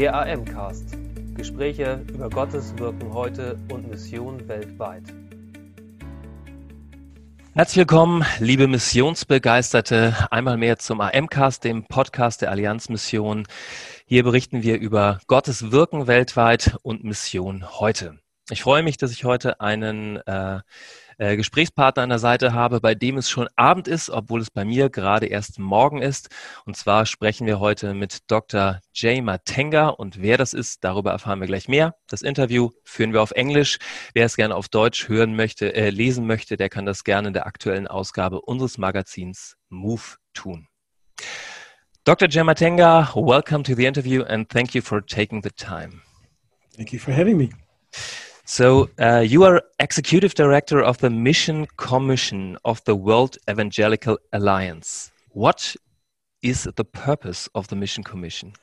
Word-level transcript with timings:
Der 0.00 0.14
AM-Cast. 0.14 0.96
Gespräche 1.34 2.02
über 2.08 2.30
Gottes 2.30 2.72
Wirken 2.78 3.12
heute 3.12 3.58
und 3.70 3.86
Mission 3.86 4.48
weltweit. 4.48 5.02
Herzlich 7.52 7.76
willkommen, 7.76 8.24
liebe 8.38 8.66
Missionsbegeisterte, 8.66 10.16
einmal 10.30 10.56
mehr 10.56 10.78
zum 10.78 11.02
AM-Cast, 11.02 11.64
dem 11.64 11.84
Podcast 11.84 12.40
der 12.40 12.50
Allianzmission. 12.50 13.46
Hier 14.06 14.22
berichten 14.22 14.62
wir 14.62 14.78
über 14.78 15.20
Gottes 15.26 15.70
Wirken 15.70 16.06
weltweit 16.06 16.78
und 16.80 17.04
Mission 17.04 17.66
heute. 17.78 18.18
Ich 18.48 18.62
freue 18.62 18.82
mich, 18.82 18.96
dass 18.96 19.12
ich 19.12 19.24
heute 19.24 19.60
einen 19.60 20.16
äh, 20.26 20.60
äh, 21.20 21.36
Gesprächspartner 21.36 22.02
an 22.02 22.08
der 22.08 22.18
Seite 22.18 22.54
habe, 22.54 22.80
bei 22.80 22.94
dem 22.94 23.18
es 23.18 23.28
schon 23.28 23.46
Abend 23.54 23.88
ist, 23.88 24.08
obwohl 24.08 24.40
es 24.40 24.50
bei 24.50 24.64
mir 24.64 24.88
gerade 24.88 25.26
erst 25.26 25.58
morgen 25.58 26.00
ist. 26.00 26.30
Und 26.64 26.78
zwar 26.78 27.04
sprechen 27.04 27.46
wir 27.46 27.60
heute 27.60 27.92
mit 27.92 28.30
Dr. 28.30 28.80
Jay 28.94 29.20
Matenga 29.20 29.88
und 29.88 30.22
wer 30.22 30.38
das 30.38 30.54
ist, 30.54 30.82
darüber 30.82 31.10
erfahren 31.10 31.40
wir 31.40 31.46
gleich 31.46 31.68
mehr. 31.68 31.94
Das 32.08 32.22
Interview 32.22 32.70
führen 32.84 33.12
wir 33.12 33.20
auf 33.20 33.32
Englisch. 33.32 33.78
Wer 34.14 34.24
es 34.24 34.36
gerne 34.36 34.54
auf 34.54 34.70
Deutsch 34.70 35.08
hören 35.08 35.36
möchte, 35.36 35.74
äh, 35.74 35.90
lesen 35.90 36.26
möchte, 36.26 36.56
der 36.56 36.70
kann 36.70 36.86
das 36.86 37.04
gerne 37.04 37.28
in 37.28 37.34
der 37.34 37.46
aktuellen 37.46 37.86
Ausgabe 37.86 38.40
unseres 38.40 38.78
Magazins 38.78 39.56
Move 39.68 40.16
tun. 40.32 40.68
Dr. 42.04 42.28
Jay 42.30 42.42
Matenga, 42.42 43.12
welcome 43.14 43.62
to 43.62 43.74
the 43.74 43.84
interview 43.84 44.22
and 44.22 44.48
thank 44.48 44.74
you 44.74 44.80
for 44.80 45.04
taking 45.04 45.42
the 45.42 45.50
time. 45.50 46.00
Thank 46.74 46.94
you 46.94 46.98
for 46.98 47.12
having 47.12 47.36
me. 47.36 47.50
So, 48.50 48.90
uh, 48.98 49.20
you 49.20 49.44
are 49.44 49.62
executive 49.78 50.34
director 50.34 50.82
of 50.82 50.98
the 50.98 51.08
Mission 51.08 51.68
Commission 51.76 52.58
of 52.64 52.82
the 52.82 52.96
World 52.96 53.38
Evangelical 53.48 54.18
Alliance. 54.32 55.12
What 55.28 55.76
is 56.42 56.64
the 56.64 56.84
purpose 56.84 57.48
of 57.54 57.68
the 57.68 57.76
Mission 57.76 58.02
Commission? 58.02 58.54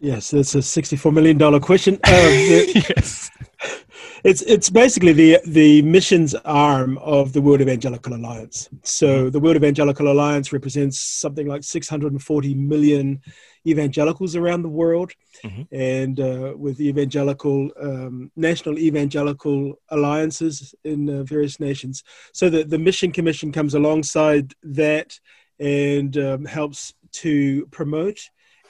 Yes, 0.00 0.32
that's 0.32 0.56
a 0.56 0.60
sixty-four 0.60 1.12
million 1.12 1.38
dollar 1.38 1.60
question. 1.60 2.00
Um, 2.04 2.32
yes, 2.74 3.30
it's 4.24 4.42
it's 4.42 4.70
basically 4.70 5.12
the 5.12 5.38
the 5.46 5.82
missions 5.82 6.34
arm 6.44 6.98
of 6.98 7.32
the 7.32 7.40
World 7.40 7.60
Evangelical 7.60 8.12
Alliance. 8.12 8.68
So 8.82 9.06
mm-hmm. 9.06 9.30
the 9.30 9.38
World 9.38 9.54
Evangelical 9.54 10.10
Alliance 10.10 10.52
represents 10.52 10.98
something 10.98 11.46
like 11.46 11.62
six 11.62 11.88
hundred 11.88 12.10
and 12.10 12.20
forty 12.20 12.54
million 12.54 13.22
evangelicals 13.66 14.36
around 14.36 14.62
the 14.62 14.68
world, 14.68 15.12
mm-hmm. 15.44 15.62
and 15.74 16.18
uh, 16.20 16.54
with 16.56 16.80
evangelical 16.80 17.70
um, 17.80 18.30
national 18.36 18.78
evangelical 18.78 19.74
alliances 19.90 20.74
in 20.84 21.08
uh, 21.08 21.22
various 21.22 21.60
nations. 21.60 22.02
So 22.32 22.50
that 22.50 22.70
the 22.70 22.78
mission 22.78 23.12
commission 23.12 23.52
comes 23.52 23.74
alongside 23.74 24.54
that 24.62 25.18
and 25.58 26.16
um, 26.16 26.44
helps 26.44 26.94
to 27.12 27.66
promote 27.66 28.18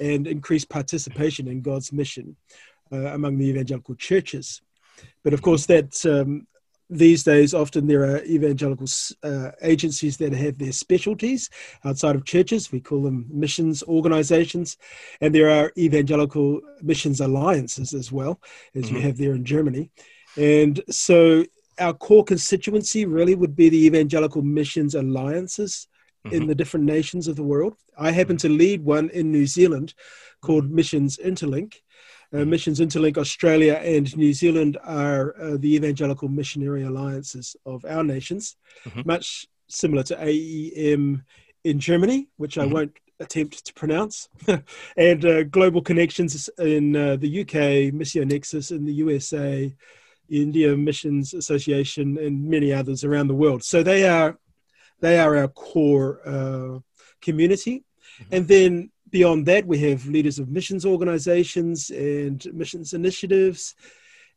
and 0.01 0.27
increase 0.27 0.65
participation 0.65 1.49
in 1.49 1.63
God's 1.63 1.93
mission 1.93 2.37
uh, 2.93 3.13
among 3.15 3.39
the 3.39 3.49
evangelical 3.49 3.95
churches. 3.95 4.61
But 5.25 5.33
of 5.33 5.43
course, 5.43 5.67
that 5.67 6.05
um, 6.05 6.47
these 6.93 7.25
days, 7.25 7.55
often 7.55 7.87
there 7.87 8.05
are 8.05 8.23
evangelical 8.25 8.87
uh, 9.23 9.51
agencies 9.63 10.19
that 10.19 10.33
have 10.33 10.59
their 10.59 10.73
specialties 10.73 11.49
outside 11.85 12.15
of 12.15 12.25
churches. 12.25 12.71
We 12.71 12.81
call 12.81 13.03
them 13.03 13.27
missions 13.31 13.83
organizations. 13.85 14.77
And 15.21 15.35
there 15.35 15.51
are 15.51 15.73
evangelical 15.79 16.61
missions 16.83 17.21
alliances 17.21 17.95
as 17.95 18.13
well, 18.13 18.41
as 18.75 18.85
mm-hmm. 18.85 18.97
you 18.97 19.03
have 19.03 19.17
there 19.17 19.33
in 19.33 19.45
Germany. 19.45 19.91
And 20.37 20.83
so 20.91 21.45
our 21.79 21.95
core 21.95 22.25
constituency 22.25 23.07
really 23.07 23.35
would 23.35 23.57
be 23.57 23.71
the 23.71 23.87
evangelical 23.87 24.43
missions 24.43 24.95
alliances 24.95 25.89
mm-hmm. 26.27 26.37
in 26.37 26.47
the 26.47 26.55
different 26.55 26.87
nations 26.87 27.27
of 27.27 27.37
the 27.37 27.43
world. 27.43 27.75
I 27.99 28.11
happen 28.11 28.37
to 28.39 28.49
lead 28.49 28.85
one 28.85 29.09
in 29.11 29.33
New 29.33 29.47
Zealand 29.47 29.95
called 30.43 30.65
mm-hmm. 30.65 30.77
Missions 30.77 31.17
Interlink. 31.17 31.77
Uh, 32.35 32.47
Missions 32.47 32.81
Interlink 32.81 33.19
Australia 33.19 33.75
and 33.75 34.17
New 34.17 34.33
Zealand 34.33 34.79
are 34.85 35.35
uh, 35.39 35.57
the 35.59 35.75
evangelical 35.75 36.29
missionary 36.29 36.83
alliances 36.83 37.57
of 37.67 37.85
our 37.85 38.03
nations, 38.03 38.57
mm-hmm. 38.85 39.03
much 39.05 39.47
similar 39.69 40.03
to 40.05 40.17
AEM 40.17 41.25
in 41.65 41.79
Germany, 41.79 42.29
which 42.37 42.57
I 42.57 42.65
mm-hmm. 42.65 42.75
won't 42.75 42.99
attempt 43.21 43.67
to 43.67 43.75
pronounce, 43.75 44.29
and 44.97 45.25
uh, 45.25 45.43
Global 45.45 45.83
Connections 45.83 46.49
in 46.59 46.97
uh, 46.97 47.17
the 47.17 47.43
UK, 47.43 47.93
Missio 47.93 48.27
Nexus 48.27 48.71
in 48.71 48.85
the 48.85 48.95
USA, 48.95 49.75
India 50.29 50.77
Missions 50.77 51.35
Association, 51.35 52.19
and 52.19 52.49
many 52.49 52.73
others 52.73 53.05
around 53.05 53.29
the 53.29 53.35
world. 53.35 53.63
So 53.63 53.83
they 53.83 54.09
are 54.09 54.39
they 55.01 55.19
are 55.19 55.37
our 55.37 55.49
core 55.49 56.21
uh, 56.27 56.79
community, 57.21 57.85
mm-hmm. 58.21 58.35
and 58.35 58.49
then 58.49 58.91
beyond 59.13 59.47
that, 59.47 59.65
we 59.67 59.79
have 59.79 60.07
leaders 60.07 60.41
of 60.41 60.49
missions 60.49 60.85
organizations 60.85 61.91
and 61.91 62.45
missions 62.53 62.95
initiatives. 62.95 63.77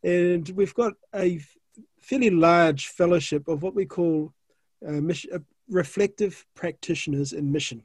And 0.03 0.47
we've 0.49 0.75
got 0.75 0.93
a 1.15 1.39
fairly 2.01 2.29
large 2.29 2.89
fellowship 2.89 3.47
of 3.47 3.63
what 3.63 3.73
we 3.73 3.85
call 3.85 4.31
uh, 4.87 4.91
mission, 4.91 5.31
uh, 5.33 5.39
reflective 5.69 6.45
practitioners 6.53 7.33
in 7.33 7.51
mission. 7.51 7.81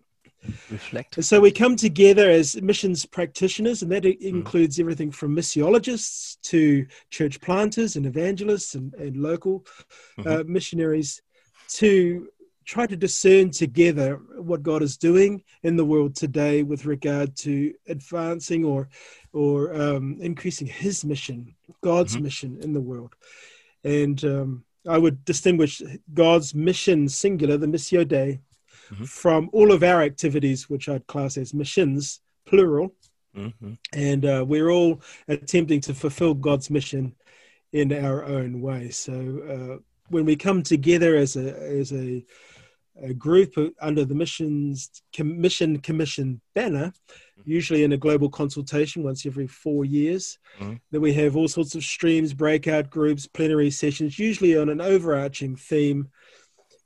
Reflect. 0.71 1.23
So 1.23 1.41
we 1.41 1.51
come 1.51 1.77
together 1.77 2.29
as 2.31 2.61
missions 2.61 3.07
practitioners, 3.07 3.83
and 3.83 3.93
that 3.93 4.05
mm. 4.05 4.21
includes 4.21 4.81
everything 4.81 5.11
from 5.11 5.37
missiologists 5.37 6.41
to 6.43 6.87
church 7.11 7.41
planters 7.41 7.97
and 7.97 8.07
evangelists 8.07 8.75
and, 8.75 8.93
and 8.95 9.17
local 9.17 9.67
mm-hmm. 10.19 10.29
uh, 10.29 10.43
missionaries 10.47 11.23
to 11.69 12.29
try 12.71 12.87
to 12.87 12.97
discern 12.97 13.51
together 13.51 14.21
what 14.37 14.63
God 14.63 14.81
is 14.81 14.97
doing 14.97 15.43
in 15.65 15.75
the 15.75 15.85
world 15.85 16.15
today 16.15 16.63
with 16.63 16.87
regard 16.87 17.37
to 17.39 17.75
advancing 17.89 18.65
or 18.65 18.89
or 19.33 19.75
um, 19.75 20.19
increasing 20.21 20.69
His 20.69 21.05
mission, 21.05 21.57
God's 21.83 22.15
mm-hmm. 22.15 22.23
mission 22.23 22.61
in 22.63 22.73
the 22.73 22.81
world. 22.81 23.13
And 23.83 24.25
um, 24.25 24.65
I 24.89 24.99
would 24.99 25.25
distinguish 25.25 25.83
God's 26.15 26.55
mission 26.55 27.09
singular, 27.09 27.57
the 27.57 27.67
Missio 27.67 28.07
Dei, 28.07 28.39
mm-hmm. 28.93 29.05
from 29.05 29.51
all 29.53 29.73
of 29.73 29.83
our 29.83 30.01
activities, 30.03 30.71
which 30.71 30.89
I'd 30.89 31.09
class 31.09 31.37
as 31.37 31.53
missions 31.53 32.21
plural. 32.47 32.95
Mm-hmm. 33.37 33.73
And 33.95 34.25
uh, 34.25 34.45
we're 34.47 34.71
all 34.71 35.03
attempting 35.27 35.81
to 35.83 35.95
fulfill 35.95 36.35
God's 36.35 36.71
mission 36.71 37.17
in 37.73 37.93
our 37.93 38.25
own 38.25 38.61
way. 38.61 38.91
So 38.91 39.15
uh, 39.55 39.83
when 40.09 40.25
we 40.25 40.37
come 40.37 40.63
together 40.63 41.17
as 41.17 41.37
a 41.37 41.49
as 41.81 41.93
a 41.93 42.25
a 43.03 43.15
group 43.15 43.55
under 43.81 44.05
the 44.05 44.15
missions 44.15 45.03
commission 45.13 45.79
commission 45.81 46.41
banner 46.55 46.87
mm-hmm. 46.87 47.51
usually 47.51 47.85
in 47.85 47.93
a 47.93 47.97
global 47.97 48.29
consultation 48.29 49.03
once 49.03 49.27
every 49.27 49.47
four 49.47 49.85
years 49.85 50.39
mm-hmm. 50.59 50.75
then 50.91 51.01
we 51.01 51.13
have 51.13 51.37
all 51.37 51.49
sorts 51.49 51.75
of 51.75 51.83
streams 51.83 52.33
breakout 52.33 52.91
groups 52.91 53.27
plenary 53.27 53.71
sessions 53.71 54.19
usually 54.19 54.57
on 54.57 54.69
an 54.69 54.81
overarching 54.81 55.57
theme 55.57 56.09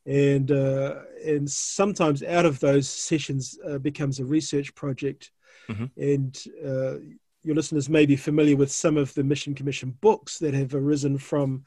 and 0.07 0.53
uh, 0.53 0.97
and 1.25 1.51
sometimes 1.51 2.23
out 2.23 2.45
of 2.45 2.61
those 2.61 2.89
sessions 2.89 3.59
uh, 3.67 3.79
becomes 3.79 4.21
a 4.21 4.25
research 4.25 4.75
project 4.75 5.31
mm-hmm. 5.69 5.87
and 5.97 6.45
uh, 6.65 6.99
your 7.43 7.55
listeners 7.55 7.89
may 7.89 8.07
be 8.07 8.17
familiar 8.17 8.57
with 8.57 8.71
some 8.71 8.97
of 8.97 9.13
the 9.15 9.25
mission 9.25 9.55
commission 9.55 9.97
books 10.01 10.39
that 10.39 10.55
have 10.55 10.75
arisen 10.75 11.19
from 11.19 11.65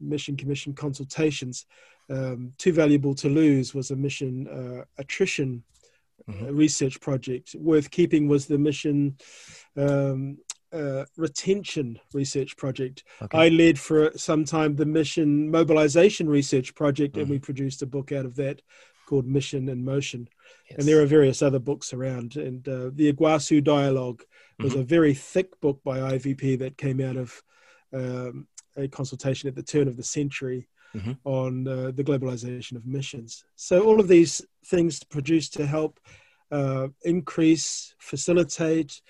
mission 0.00 0.36
commission 0.36 0.72
consultations 0.72 1.66
um, 2.10 2.52
Too 2.58 2.72
Valuable 2.72 3.14
to 3.16 3.28
Lose 3.28 3.74
was 3.74 3.90
a 3.90 3.96
mission 3.96 4.48
uh, 4.48 4.84
attrition 4.98 5.62
mm-hmm. 6.28 6.46
Uh, 6.46 6.50
research 6.52 7.00
project. 7.00 7.54
Worth 7.58 7.90
Keeping 7.90 8.28
was 8.28 8.46
the 8.46 8.58
mission 8.58 9.16
um, 9.76 10.38
uh, 10.72 11.04
retention 11.16 11.98
research 12.12 12.56
project. 12.56 13.04
Okay. 13.22 13.38
I 13.38 13.48
led 13.48 13.78
for 13.78 14.12
some 14.16 14.44
time 14.44 14.76
the 14.76 14.86
mission 14.86 15.50
mobilization 15.50 16.28
research 16.28 16.74
project, 16.74 17.14
mm-hmm. 17.14 17.22
and 17.22 17.30
we 17.30 17.36
mm-hmm. 17.36 17.44
produced 17.44 17.82
a 17.82 17.86
book 17.86 18.12
out 18.12 18.26
of 18.26 18.36
that 18.36 18.60
called 19.06 19.26
Mission 19.26 19.68
in 19.68 19.84
Motion. 19.84 20.28
Yes. 20.68 20.78
And 20.78 20.88
there 20.88 21.02
are 21.02 21.06
various 21.06 21.42
other 21.42 21.58
books 21.58 21.92
around. 21.92 22.36
And 22.36 22.66
uh, 22.68 22.90
the 22.94 23.12
Iguazu 23.12 23.62
Dialogue 23.62 24.22
was 24.60 24.72
mm-hmm. 24.72 24.82
a 24.82 24.84
very 24.84 25.14
thick 25.14 25.60
book 25.60 25.80
by 25.82 25.98
IVP 25.98 26.60
that 26.60 26.78
came 26.78 27.00
out 27.00 27.16
of 27.16 27.42
um, 27.92 28.46
a 28.76 28.86
consultation 28.86 29.48
at 29.48 29.56
the 29.56 29.64
turn 29.64 29.88
of 29.88 29.96
the 29.96 30.04
century 30.04 30.68
mm-hmm. 30.94 31.12
on 31.24 31.66
uh, 31.66 31.90
the 31.94 32.04
globalization 32.04 32.76
of 32.76 32.86
missions. 32.86 33.44
So 33.56 33.82
all 33.82 34.00
of 34.00 34.08
these 34.08 34.42
things 34.66 35.02
produced 35.04 35.54
to 35.54 35.66
help 35.66 36.00
uh, 36.50 36.88
increase, 37.02 37.94
facilitate 37.98 39.00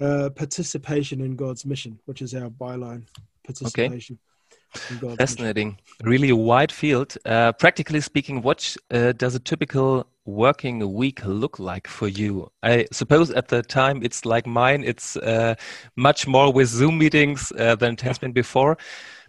uh, 0.00 0.30
participation 0.30 1.20
in 1.20 1.36
God's 1.36 1.64
mission, 1.64 1.98
which 2.04 2.22
is 2.22 2.34
our 2.34 2.50
byline 2.50 3.06
participation. 3.44 4.18
Okay. 4.18 5.16
Fascinating. 5.16 5.68
Mission. 5.68 6.10
Really 6.10 6.30
a 6.30 6.36
wide 6.36 6.70
field. 6.70 7.16
Uh, 7.24 7.52
practically 7.52 8.00
speaking, 8.00 8.42
what 8.42 8.76
uh, 8.90 9.12
does 9.12 9.34
a 9.34 9.38
typical 9.38 10.06
working 10.26 10.92
week 10.92 11.24
look 11.24 11.58
like 11.58 11.88
for 11.88 12.08
you? 12.08 12.50
I 12.62 12.86
suppose 12.92 13.30
at 13.30 13.48
the 13.48 13.62
time 13.62 14.02
it's 14.02 14.26
like 14.26 14.46
mine. 14.46 14.84
It's 14.84 15.16
uh, 15.16 15.54
much 15.96 16.26
more 16.26 16.52
with 16.52 16.68
Zoom 16.68 16.98
meetings 16.98 17.52
uh, 17.58 17.76
than 17.76 17.94
it 17.94 18.00
has 18.02 18.18
been 18.18 18.32
before. 18.32 18.76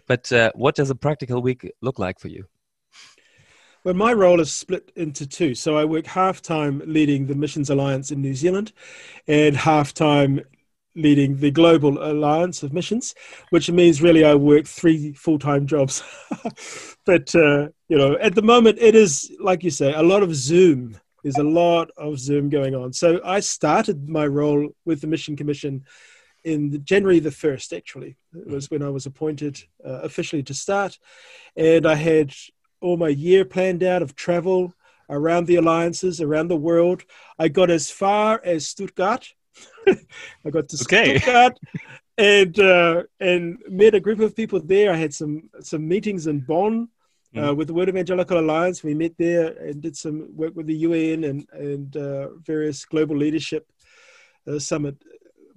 But 0.08 0.32
uh, 0.32 0.50
what 0.54 0.74
does 0.74 0.90
a 0.90 0.94
practical 0.94 1.40
week 1.42 1.70
look 1.80 1.98
like 1.98 2.18
for 2.18 2.28
you? 2.28 2.46
Well, 3.84 3.94
my 3.94 4.12
role 4.12 4.40
is 4.40 4.52
split 4.52 4.90
into 4.96 5.26
two. 5.26 5.54
So 5.54 5.76
I 5.76 5.84
work 5.84 6.06
half 6.06 6.42
time 6.42 6.82
leading 6.84 7.26
the 7.26 7.34
Missions 7.34 7.70
Alliance 7.70 8.10
in 8.10 8.20
New 8.20 8.34
Zealand 8.34 8.72
and 9.28 9.56
half 9.56 9.94
time 9.94 10.40
leading 10.96 11.36
the 11.36 11.52
Global 11.52 12.02
Alliance 12.02 12.62
of 12.62 12.72
Missions, 12.72 13.14
which 13.50 13.70
means 13.70 14.02
really 14.02 14.24
I 14.24 14.34
work 14.34 14.66
three 14.66 15.12
full 15.12 15.38
time 15.38 15.66
jobs. 15.66 16.02
but, 17.06 17.32
uh, 17.34 17.68
you 17.88 17.96
know, 17.96 18.16
at 18.20 18.34
the 18.34 18.42
moment, 18.42 18.78
it 18.80 18.94
is, 18.94 19.30
like 19.40 19.62
you 19.62 19.70
say, 19.70 19.92
a 19.92 20.02
lot 20.02 20.22
of 20.22 20.34
Zoom. 20.34 20.98
There's 21.22 21.38
a 21.38 21.44
lot 21.44 21.90
of 21.96 22.18
Zoom 22.18 22.48
going 22.48 22.74
on. 22.74 22.92
So 22.92 23.20
I 23.24 23.40
started 23.40 24.08
my 24.08 24.26
role 24.26 24.70
with 24.84 25.00
the 25.00 25.06
Mission 25.06 25.36
Commission 25.36 25.84
in 26.44 26.70
the 26.70 26.78
January 26.78 27.18
the 27.18 27.30
1st, 27.30 27.76
actually. 27.76 28.16
It 28.34 28.46
was 28.46 28.70
when 28.70 28.82
I 28.82 28.90
was 28.90 29.06
appointed 29.06 29.62
uh, 29.84 30.00
officially 30.02 30.42
to 30.44 30.54
start. 30.54 30.98
And 31.56 31.86
I 31.86 31.94
had 31.94 32.32
all 32.80 32.96
my 32.96 33.08
year 33.08 33.44
planned 33.44 33.82
out 33.82 34.02
of 34.02 34.14
travel 34.14 34.74
around 35.10 35.46
the 35.46 35.56
alliances, 35.56 36.20
around 36.20 36.48
the 36.48 36.56
world. 36.56 37.02
I 37.38 37.48
got 37.48 37.70
as 37.70 37.90
far 37.90 38.40
as 38.44 38.66
Stuttgart. 38.66 39.32
I 39.86 40.50
got 40.50 40.68
to 40.68 40.78
okay. 40.84 41.18
Stuttgart 41.18 41.58
and 42.18 42.58
uh, 42.58 43.04
and 43.20 43.58
met 43.68 43.94
a 43.94 44.00
group 44.00 44.20
of 44.20 44.36
people 44.36 44.60
there. 44.60 44.92
I 44.92 44.96
had 44.96 45.14
some 45.14 45.48
some 45.60 45.86
meetings 45.86 46.26
in 46.26 46.40
Bonn 46.40 46.88
uh, 47.36 47.40
mm. 47.40 47.56
with 47.56 47.68
the 47.68 47.74
World 47.74 47.88
Evangelical 47.88 48.38
Alliance. 48.38 48.82
We 48.82 48.94
met 48.94 49.14
there 49.16 49.52
and 49.52 49.80
did 49.80 49.96
some 49.96 50.36
work 50.36 50.54
with 50.54 50.66
the 50.66 50.76
UN 50.76 51.24
and 51.24 51.46
and 51.52 51.96
uh, 51.96 52.34
various 52.38 52.84
global 52.84 53.16
leadership 53.16 53.66
uh, 54.46 54.58
summit 54.58 54.96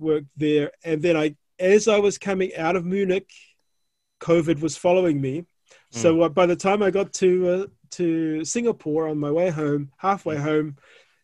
work 0.02 0.24
there. 0.36 0.72
And 0.84 1.02
then 1.02 1.16
I, 1.16 1.36
as 1.60 1.88
I 1.88 2.00
was 2.00 2.18
coming 2.18 2.56
out 2.56 2.76
of 2.76 2.86
Munich, 2.86 3.30
COVID 4.20 4.60
was 4.62 4.78
following 4.78 5.22
me. 5.22 5.42
Mm. 5.42 5.46
So 5.92 6.22
uh, 6.22 6.30
by 6.30 6.46
the 6.46 6.56
time 6.56 6.84
I 6.84 6.92
got 6.92 7.14
to 7.14 7.50
uh, 7.50 7.66
to 7.92 8.46
Singapore 8.46 9.08
on 9.08 9.18
my 9.18 9.32
way 9.32 9.50
home, 9.50 9.92
halfway 9.98 10.36
mm. 10.36 10.42
home, 10.42 10.78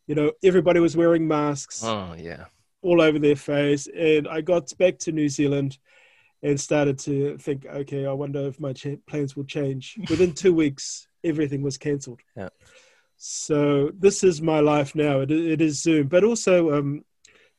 you 0.08 0.16
know, 0.16 0.32
everybody 0.44 0.80
was 0.80 0.98
wearing 0.98 1.28
masks. 1.28 1.84
Oh 1.84 2.16
yeah, 2.18 2.46
all 2.82 3.02
over 3.02 3.20
their 3.20 3.36
face. 3.36 3.88
And 3.88 4.28
I 4.28 4.42
got 4.42 4.76
back 4.78 5.00
to 5.00 5.12
New 5.12 5.30
Zealand 5.30 5.78
and 6.44 6.60
started 6.60 7.00
to 7.00 7.38
think, 7.38 7.66
okay, 7.66 8.06
I 8.06 8.12
wonder 8.12 8.48
if 8.48 8.60
my 8.60 8.74
cha- 8.74 9.02
plans 9.08 9.36
will 9.36 9.46
change. 9.46 9.98
Within 10.10 10.34
two 10.34 10.54
weeks, 10.54 11.08
everything 11.24 11.62
was 11.62 11.78
cancelled. 11.78 12.22
Yeah. 12.36 12.50
So 13.18 13.92
this 13.98 14.24
is 14.24 14.42
my 14.42 14.60
life 14.60 14.94
now. 14.94 15.22
It, 15.22 15.32
it 15.32 15.62
is 15.62 15.82
Zoom, 15.82 16.08
but 16.08 16.24
also 16.24 16.78
um, 16.78 17.04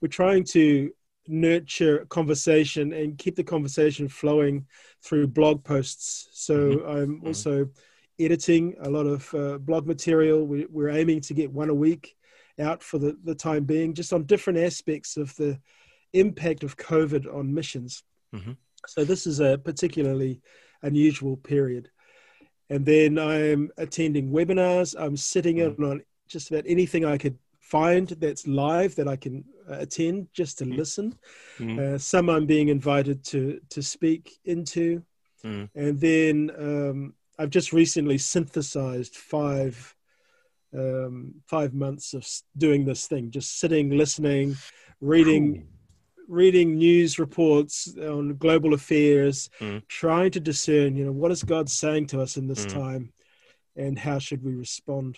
we're 0.01 0.09
trying 0.09 0.45
to 0.45 0.93
nurture 1.29 2.07
conversation 2.07 2.93
and 2.93 3.19
keep 3.19 3.37
the 3.37 3.45
conversation 3.45 4.09
flowing 4.09 4.67
through 5.03 5.27
blog 5.29 5.63
posts. 5.63 6.29
So 6.33 6.55
mm-hmm. 6.57 6.89
I'm 6.89 7.17
mm-hmm. 7.17 7.27
also 7.27 7.65
mm-hmm. 7.65 8.25
editing 8.25 8.75
a 8.81 8.91
lot 8.91 9.07
of 9.07 9.35
uh, 9.35 9.59
blog 9.59 9.87
material. 9.87 10.47
We, 10.47 10.67
we're 10.71 10.91
aiming 10.91 11.21
to 11.23 11.35
get 11.35 11.53
one 11.53 11.71
a 11.71 11.75
week 11.75 12.17
out 12.59 12.83
for 12.83 12.99
the, 12.99 13.17
the 13.23 13.35
time 13.35 13.65
being, 13.65 13.95
just 13.95 14.13
on 14.13 14.25
different 14.25 14.59
aspects 14.59 15.17
of 15.17 15.35
the 15.37 15.59
impact 16.13 16.65
of 16.65 16.77
COVID 16.77 17.33
on 17.33 17.55
missions. 17.55 18.03
Mm-hmm. 18.35 18.53
So 18.87 19.05
this 19.05 19.27
is 19.27 19.41
a 19.41 19.59
particularly 19.59 20.41
unusual 20.83 21.37
period. 21.37 21.91
And 22.71 22.85
then 22.85 23.19
I'm 23.19 23.71
attending 23.79 24.31
webinars. 24.31 24.95
I'm 24.99 25.17
sitting 25.17 25.59
in 25.59 25.75
mm. 25.75 25.91
on 25.91 26.03
just 26.29 26.51
about 26.51 26.65
anything 26.67 27.05
I 27.05 27.17
could 27.17 27.39
find 27.69 28.09
that's 28.09 28.47
live 28.47 28.95
that 28.97 29.09
I 29.09 29.17
can 29.17 29.45
uh, 29.69 29.79
attend 29.79 30.29
just 30.33 30.59
to 30.59 30.65
mm. 30.65 30.77
listen. 30.77 31.19
Mm. 31.59 31.79
Uh, 31.79 31.99
some 31.99 32.31
I'm 32.31 32.47
being 32.47 32.69
invited 32.69 33.25
to 33.27 33.61
to 33.71 33.83
speak 33.83 34.39
into, 34.45 35.03
mm. 35.45 35.69
and 35.75 36.01
then 36.01 36.51
um, 36.59 37.15
I've 37.39 37.51
just 37.51 37.73
recently 37.73 38.19
synthesized 38.19 39.17
five 39.17 39.95
um, 40.75 41.35
five 41.47 41.75
months 41.75 42.15
of 42.15 42.27
doing 42.57 42.85
this 42.85 43.07
thing, 43.07 43.31
just 43.31 43.59
sitting, 43.61 43.91
listening, 43.91 44.57
reading. 45.01 45.55
Cool. 45.55 45.65
Reading 46.31 46.77
news 46.77 47.19
reports 47.19 47.97
on 47.97 48.37
global 48.37 48.75
affairs, 48.75 49.49
mm. 49.61 49.81
trying 49.89 50.31
to 50.33 50.41
discern, 50.41 50.95
you 50.95 51.07
know, 51.07 51.11
what 51.11 51.33
is 51.33 51.43
God 51.43 51.71
saying 51.71 52.09
to 52.09 52.21
us 52.21 52.37
in 52.37 52.47
this 52.47 52.67
mm. 52.67 52.75
time, 52.75 53.13
and 53.77 53.99
how 53.99 54.19
should 54.19 54.45
we 54.45 54.53
respond? 54.55 55.17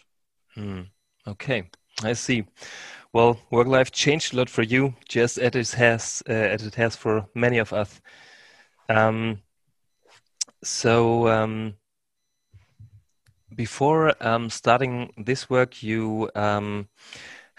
Mm. 0.56 0.86
Okay, 1.26 1.68
I 2.02 2.14
see. 2.14 2.44
Well, 3.12 3.40
work 3.50 3.66
life 3.66 3.90
changed 3.90 4.34
a 4.34 4.36
lot 4.36 4.48
for 4.48 4.62
you, 4.62 4.94
just 5.08 5.38
as 5.38 5.54
it 5.54 5.70
has 5.72 6.22
uh, 6.28 6.32
as 6.32 6.64
it 6.64 6.74
has 6.76 6.96
for 6.96 7.26
many 7.34 7.58
of 7.58 7.72
us. 7.72 8.00
Um, 8.88 9.40
so 10.62 11.28
um, 11.28 11.74
before 13.54 14.14
um, 14.24 14.48
starting 14.48 15.12
this 15.16 15.50
work, 15.50 15.82
you 15.82 16.30
um, 16.34 16.88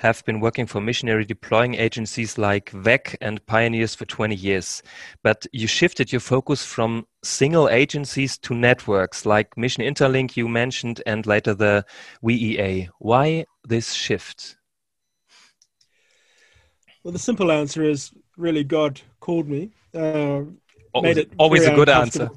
have 0.01 0.25
been 0.25 0.39
working 0.39 0.65
for 0.65 0.81
missionary 0.81 1.25
deploying 1.25 1.75
agencies 1.75 2.37
like 2.37 2.71
VEC 2.71 3.15
and 3.21 3.45
Pioneers 3.45 3.93
for 3.93 4.05
20 4.05 4.33
years. 4.33 4.81
But 5.21 5.45
you 5.51 5.67
shifted 5.67 6.11
your 6.11 6.21
focus 6.21 6.65
from 6.65 7.05
single 7.23 7.69
agencies 7.69 8.37
to 8.39 8.55
networks 8.55 9.25
like 9.25 9.55
Mission 9.57 9.83
Interlink, 9.83 10.35
you 10.35 10.47
mentioned, 10.47 11.03
and 11.05 11.27
later 11.27 11.53
the 11.53 11.85
WEA. 12.23 12.89
Why 12.97 13.45
this 13.63 13.93
shift? 13.93 14.57
Well, 17.03 17.11
the 17.11 17.19
simple 17.19 17.51
answer 17.51 17.83
is 17.83 18.11
really 18.37 18.63
God 18.63 19.01
called 19.19 19.47
me. 19.47 19.71
Uh, 19.93 20.43
always, 20.93 21.15
made 21.15 21.17
it 21.17 21.31
always 21.37 21.65
a 21.65 21.73
good 21.73 21.89
answer. 21.89 22.29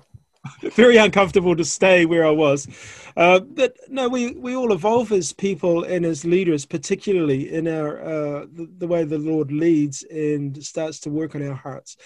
very 0.72 0.96
uncomfortable 0.96 1.56
to 1.56 1.64
stay 1.64 2.04
where 2.06 2.26
I 2.26 2.30
was. 2.30 2.66
Uh, 3.16 3.40
but 3.40 3.76
no, 3.88 4.08
we, 4.08 4.32
we 4.32 4.56
all 4.56 4.72
evolve 4.72 5.12
as 5.12 5.32
people 5.32 5.84
and 5.84 6.04
as 6.04 6.24
leaders, 6.24 6.66
particularly 6.66 7.52
in 7.52 7.68
our 7.68 8.00
uh, 8.00 8.46
the, 8.52 8.68
the, 8.78 8.86
way 8.86 9.04
the 9.04 9.18
Lord 9.18 9.52
leads 9.52 10.02
and 10.04 10.62
starts 10.64 11.00
to 11.00 11.10
work 11.10 11.34
on 11.34 11.46
our 11.46 11.54
hearts. 11.54 11.96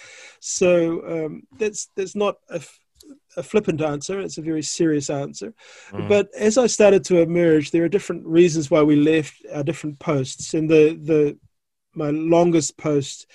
So 0.41 1.27
um, 1.27 1.43
that's 1.57 1.89
that's 1.97 2.15
not 2.15 2.37
a, 2.51 2.61
a, 3.39 3.43
flippant 3.43 3.81
answer; 3.81 4.21
it's 4.21 4.39
a 4.39 4.43
very 4.43 4.63
serious 4.63 5.11
answer. 5.11 5.55
Mm. 5.93 6.09
But 6.09 6.29
as 6.39 6.59
I 6.59 6.67
started 6.67 7.05
to 7.07 7.19
emerge, 7.19 7.71
there 7.71 7.85
are 7.85 7.89
different 7.89 8.27
reasons 8.27 8.71
why 8.71 8.83
we 8.83 8.97
left 8.97 9.35
our 9.53 9.63
different 9.63 9.99
posts. 9.99 10.55
And 10.55 10.69
the 10.69 10.99
the 11.03 11.39
my 11.95 12.11
longest 12.11 12.77
post. 12.77 13.27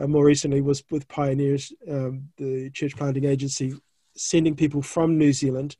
Uh, 0.00 0.06
more 0.06 0.24
recently 0.24 0.60
was 0.60 0.84
with 0.92 1.08
Pioneers, 1.08 1.72
um, 1.90 2.28
the 2.36 2.70
church 2.70 2.94
planting 2.96 3.24
agency 3.24 3.74
sending 4.16 4.54
people 4.54 4.82
from 4.82 5.18
New 5.18 5.32
Zealand. 5.32 5.76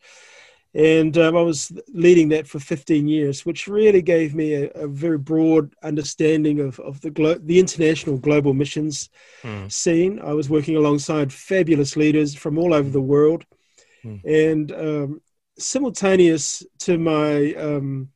And 0.74 1.16
um, 1.16 1.36
I 1.36 1.40
was 1.40 1.72
leading 1.88 2.28
that 2.28 2.46
for 2.46 2.60
15 2.60 3.08
years, 3.08 3.46
which 3.46 3.66
really 3.66 4.02
gave 4.02 4.34
me 4.34 4.54
a, 4.54 4.68
a 4.70 4.86
very 4.86 5.18
broad 5.18 5.74
understanding 5.82 6.60
of, 6.60 6.78
of 6.80 7.00
the, 7.00 7.10
glo- 7.10 7.38
the 7.38 7.58
international 7.58 8.18
global 8.18 8.52
missions 8.52 9.08
mm. 9.42 9.70
scene. 9.72 10.20
I 10.22 10.34
was 10.34 10.50
working 10.50 10.76
alongside 10.76 11.32
fabulous 11.32 11.96
leaders 11.96 12.34
from 12.34 12.58
all 12.58 12.74
over 12.74 12.90
the 12.90 13.00
world. 13.00 13.46
Mm. 14.04 14.20
And 14.24 14.72
um, 14.72 15.22
simultaneous 15.58 16.64
to 16.80 16.98
my 16.98 17.54
um, 17.54 18.10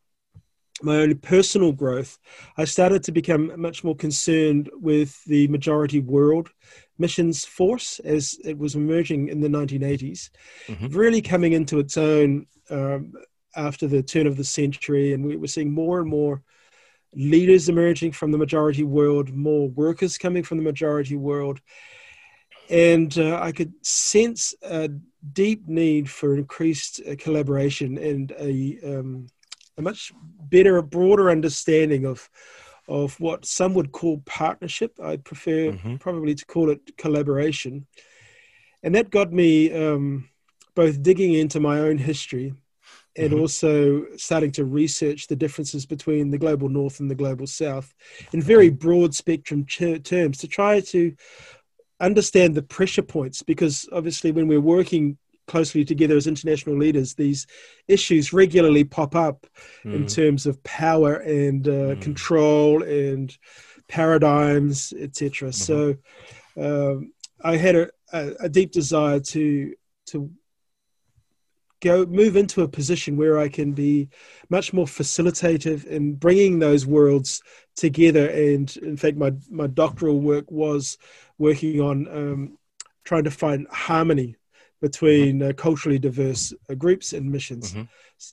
my 0.83 0.97
own 0.97 1.17
personal 1.19 1.73
growth, 1.73 2.19
I 2.57 2.65
started 2.65 3.05
to 3.05 3.13
become 3.13 3.53
much 3.61 3.85
more 3.85 3.95
concerned 3.95 4.69
with 4.73 5.23
the 5.25 5.47
majority 5.49 6.01
world 6.01 6.51
missions 6.99 7.45
force 7.45 7.99
as 8.01 8.39
it 8.45 8.57
was 8.59 8.75
emerging 8.75 9.29
in 9.29 9.41
the 9.41 9.49
1980s, 9.49 10.31
mm-hmm. 10.67 10.87
really 10.89 11.23
coming 11.23 11.53
into 11.53 11.79
its 11.79 11.97
own 11.97 12.47
um, 12.71 13.13
after 13.57 13.87
the 13.87 14.03
turn 14.03 14.27
of 14.27 14.37
the 14.37 14.45
century. 14.45 15.13
And 15.13 15.25
we 15.25 15.37
were 15.37 15.47
seeing 15.47 15.73
more 15.73 16.01
and 16.01 16.09
more 16.09 16.43
leaders 17.15 17.69
emerging 17.69 18.13
from 18.13 18.33
the 18.33 18.39
majority 18.39 18.85
world, 18.85 19.33
more 19.35 19.69
workers 19.69 20.19
coming 20.19 20.43
from 20.43 20.59
the 20.59 20.65
majority 20.65 21.17
world. 21.17 21.61
And 22.71 23.17
uh, 23.19 23.41
I 23.41 23.53
could 23.53 23.75
sense 23.85 24.55
a 24.63 24.89
deep 25.33 25.67
need 25.69 26.11
for 26.11 26.37
increased 26.37 27.01
uh, 27.09 27.15
collaboration 27.19 27.99
and 27.99 28.33
a, 28.39 28.79
um, 28.85 29.27
a 29.79 29.83
much 29.83 30.13
better, 30.51 30.77
a 30.77 30.83
broader 30.83 31.31
understanding 31.31 32.05
of 32.07 32.29
of 32.89 33.19
what 33.21 33.45
some 33.45 33.75
would 33.75 33.93
call 33.93 34.23
partnership. 34.27 34.99
I 35.03 35.17
prefer 35.17 35.71
mm-hmm. 35.71 35.97
probably 35.97 36.35
to 36.35 36.45
call 36.45 36.69
it 36.71 36.97
collaboration. 36.97 37.87
And 38.83 38.95
that 38.95 39.11
got 39.11 39.33
me 39.33 39.73
um, 39.73 40.29
both 40.75 41.03
digging 41.03 41.35
into 41.35 41.61
my 41.61 41.79
own 41.79 41.97
history 41.97 42.55
and 43.17 43.31
mm-hmm. 43.31 43.41
also 43.41 44.05
starting 44.17 44.51
to 44.53 44.65
research 44.65 45.27
the 45.27 45.37
differences 45.37 45.87
between 45.87 46.31
the 46.31 46.39
global 46.39 46.69
north 46.69 47.01
and 47.01 47.11
the 47.11 47.15
global 47.15 47.47
south 47.47 47.95
in 48.33 48.41
very 48.41 48.71
broad 48.71 49.15
spectrum 49.15 49.65
ch- 49.67 50.03
terms 50.03 50.39
to 50.39 50.49
try 50.49 50.81
to 50.81 51.15
understand 52.03 52.55
the 52.55 52.63
pressure 52.63 53.03
points 53.03 53.43
because 53.43 53.89
obviously 53.93 54.33
when 54.33 54.49
we're 54.49 54.61
working 54.61 55.17
closely 55.47 55.85
together 55.85 56.17
as 56.17 56.27
international 56.27 56.77
leaders, 56.77 57.15
these 57.15 57.47
issues 57.89 58.33
regularly 58.33 58.85
pop 58.85 59.15
up 59.15 59.47
mm. 59.85 59.95
in 59.95 60.07
terms 60.07 60.47
of 60.47 60.63
power 60.63 61.17
and 61.17 61.69
uh, 61.69 61.95
mm. 61.95 62.03
control 62.03 62.83
and 62.83 63.37
paradigms, 63.89 64.93
etc. 64.99 65.49
Mm-hmm. 65.49 65.97
So 66.57 66.95
um, 66.95 67.13
I 67.43 67.57
had 67.57 67.77
a, 67.77 67.91
a, 68.13 68.33
a, 68.41 68.49
deep 68.49 68.73
desire 68.73 69.21
to 69.21 69.75
to 70.07 70.31
go 71.81 72.07
move 72.07 72.37
into 72.37 72.63
a 72.63 72.69
position 72.69 73.17
where 73.17 73.39
I 73.39 73.49
can 73.49 73.73
be 73.73 74.09
much 74.49 74.73
more 74.73 74.87
facilitative 74.87 75.85
in 75.85 76.15
bringing 76.15 76.59
those 76.59 76.87
worlds 76.87 77.43
together. 77.77 78.29
And 78.29 78.75
in 78.77 78.97
fact, 78.97 79.17
my 79.17 79.33
my 79.51 79.67
doctoral 79.67 80.21
work 80.21 80.51
was 80.51 80.97
working 81.47 81.81
on 81.81 81.97
um, 82.21 82.41
trying 83.09 83.25
to 83.25 83.31
find 83.31 83.67
harmony 83.89 84.31
between 84.81 85.39
mm-hmm. 85.39 85.51
uh, 85.51 85.53
culturally 85.67 85.99
diverse 85.99 86.55
uh, 86.71 86.75
groups 86.75 87.13
and 87.13 87.31
missions. 87.37 87.67
Mm-hmm. 87.73 87.87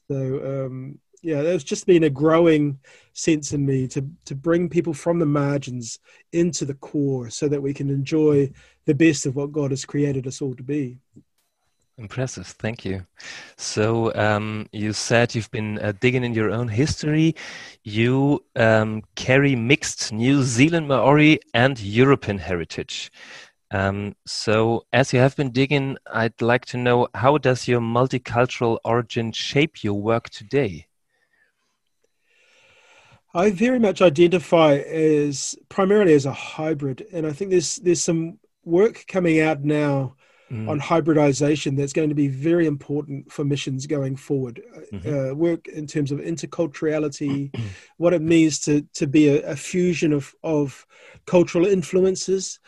So 0.08 0.18
um, 0.52 1.00
yeah, 1.22 1.42
there's 1.42 1.64
just 1.74 1.86
been 1.86 2.06
a 2.06 2.10
growing 2.24 2.80
sense 3.14 3.48
in 3.56 3.66
me 3.66 3.88
to 3.90 4.02
to 4.30 4.36
bring 4.36 4.70
people 4.70 4.94
from 4.94 5.20
the 5.20 5.32
margins 5.44 6.00
into 6.32 6.66
the 6.66 6.80
core, 6.90 7.30
so 7.30 7.48
that 7.50 7.62
we 7.62 7.74
can 7.74 7.90
enjoy 7.90 8.52
the 8.86 8.96
best 8.96 9.26
of 9.26 9.36
what 9.36 9.52
God 9.52 9.72
has 9.72 9.86
created 9.86 10.28
us 10.28 10.42
all 10.42 10.56
to 10.56 10.64
be. 10.64 10.98
Impressive, 12.00 12.48
thank 12.48 12.86
you. 12.86 13.06
So 13.58 14.16
um, 14.16 14.68
you 14.72 14.94
said 14.94 15.36
you've 15.36 15.52
been 15.52 15.78
uh, 15.80 15.92
digging 16.00 16.24
in 16.24 16.34
your 16.34 16.50
own 16.50 16.70
history. 16.70 17.36
You 17.84 18.46
um, 18.56 19.04
carry 19.16 19.54
mixed 19.58 20.14
New 20.14 20.42
Zealand 20.44 20.88
Maori 20.88 21.42
and 21.54 21.78
European 21.78 22.38
heritage. 22.38 23.12
Um, 23.72 24.16
so, 24.26 24.86
as 24.94 25.14
you 25.14 25.20
have 25.20 25.36
been 25.36 25.52
digging, 25.52 25.98
I'd 26.12 26.42
like 26.42 26.66
to 26.68 26.78
know 26.78 27.08
how 27.14 27.38
does 27.38 27.68
your 27.68 27.82
multicultural 27.82 28.80
origin 28.84 29.32
shape 29.32 29.84
your 29.84 29.94
work 29.94 30.30
today? 30.32 30.88
I 33.34 33.52
very 33.52 33.78
much 33.78 34.02
identify 34.02 34.78
as 34.78 35.56
primarily 35.68 36.14
as 36.14 36.26
a 36.26 36.32
hybrid, 36.32 37.06
and 37.14 37.28
I 37.28 37.34
think 37.34 37.52
there's 37.52 37.76
there's 37.76 38.02
some 38.02 38.40
work 38.64 39.06
coming 39.08 39.40
out 39.40 39.64
now 39.64 40.16
mm. 40.52 40.70
on 40.70 40.80
hybridization 40.80 41.76
that's 41.76 41.94
going 41.94 42.10
to 42.10 42.16
be 42.16 42.28
very 42.28 42.66
important 42.66 43.32
for 43.32 43.44
missions 43.44 43.88
going 43.88 44.16
forward. 44.16 44.62
Mm-hmm. 44.92 45.32
Uh, 45.32 45.34
work 45.34 45.68
in 45.68 45.88
terms 45.88 46.12
of 46.12 46.20
interculturality, 46.20 47.56
what 47.98 48.14
it 48.14 48.22
means 48.22 48.60
to 48.62 48.82
to 48.94 49.08
be 49.08 49.30
a, 49.30 49.52
a 49.52 49.56
fusion 49.56 50.14
of 50.14 50.34
of 50.44 50.86
cultural 51.26 51.66
influences. 51.66 52.60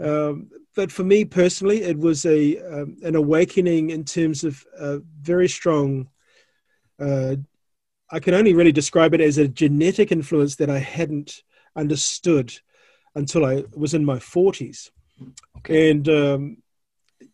Um, 0.00 0.50
but 0.74 0.92
for 0.92 1.02
me 1.02 1.24
personally, 1.24 1.82
it 1.82 1.98
was 1.98 2.24
a 2.24 2.58
um, 2.58 2.96
an 3.02 3.16
awakening 3.16 3.90
in 3.90 4.04
terms 4.04 4.44
of 4.44 4.64
a 4.78 5.00
very 5.20 5.48
strong. 5.48 6.08
Uh, 7.00 7.36
I 8.10 8.20
can 8.20 8.34
only 8.34 8.54
really 8.54 8.72
describe 8.72 9.12
it 9.12 9.20
as 9.20 9.36
a 9.38 9.48
genetic 9.48 10.10
influence 10.10 10.56
that 10.56 10.70
I 10.70 10.78
hadn't 10.78 11.42
understood 11.76 12.58
until 13.14 13.44
I 13.44 13.64
was 13.76 13.92
in 13.92 14.04
my 14.04 14.18
forties, 14.18 14.90
okay. 15.58 15.90
and 15.90 16.08
um, 16.08 16.56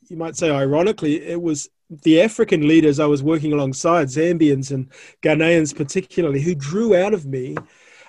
you 0.08 0.16
might 0.16 0.36
say 0.36 0.50
ironically, 0.50 1.22
it 1.22 1.40
was 1.40 1.68
the 1.90 2.20
African 2.22 2.66
leaders 2.66 2.98
I 2.98 3.06
was 3.06 3.22
working 3.22 3.52
alongside, 3.52 4.08
Zambians 4.08 4.70
and 4.70 4.90
Ghanaians 5.22 5.76
particularly, 5.76 6.40
who 6.40 6.54
drew 6.54 6.96
out 6.96 7.14
of 7.14 7.26
me 7.26 7.56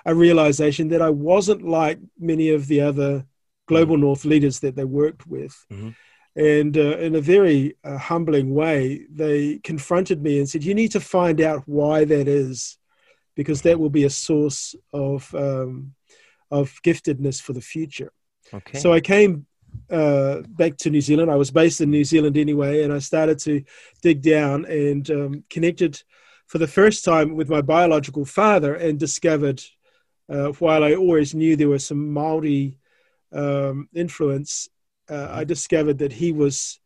a 0.04 0.14
realization 0.14 0.88
that 0.88 1.02
I 1.02 1.10
wasn't 1.10 1.62
like 1.62 1.98
many 2.18 2.50
of 2.50 2.66
the 2.68 2.80
other 2.80 3.26
global 3.66 3.96
north 3.96 4.24
leaders 4.24 4.60
that 4.60 4.76
they 4.76 4.84
worked 4.84 5.26
with. 5.26 5.66
Mm-hmm. 5.72 5.90
And 6.36 6.76
uh, 6.76 6.98
in 6.98 7.14
a 7.14 7.20
very 7.20 7.76
uh, 7.82 7.96
humbling 7.96 8.54
way, 8.54 9.06
they 9.10 9.58
confronted 9.64 10.22
me 10.22 10.38
and 10.38 10.48
said, 10.48 10.64
You 10.64 10.74
need 10.74 10.92
to 10.92 11.00
find 11.00 11.40
out 11.40 11.62
why 11.66 12.04
that 12.04 12.28
is, 12.28 12.78
because 13.34 13.62
that 13.62 13.80
will 13.80 13.90
be 13.90 14.04
a 14.04 14.10
source 14.10 14.74
of, 14.92 15.34
um, 15.34 15.94
of 16.50 16.78
giftedness 16.84 17.40
for 17.40 17.54
the 17.54 17.60
future. 17.60 18.12
Okay. 18.52 18.78
So 18.78 18.92
I 18.92 19.00
came 19.00 19.46
uh, 19.90 20.42
back 20.48 20.76
to 20.78 20.90
New 20.90 21.00
Zealand. 21.00 21.30
I 21.30 21.36
was 21.36 21.50
based 21.50 21.80
in 21.80 21.90
New 21.90 22.04
Zealand 22.04 22.36
anyway, 22.36 22.82
and 22.82 22.92
I 22.92 22.98
started 22.98 23.38
to 23.40 23.62
dig 24.02 24.22
down 24.22 24.64
and 24.64 25.10
um, 25.10 25.44
connected 25.48 26.02
for 26.46 26.58
the 26.58 26.66
first 26.68 27.04
time 27.04 27.34
with 27.34 27.48
my 27.48 27.60
biological 27.60 28.24
father 28.24 28.74
and 28.74 28.98
discovered, 28.98 29.60
uh, 30.28 30.48
while 30.58 30.84
I 30.84 30.94
always 30.94 31.34
knew 31.34 31.56
there 31.56 31.68
was 31.68 31.86
some 31.86 32.12
Maori 32.12 32.78
um, 33.32 33.88
influence, 33.94 34.68
uh, 35.08 35.28
I 35.30 35.44
discovered 35.44 35.98
that 35.98 36.12
he 36.12 36.32
was 36.32 36.80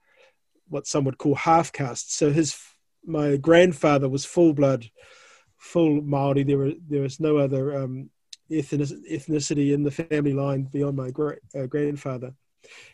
what 0.69 0.87
some 0.87 1.05
would 1.05 1.19
call 1.19 1.35
half 1.35 1.73
caste. 1.73 2.15
So 2.15 2.31
his 2.31 2.57
my 3.05 3.37
grandfather 3.37 4.09
was 4.09 4.25
full 4.25 4.53
blood, 4.53 4.87
full 5.59 6.01
Maori. 6.03 6.43
There 6.45 6.59
were 6.59 6.73
there 6.89 7.03
was 7.03 7.21
no 7.21 7.39
other 7.39 7.83
um, 7.83 8.11
ethnicity 8.51 9.73
in 9.73 9.83
the 9.83 9.91
family 9.91 10.33
line 10.33 10.65
beyond 10.65 10.97
my 10.97 11.11
gra- 11.11 11.39
uh, 11.55 11.67
grandfather, 11.67 12.35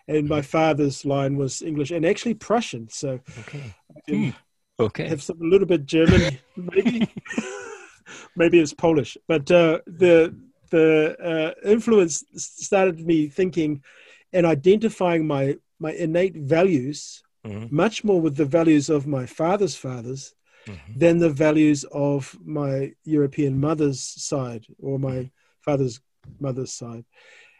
and 0.09 0.29
my 0.29 0.41
mm-hmm. 0.41 0.47
father's 0.47 1.05
line 1.05 1.37
was 1.37 1.63
English 1.63 1.91
and 1.91 2.05
actually 2.05 2.35
Prussian. 2.35 2.89
So 2.89 3.21
okay, 3.41 3.75
hmm. 4.09 4.31
okay, 4.79 5.09
have 5.09 5.23
some 5.23 5.41
a 5.41 5.45
little 5.45 5.67
bit 5.67 5.87
German 5.87 6.39
maybe. 6.57 7.09
maybe 8.37 8.61
it's 8.61 8.75
Polish, 8.75 9.17
but 9.27 9.51
uh, 9.51 9.81
the 9.87 10.35
the 10.71 11.17
uh, 11.65 11.69
influence 11.69 12.25
started 12.37 13.05
me 13.07 13.29
thinking 13.29 13.83
and 14.33 14.47
identifying 14.47 15.27
my 15.27 15.57
my 15.79 15.93
innate 15.93 16.37
values 16.37 17.23
mm-hmm. 17.47 17.75
much 17.75 18.05
more 18.05 18.21
with 18.21 18.37
the 18.37 18.45
values 18.45 18.89
of 18.89 19.07
my 19.07 19.27
father's 19.27 19.77
fathers 19.77 20.35
mm-hmm. 20.67 20.99
than 20.99 21.19
the 21.19 21.31
values 21.31 21.85
of 21.93 22.37
my 22.45 22.93
European 23.05 23.61
mother's 23.61 24.01
side 24.01 24.67
or 24.79 24.99
my 24.99 25.31
father's 25.61 26.01
mother's 26.41 26.73
side. 26.73 27.05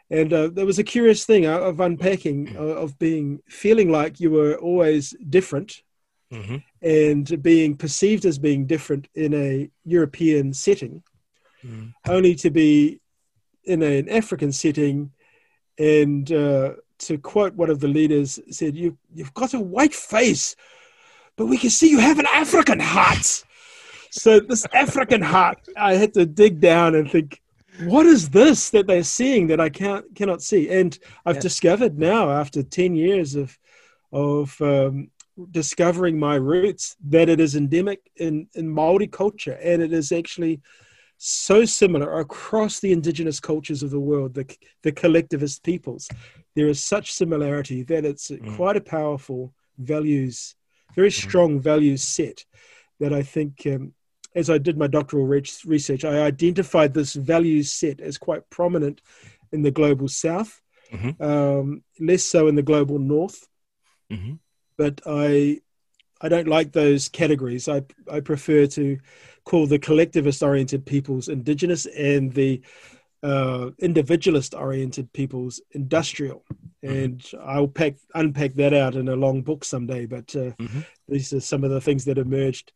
And 0.09 0.31
uh, 0.31 0.47
there 0.47 0.65
was 0.65 0.79
a 0.79 0.83
curious 0.83 1.25
thing 1.25 1.45
of 1.45 1.79
unpacking, 1.79 2.55
uh, 2.55 2.61
of 2.61 2.97
being 2.97 3.41
feeling 3.49 3.91
like 3.91 4.19
you 4.19 4.31
were 4.31 4.55
always 4.55 5.13
different 5.29 5.83
mm-hmm. 6.31 6.57
and 6.81 7.43
being 7.43 7.75
perceived 7.75 8.25
as 8.25 8.39
being 8.39 8.65
different 8.65 9.09
in 9.15 9.33
a 9.33 9.69
European 9.83 10.53
setting 10.53 11.03
mm. 11.63 11.93
only 12.07 12.35
to 12.35 12.49
be 12.49 13.01
in 13.63 13.81
an 13.81 14.09
African 14.09 14.51
setting. 14.51 15.11
And 15.77 16.31
uh, 16.31 16.73
to 16.99 17.17
quote 17.17 17.53
one 17.53 17.69
of 17.69 17.79
the 17.79 17.87
leaders, 17.87 18.39
said, 18.49 18.75
you, 18.75 18.97
You've 19.13 19.33
got 19.33 19.53
a 19.53 19.59
white 19.59 19.93
face, 19.93 20.55
but 21.35 21.45
we 21.45 21.57
can 21.57 21.69
see 21.69 21.89
you 21.89 21.99
have 21.99 22.19
an 22.19 22.27
African 22.33 22.79
heart. 22.79 23.43
so, 24.09 24.39
this 24.39 24.65
African 24.73 25.21
heart, 25.21 25.59
I 25.75 25.95
had 25.95 26.13
to 26.15 26.25
dig 26.25 26.59
down 26.59 26.95
and 26.95 27.11
think, 27.11 27.41
what 27.85 28.05
is 28.05 28.29
this 28.29 28.69
that 28.71 28.87
they're 28.87 29.03
seeing 29.03 29.47
that 29.47 29.59
I 29.59 29.69
can't 29.69 30.05
cannot 30.15 30.41
see? 30.41 30.69
And 30.69 30.97
I've 31.25 31.35
yeah. 31.35 31.41
discovered 31.41 31.97
now, 31.97 32.31
after 32.31 32.63
ten 32.63 32.95
years 32.95 33.35
of 33.35 33.57
of 34.11 34.59
um, 34.61 35.11
discovering 35.51 36.17
my 36.19 36.35
roots, 36.35 36.95
that 37.09 37.29
it 37.29 37.39
is 37.39 37.55
endemic 37.55 37.99
in 38.15 38.47
in 38.55 38.69
Maori 38.69 39.07
culture, 39.07 39.57
and 39.61 39.81
it 39.81 39.93
is 39.93 40.11
actually 40.11 40.61
so 41.17 41.65
similar 41.65 42.19
across 42.19 42.79
the 42.79 42.91
indigenous 42.91 43.39
cultures 43.39 43.83
of 43.83 43.89
the 43.89 43.99
world, 43.99 44.33
the, 44.35 44.45
the 44.83 44.91
collectivist 44.91 45.63
peoples. 45.63 46.07
There 46.55 46.67
is 46.67 46.81
such 46.81 47.11
similarity 47.11 47.83
that 47.83 48.05
it's 48.05 48.29
mm. 48.29 48.55
quite 48.55 48.77
a 48.77 48.81
powerful 48.81 49.51
values, 49.79 50.55
very 50.95 51.09
mm. 51.09 51.13
strong 51.13 51.59
values 51.59 52.03
set 52.03 52.45
that 52.99 53.13
I 53.13 53.23
think, 53.23 53.63
um, 53.65 53.93
as 54.37 54.51
I 54.51 54.59
did 54.59 54.77
my 54.77 54.85
doctoral 54.85 55.25
research, 55.25 56.05
I 56.05 56.21
identified 56.21 56.93
this 56.93 57.13
value 57.13 57.63
set 57.63 57.99
as 57.99 58.19
quite 58.19 58.47
prominent 58.51 59.01
in 59.51 59.63
the 59.63 59.71
global 59.71 60.07
south, 60.07 60.61
mm-hmm. 60.91 61.21
um, 61.21 61.83
less 61.99 62.23
so 62.23 62.47
in 62.47 62.53
the 62.53 62.61
global 62.61 62.99
north. 62.99 63.47
Mm-hmm. 64.11 64.33
But 64.77 65.01
I, 65.07 65.61
I 66.21 66.29
don't 66.29 66.47
like 66.47 66.71
those 66.71 67.09
categories. 67.09 67.67
I, 67.67 67.81
I 68.11 68.19
prefer 68.19 68.67
to 68.67 68.99
call 69.43 69.65
the 69.65 69.79
collectivist 69.79 70.43
oriented 70.43 70.85
peoples 70.85 71.29
indigenous 71.29 71.87
and 71.87 72.31
the 72.31 72.61
uh, 73.23 73.71
individualist 73.79 74.53
oriented 74.53 75.11
peoples 75.13 75.61
industrial. 75.71 76.43
Mm-hmm. 76.85 76.95
And 76.95 77.31
I'll 77.43 77.67
pack, 77.67 77.95
unpack 78.13 78.53
that 78.53 78.75
out 78.75 78.93
in 78.93 79.07
a 79.07 79.15
long 79.15 79.41
book 79.41 79.65
someday, 79.65 80.05
but 80.05 80.35
uh, 80.35 80.53
mm-hmm. 80.59 80.81
these 81.07 81.33
are 81.33 81.39
some 81.39 81.63
of 81.63 81.71
the 81.71 81.81
things 81.81 82.05
that 82.05 82.19
emerged. 82.19 82.71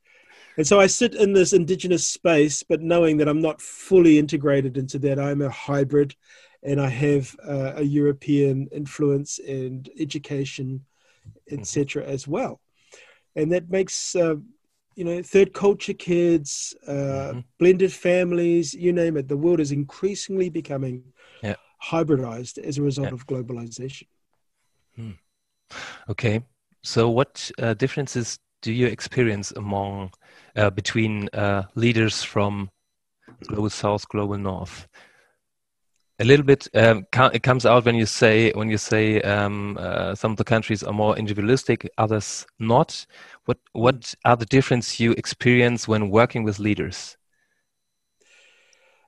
And 0.58 0.68
so 0.68 0.80
I 0.80 0.88
sit 0.88 1.16
in 1.16 1.34
this 1.34 1.54
indigenous 1.54 2.08
space, 2.08 2.64
but 2.64 2.82
knowing 2.82 3.18
that 3.18 3.28
I'm 3.28 3.42
not 3.42 3.62
fully 3.62 4.20
integrated 4.20 4.78
into 4.78 5.00
that, 5.00 5.20
I'm 5.20 5.42
a 5.42 5.50
hybrid 5.50 6.16
and 6.64 6.80
I 6.80 6.90
have 6.90 7.36
uh, 7.48 7.74
a 7.78 7.84
European 7.84 8.68
influence 8.72 9.40
and 9.40 9.90
education, 10.00 10.86
etc., 11.50 12.04
mm-hmm. 12.04 12.12
as 12.12 12.28
well. 12.28 12.60
And 13.36 13.52
that 13.54 13.70
makes 13.70 14.16
uh, 14.16 14.36
you 14.96 15.04
know, 15.04 15.22
third 15.22 15.54
culture 15.54 15.94
kids, 15.94 16.76
uh, 16.88 16.92
mm-hmm. 16.92 17.40
blended 17.60 17.94
families, 17.94 18.74
you 18.74 18.92
name 18.92 19.18
it. 19.18 19.28
The 19.28 19.38
world 19.38 19.60
is 19.60 19.72
increasingly 19.72 20.50
becoming 20.50 21.04
yeah. 21.42 21.56
hybridized 21.84 22.58
as 22.58 22.78
a 22.78 22.82
result 22.82 23.08
yeah. 23.08 23.14
of 23.14 23.26
globalization. 23.26 24.08
Hmm. 24.96 25.12
Okay, 26.10 26.44
so 26.84 27.10
what 27.10 27.50
uh, 27.60 27.74
differences 27.76 28.38
do 28.62 28.74
you 28.74 28.88
experience 28.88 29.52
among 29.52 30.12
uh, 30.56 30.70
between 30.70 31.30
uh, 31.34 31.64
leaders 31.76 32.24
from 32.24 32.70
global 33.48 33.70
south, 33.70 34.08
global 34.10 34.38
north? 34.38 34.88
a 36.22 36.24
little 36.24 36.46
bit 36.46 36.68
um, 36.76 37.06
it 37.34 37.42
comes 37.42 37.66
out 37.66 37.84
when 37.86 37.96
you 37.96 38.06
say 38.06 38.52
when 38.52 38.70
you 38.70 38.78
say 38.78 39.20
um, 39.22 39.76
uh, 39.80 40.14
some 40.14 40.32
of 40.32 40.38
the 40.38 40.44
countries 40.44 40.84
are 40.84 40.94
more 40.94 41.18
individualistic 41.18 41.90
others 41.98 42.46
not 42.60 43.06
what 43.46 43.58
what 43.74 44.14
are 44.24 44.36
the 44.36 44.46
difference 44.46 45.00
you 45.00 45.14
experience 45.14 45.88
when 45.88 46.12
working 46.12 46.44
with 46.44 46.60
leaders 46.60 47.18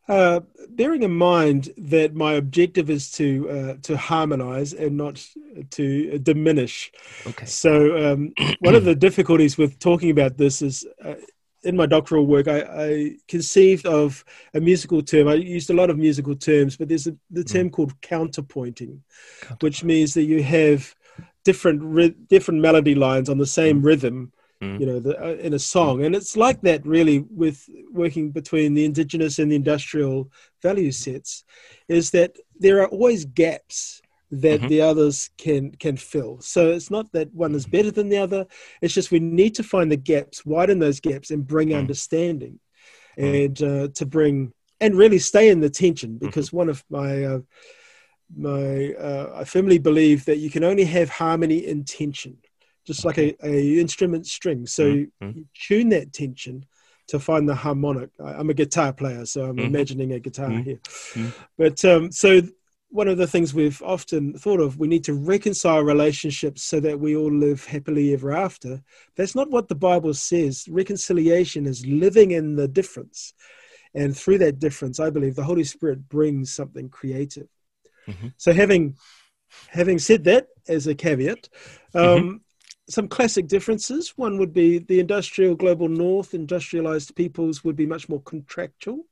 uh, 0.09 0.41
bearing 0.69 1.03
in 1.03 1.11
mind 1.11 1.69
that 1.77 2.13
my 2.13 2.33
objective 2.33 2.89
is 2.89 3.09
to 3.11 3.49
uh, 3.49 3.73
to 3.83 3.95
harmonize 3.95 4.73
and 4.73 4.97
not 4.97 5.25
to 5.69 6.19
diminish. 6.19 6.91
Okay. 7.25 7.45
So 7.45 8.11
um, 8.11 8.33
one 8.59 8.75
of 8.75 8.83
the 8.83 8.95
difficulties 8.95 9.57
with 9.57 9.79
talking 9.79 10.09
about 10.09 10.37
this 10.37 10.61
is. 10.61 10.85
Uh, 11.03 11.15
in 11.63 11.75
my 11.75 11.85
doctoral 11.85 12.25
work, 12.25 12.47
I, 12.47 12.61
I, 12.61 13.15
conceived 13.27 13.85
of 13.85 14.23
a 14.53 14.59
musical 14.59 15.01
term. 15.01 15.27
I 15.27 15.35
used 15.35 15.69
a 15.69 15.73
lot 15.73 15.89
of 15.89 15.97
musical 15.97 16.35
terms, 16.35 16.77
but 16.77 16.89
there's 16.89 17.07
a, 17.07 17.15
the 17.31 17.41
mm. 17.41 17.51
term 17.51 17.69
mm. 17.69 17.71
called 17.71 17.99
counterpointing, 18.01 18.99
which 19.61 19.83
means 19.83 20.13
that 20.13 20.23
you 20.23 20.43
have 20.43 20.95
different 21.43 22.27
different 22.29 22.61
melody 22.61 22.95
lines 22.95 23.29
on 23.29 23.37
the 23.37 23.45
same 23.45 23.81
mm. 23.81 23.85
rhythm, 23.85 24.31
mm. 24.61 24.79
you 24.79 24.85
know, 24.85 24.99
the, 24.99 25.21
uh, 25.21 25.35
in 25.35 25.53
a 25.53 25.59
song. 25.59 25.99
Mm. 25.99 26.05
And 26.07 26.15
it's 26.15 26.37
like 26.37 26.61
that 26.61 26.85
really 26.85 27.25
with 27.29 27.67
working 27.91 28.31
between 28.31 28.73
the 28.73 28.85
indigenous 28.85 29.39
and 29.39 29.51
the 29.51 29.55
industrial 29.55 30.31
value 30.61 30.91
sets, 30.91 31.43
is 31.87 32.11
that 32.11 32.35
there 32.59 32.81
are 32.81 32.87
always 32.87 33.25
gaps 33.25 34.02
that 34.41 34.59
mm-hmm. 34.59 34.67
the 34.67 34.81
others 34.81 35.29
can 35.37 35.71
can 35.75 35.97
fill. 35.97 36.39
So 36.41 36.71
it's 36.71 36.91
not 36.91 37.11
that 37.13 37.33
one 37.33 37.55
is 37.55 37.65
better 37.65 37.91
than 37.91 38.09
the 38.09 38.17
other. 38.17 38.45
It's 38.81 38.93
just 38.93 39.11
we 39.11 39.19
need 39.19 39.55
to 39.55 39.63
find 39.63 39.91
the 39.91 39.97
gaps, 39.97 40.45
widen 40.45 40.79
those 40.79 40.99
gaps, 40.99 41.31
and 41.31 41.45
bring 41.45 41.69
mm. 41.69 41.77
understanding, 41.77 42.59
mm. 43.17 43.45
and 43.45 43.63
uh, 43.63 43.87
to 43.95 44.05
bring 44.05 44.53
and 44.79 44.95
really 44.95 45.19
stay 45.19 45.49
in 45.49 45.59
the 45.59 45.69
tension. 45.69 46.11
Mm-hmm. 46.11 46.25
Because 46.25 46.47
mm-hmm. 46.47 46.57
one 46.57 46.69
of 46.69 46.83
my 46.89 47.23
uh, 47.23 47.39
my 48.35 48.93
uh, 48.93 49.31
I 49.35 49.43
firmly 49.43 49.77
believe 49.77 50.25
that 50.25 50.37
you 50.37 50.49
can 50.49 50.63
only 50.63 50.85
have 50.85 51.09
harmony 51.09 51.67
in 51.67 51.83
tension 51.83 52.37
just 52.85 53.05
like 53.05 53.17
a, 53.17 53.33
a 53.45 53.79
instrument 53.79 54.27
string. 54.27 54.65
So 54.65 54.83
mm-hmm. 54.83 55.37
you 55.37 55.45
tune 55.53 55.89
that 55.89 56.13
tension 56.13 56.65
to 57.07 57.19
find 57.19 57.47
the 57.47 57.55
harmonic. 57.55 58.09
I, 58.23 58.39
am 58.39 58.49
a 58.49 58.53
guitar 58.53 58.93
player, 58.93 59.25
so 59.25 59.45
I'm 59.45 59.57
mm-hmm. 59.57 59.65
imagining 59.65 60.13
a 60.13 60.19
guitar 60.19 60.49
mm-hmm. 60.49 60.63
here. 60.63 60.79
Mm-hmm. 60.83 61.29
But 61.57 61.85
um, 61.85 62.11
so 62.11 62.41
one 62.93 63.07
of 63.07 63.17
the 63.17 63.25
things 63.25 63.55
we've 63.55 63.81
often 63.81 64.37
thought 64.37 64.59
of, 64.59 64.77
we 64.77 64.87
need 64.87 65.03
to 65.05 65.15
reconcile 65.15 65.81
relationships 65.81 66.61
so 66.61 66.79
that 66.79 66.99
we 66.99 67.15
all 67.15 67.33
live 67.33 67.65
happily 67.65 68.13
ever 68.13 68.31
after. 68.31 68.83
That's 69.15 69.33
not 69.33 69.49
what 69.49 69.67
the 69.67 69.75
Bible 69.75 70.13
says. 70.13 70.67
Reconciliation 70.69 71.65
is 71.65 71.83
living 71.87 72.31
in 72.31 72.55
the 72.55 72.67
difference. 72.67 73.33
And 73.95 74.15
through 74.15 74.37
that 74.39 74.59
difference, 74.59 74.99
I 74.99 75.09
believe 75.09 75.35
the 75.35 75.43
Holy 75.43 75.63
Spirit 75.63 76.07
brings 76.07 76.53
something 76.53 76.87
creative. 76.89 77.47
Mm-hmm. 78.07 78.27
So 78.37 78.53
having 78.53 78.95
having 79.69 79.97
said 79.97 80.23
that 80.25 80.49
as 80.67 80.85
a 80.85 80.93
caveat, 80.93 81.49
um, 81.95 82.03
mm-hmm 82.03 82.35
some 82.89 83.07
classic 83.07 83.47
differences. 83.47 84.13
One 84.17 84.37
would 84.37 84.53
be 84.53 84.79
the 84.79 84.99
industrial 84.99 85.55
global 85.55 85.87
north, 85.87 86.33
industrialized 86.33 87.15
peoples 87.15 87.63
would 87.63 87.75
be 87.75 87.85
much 87.85 88.09
more 88.09 88.21
contractual 88.21 89.05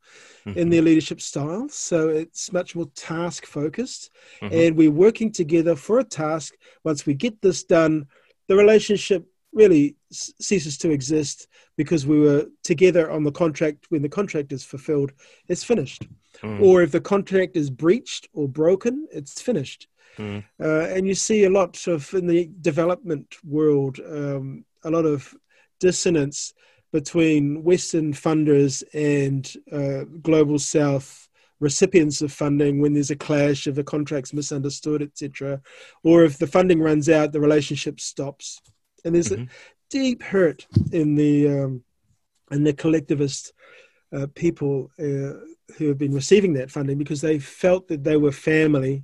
mm-hmm. 0.46 0.58
in 0.58 0.70
their 0.70 0.82
leadership 0.82 1.22
style. 1.22 1.70
So 1.70 2.10
it's 2.10 2.52
much 2.52 2.76
more 2.76 2.88
task 2.96 3.46
focused. 3.46 4.12
Mm-hmm. 4.42 4.56
And 4.56 4.78
we're 4.78 4.92
working 4.92 5.32
together 5.32 5.76
for 5.76 6.00
a 6.00 6.04
task. 6.04 6.56
Once 6.84 7.06
we 7.06 7.14
get 7.14 7.42
this 7.42 7.64
done, 7.64 8.08
the 8.48 8.56
relationship 8.56 9.26
really 9.54 9.96
ceases 10.12 10.78
to 10.80 10.92
exist 10.92 11.48
because 11.78 12.06
we 12.06 12.20
were 12.20 12.48
together 12.64 13.10
on 13.12 13.24
the 13.24 13.32
contract 13.32 13.86
when 13.90 14.02
the 14.02 14.10
contract 14.10 14.52
is 14.52 14.64
fulfilled, 14.64 15.12
it's 15.48 15.64
finished. 15.64 16.08
Mm. 16.42 16.62
Or 16.62 16.82
if 16.82 16.92
the 16.92 17.02
contract 17.02 17.56
is 17.56 17.70
breached 17.70 18.30
or 18.34 18.48
broken, 18.48 19.08
it's 19.12 19.42
finished. 19.42 19.88
Mm. 20.18 20.44
Uh, 20.60 20.88
and 20.96 21.08
you 21.08 21.16
see 21.16 21.46
a 21.46 21.50
lot 21.50 21.88
of 21.88 22.14
in 22.14 22.28
the 22.28 22.50
development 22.62 23.38
world, 23.44 24.00
um, 24.00 24.66
a 24.84 24.92
lot 24.92 25.06
of 25.06 25.34
dissonance 25.80 26.54
between 26.92 27.64
Western 27.64 28.14
funders 28.14 28.84
and 28.94 29.54
uh, 29.72 30.04
global 30.22 30.60
South 30.60 31.30
recipients 31.60 32.22
of 32.22 32.34
funding 32.34 32.82
when 32.82 32.94
there's 32.94 33.12
a 33.12 33.16
clash, 33.16 33.68
if 33.68 33.78
a 33.78 33.84
contract's 33.84 34.34
misunderstood, 34.34 35.02
etc., 35.02 35.62
or 36.04 36.24
if 36.24 36.38
the 36.38 36.48
funding 36.48 36.82
runs 36.82 37.08
out, 37.08 37.32
the 37.32 37.40
relationship 37.40 38.00
stops, 38.00 38.62
and 39.06 39.16
there's 39.16 39.30
mm-hmm. 39.30 39.44
a 39.44 39.48
deep 39.90 40.24
hurt 40.24 40.66
in 40.92 41.16
the 41.16 41.48
um, 41.48 41.84
in 42.50 42.64
the 42.64 42.74
collectivist 42.74 43.54
uh, 44.14 44.28
people 44.36 44.92
uh, 45.00 45.40
who 45.78 45.88
have 45.88 45.98
been 45.98 46.14
receiving 46.14 46.54
that 46.54 46.72
funding 46.72 46.98
because 46.98 47.22
they 47.22 47.40
felt 47.40 47.88
that 47.88 48.04
they 48.04 48.18
were 48.18 48.32
family 48.32 49.04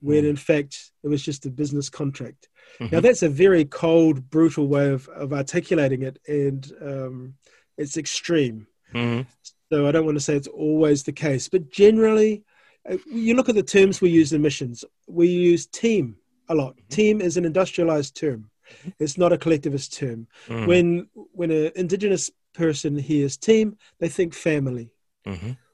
when 0.00 0.24
mm. 0.24 0.30
in 0.30 0.36
fact 0.36 0.92
it 1.02 1.08
was 1.08 1.22
just 1.22 1.46
a 1.46 1.50
business 1.50 1.88
contract. 1.88 2.48
Mm-hmm. 2.80 2.94
Now 2.94 3.00
that's 3.00 3.22
a 3.22 3.28
very 3.28 3.64
cold, 3.64 4.30
brutal 4.30 4.68
way 4.68 4.90
of, 4.90 5.08
of 5.08 5.32
articulating 5.32 6.02
it, 6.02 6.18
and 6.26 6.70
um, 6.80 7.34
it's 7.76 7.96
extreme. 7.96 8.66
Mm-hmm. 8.94 9.28
So 9.70 9.86
I 9.86 9.92
don't 9.92 10.04
want 10.04 10.16
to 10.16 10.24
say 10.24 10.36
it's 10.36 10.48
always 10.48 11.02
the 11.02 11.12
case, 11.12 11.48
but 11.48 11.70
generally, 11.70 12.44
uh, 12.90 12.96
you 13.06 13.34
look 13.34 13.48
at 13.48 13.54
the 13.54 13.62
terms 13.62 14.00
we 14.00 14.10
use 14.10 14.32
in 14.32 14.40
missions. 14.40 14.84
We 15.06 15.28
use 15.28 15.66
team 15.66 16.16
a 16.48 16.54
lot. 16.54 16.76
Mm-hmm. 16.76 16.94
Team 16.94 17.20
is 17.20 17.36
an 17.36 17.44
industrialized 17.44 18.16
term. 18.16 18.50
Mm-hmm. 18.70 18.90
It's 18.98 19.18
not 19.18 19.32
a 19.32 19.38
collectivist 19.38 19.96
term. 19.96 20.26
Mm. 20.46 20.66
When 20.66 21.08
when 21.32 21.50
an 21.50 21.72
indigenous 21.74 22.30
person 22.54 22.98
hears 22.98 23.36
team, 23.36 23.76
they 23.98 24.08
think 24.08 24.34
family. 24.34 24.90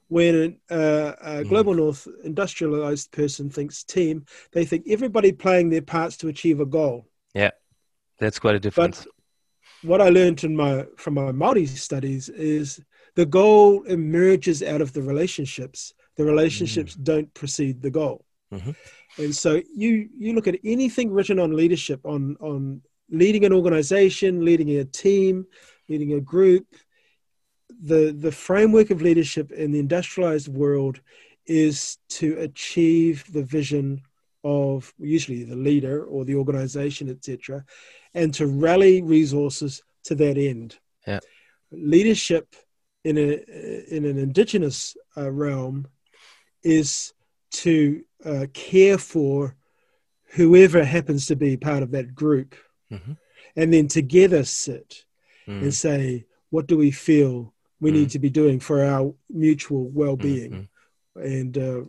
When 0.07 0.59
a, 0.69 1.15
a 1.21 1.41
hmm. 1.41 1.49
global 1.49 1.73
north 1.73 2.07
industrialized 2.23 3.11
person 3.11 3.49
thinks 3.49 3.83
team, 3.83 4.25
they 4.51 4.63
think 4.63 4.85
everybody 4.87 5.31
playing 5.31 5.69
their 5.69 5.81
parts 5.81 6.17
to 6.17 6.27
achieve 6.27 6.59
a 6.59 6.65
goal. 6.65 7.07
Yeah, 7.33 7.51
that's 8.19 8.39
quite 8.39 8.55
a 8.55 8.59
difference. 8.59 9.03
But 9.03 9.89
what 9.89 10.01
I 10.01 10.09
learned 10.09 10.43
in 10.43 10.55
my 10.55 10.85
from 10.97 11.15
my 11.15 11.31
Maori 11.31 11.65
studies 11.65 12.29
is 12.29 12.79
the 13.15 13.25
goal 13.25 13.83
emerges 13.83 14.61
out 14.61 14.81
of 14.81 14.93
the 14.93 15.01
relationships. 15.01 15.93
The 16.17 16.25
relationships 16.25 16.95
mm. 16.95 17.03
don't 17.03 17.33
precede 17.33 17.81
the 17.81 17.91
goal. 17.91 18.25
Mm-hmm. 18.53 18.71
And 19.17 19.35
so 19.35 19.61
you 19.75 20.09
you 20.15 20.33
look 20.33 20.47
at 20.47 20.59
anything 20.63 21.11
written 21.11 21.39
on 21.39 21.55
leadership, 21.55 22.01
on 22.05 22.37
on 22.39 22.81
leading 23.09 23.45
an 23.45 23.53
organization, 23.53 24.43
leading 24.43 24.69
a 24.77 24.85
team, 24.85 25.45
leading 25.89 26.13
a 26.13 26.21
group, 26.21 26.65
the 27.81 28.15
the 28.17 28.31
framework 28.31 28.89
of 28.89 29.01
leadership 29.01 29.51
in 29.51 29.71
the 29.71 29.79
industrialized 29.79 30.47
world 30.47 30.99
is 31.45 31.97
to 32.09 32.37
achieve 32.39 33.25
the 33.31 33.43
vision 33.43 34.01
of 34.43 34.93
usually 34.99 35.43
the 35.43 35.55
leader 35.55 36.05
or 36.05 36.23
the 36.25 36.35
organization 36.35 37.09
etc 37.09 37.63
and 38.13 38.33
to 38.33 38.47
rally 38.47 39.01
resources 39.01 39.81
to 40.03 40.15
that 40.15 40.37
end 40.37 40.77
yeah. 41.07 41.19
leadership 41.71 42.55
in 43.03 43.17
a 43.17 43.95
in 43.95 44.05
an 44.05 44.17
indigenous 44.17 44.95
uh, 45.17 45.31
realm 45.31 45.87
is 46.63 47.13
to 47.51 48.03
uh, 48.23 48.45
care 48.53 48.97
for 48.97 49.55
whoever 50.29 50.83
happens 50.83 51.27
to 51.27 51.35
be 51.35 51.55
part 51.55 51.83
of 51.83 51.91
that 51.91 52.13
group 52.13 52.55
mm-hmm. 52.91 53.13
and 53.55 53.73
then 53.73 53.87
together 53.87 54.43
sit 54.43 55.05
mm. 55.47 55.61
and 55.61 55.73
say 55.73 56.25
what 56.49 56.67
do 56.67 56.77
we 56.77 56.91
feel 56.91 57.53
we 57.85 57.91
mm. 57.91 57.99
need 57.99 58.09
to 58.09 58.19
be 58.19 58.31
doing 58.31 58.59
for 58.59 58.83
our 58.83 59.13
mutual 59.29 59.89
well-being 59.89 60.67
mm-hmm. 61.15 61.21
and 61.21 61.57
uh, 61.57 61.81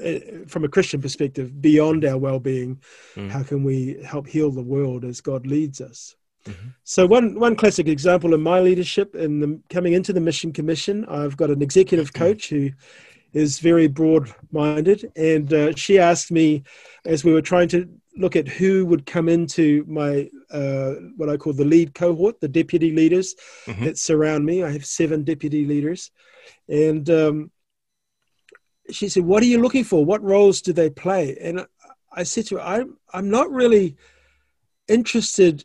eh, 0.00 0.20
from 0.46 0.62
a 0.64 0.68
christian 0.68 1.00
perspective 1.02 1.60
beyond 1.60 2.04
our 2.04 2.16
well-being 2.16 2.80
mm. 3.16 3.28
how 3.28 3.42
can 3.42 3.64
we 3.64 4.00
help 4.04 4.28
heal 4.28 4.50
the 4.52 4.62
world 4.62 5.04
as 5.04 5.20
god 5.20 5.44
leads 5.44 5.80
us 5.80 6.14
mm-hmm. 6.46 6.68
so 6.84 7.04
one 7.04 7.38
one 7.40 7.56
classic 7.56 7.88
example 7.88 8.32
of 8.32 8.40
my 8.40 8.60
leadership 8.60 9.16
in 9.16 9.40
the, 9.40 9.60
coming 9.70 9.94
into 9.94 10.12
the 10.12 10.20
mission 10.20 10.52
commission 10.52 11.04
i've 11.06 11.36
got 11.36 11.50
an 11.50 11.62
executive 11.62 12.12
mm-hmm. 12.12 12.24
coach 12.24 12.48
who 12.48 12.70
is 13.32 13.58
very 13.58 13.88
broad-minded 13.88 15.10
and 15.16 15.52
uh, 15.52 15.74
she 15.74 15.98
asked 15.98 16.30
me 16.30 16.62
as 17.04 17.24
we 17.24 17.32
were 17.32 17.42
trying 17.42 17.66
to 17.66 17.88
look 18.16 18.36
at 18.36 18.48
who 18.48 18.86
would 18.86 19.06
come 19.06 19.28
into 19.28 19.84
my 19.88 20.30
uh, 20.50 20.94
what 21.16 21.28
I 21.28 21.36
call 21.36 21.52
the 21.52 21.64
lead 21.64 21.94
cohort, 21.94 22.40
the 22.40 22.48
deputy 22.48 22.92
leaders 22.92 23.34
mm-hmm. 23.66 23.84
that 23.84 23.98
surround 23.98 24.44
me. 24.44 24.62
I 24.62 24.70
have 24.70 24.86
seven 24.86 25.24
deputy 25.24 25.64
leaders, 25.66 26.10
and 26.68 27.08
um, 27.10 27.50
she 28.90 29.08
said, 29.08 29.24
"What 29.24 29.42
are 29.42 29.46
you 29.46 29.60
looking 29.60 29.84
for? 29.84 30.04
What 30.04 30.22
roles 30.22 30.62
do 30.62 30.72
they 30.72 30.90
play?" 30.90 31.36
And 31.40 31.66
I 32.12 32.22
said 32.22 32.46
to 32.46 32.56
her, 32.56 32.62
"I'm 32.62 32.96
I'm 33.12 33.30
not 33.30 33.50
really 33.50 33.96
interested 34.88 35.64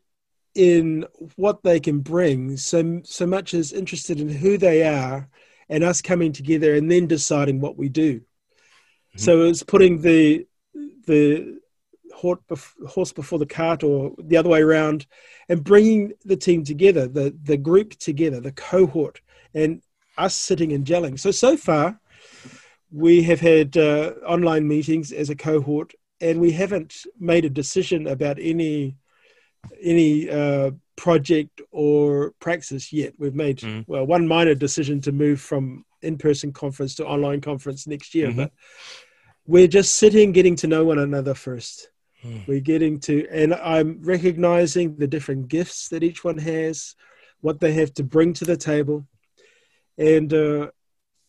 in 0.55 1.05
what 1.35 1.62
they 1.63 1.79
can 1.79 1.99
bring 1.99 2.57
so 2.57 3.01
so 3.03 3.27
much 3.27 3.53
as 3.53 3.71
interested 3.73 4.19
in 4.19 4.29
who 4.29 4.57
they 4.57 4.83
are 4.88 5.29
and 5.69 5.83
us 5.83 6.01
coming 6.01 6.31
together 6.31 6.73
and 6.73 6.89
then 6.89 7.07
deciding 7.07 7.62
what 7.62 7.77
we 7.77 7.89
do." 7.89 8.19
Mm-hmm. 8.19 9.19
So 9.19 9.41
it's 9.43 9.63
putting 9.63 10.01
the 10.01 10.47
the 11.05 11.59
horse 12.19 13.12
before 13.13 13.39
the 13.39 13.45
cart 13.45 13.84
or 13.84 14.13
the 14.17 14.38
other 14.38 14.49
way 14.49 14.62
around 14.62 15.05
and 15.47 15.63
bringing 15.63 16.13
the 16.25 16.36
team 16.36 16.63
together 16.63 17.08
the 17.08 17.36
the 17.43 17.58
group 17.58 17.91
together 17.95 18.39
the 18.39 18.51
cohort 18.51 19.21
and 19.53 19.82
us 20.17 20.36
sitting 20.36 20.73
and 20.73 20.86
gelling 20.86 21.17
so 21.19 21.32
so 21.32 21.55
far 21.55 21.99
we 22.91 23.23
have 23.23 23.39
had 23.39 23.77
uh, 23.77 24.13
online 24.25 24.67
meetings 24.67 25.12
as 25.12 25.29
a 25.29 25.36
cohort, 25.36 25.93
and 26.21 26.39
we 26.39 26.51
haven't 26.51 27.05
made 27.19 27.45
a 27.45 27.49
decision 27.49 28.08
about 28.08 28.38
any 28.39 28.97
any 29.82 30.29
uh, 30.29 30.71
project 30.95 31.62
or 31.71 32.34
praxis 32.39 32.93
yet. 32.93 33.13
We've 33.17 33.36
made 33.36 33.60
mm. 33.60 33.86
well 33.88 34.05
one 34.05 34.27
minor 34.27 34.55
decision 34.55 35.01
to 35.01 35.12
move 35.12 35.41
from 35.41 35.86
in-person 36.01 36.53
conference 36.53 36.95
to 36.95 37.05
online 37.05 37.41
conference 37.41 37.86
next 37.86 38.15
year, 38.15 38.29
mm-hmm. 38.29 38.38
but 38.38 38.51
we're 39.45 39.67
just 39.67 39.95
sitting, 39.95 40.32
getting 40.32 40.55
to 40.58 40.67
know 40.67 40.86
one 40.86 40.99
another 40.99 41.34
first. 41.34 41.89
Mm. 42.25 42.47
We're 42.47 42.60
getting 42.60 42.99
to, 43.01 43.27
and 43.32 43.53
I'm 43.53 44.01
recognizing 44.01 44.97
the 44.97 45.08
different 45.08 45.47
gifts 45.47 45.89
that 45.89 46.03
each 46.03 46.23
one 46.23 46.38
has, 46.38 46.95
what 47.41 47.60
they 47.60 47.73
have 47.73 47.93
to 47.95 48.03
bring 48.03 48.34
to 48.34 48.45
the 48.45 48.58
table, 48.58 49.08
and 49.97 50.34
uh, 50.34 50.71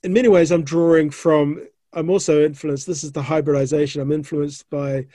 in 0.02 0.12
many 0.12 0.28
ways, 0.28 0.50
I'm 0.50 0.64
drawing 0.64 1.10
from. 1.10 1.66
I'm 1.92 2.10
also 2.10 2.44
influenced. 2.44 2.86
This 2.86 3.04
is 3.04 3.12
the 3.12 3.22
hybridization. 3.22 4.00
I'm 4.00 4.12
influenced 4.12 4.68
by 4.70 5.06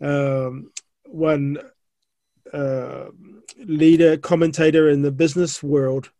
um, 0.00 0.72
one 1.06 1.58
uh, 2.52 3.06
leader, 3.58 4.16
commentator 4.16 4.88
in 4.88 5.02
the 5.02 5.12
business 5.12 5.62
world, 5.62 6.10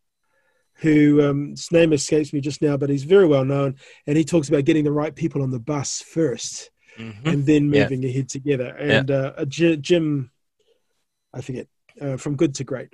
who 0.75 1.23
um, 1.29 1.51
his 1.51 1.73
name 1.73 1.93
escapes 1.93 2.33
me 2.33 2.41
just 2.41 2.63
now, 2.63 2.77
but 2.77 2.91
he's 2.91 3.05
very 3.05 3.27
well 3.27 3.45
known, 3.45 3.77
and 4.07 4.17
he 4.17 4.25
talks 4.25 4.49
about 4.49 4.65
getting 4.65 4.85
the 4.85 4.93
right 4.93 5.15
people 5.15 5.43
on 5.43 5.51
the 5.51 5.61
bus 5.61 6.03
1st 6.15 6.69
mm-hmm. 6.99 7.29
and 7.29 7.47
then 7.47 7.71
moving 7.71 8.03
yeah. 8.03 8.11
ahead 8.11 8.29
together. 8.29 8.69
And 8.69 9.09
yeah. 9.09 9.33
uh, 9.37 9.45
Jim, 9.45 10.31
I 11.33 11.41
forget, 11.41 11.69
uh, 12.01 12.17
from 12.17 12.37
good 12.37 12.55
to 12.57 12.65
great. 12.65 12.91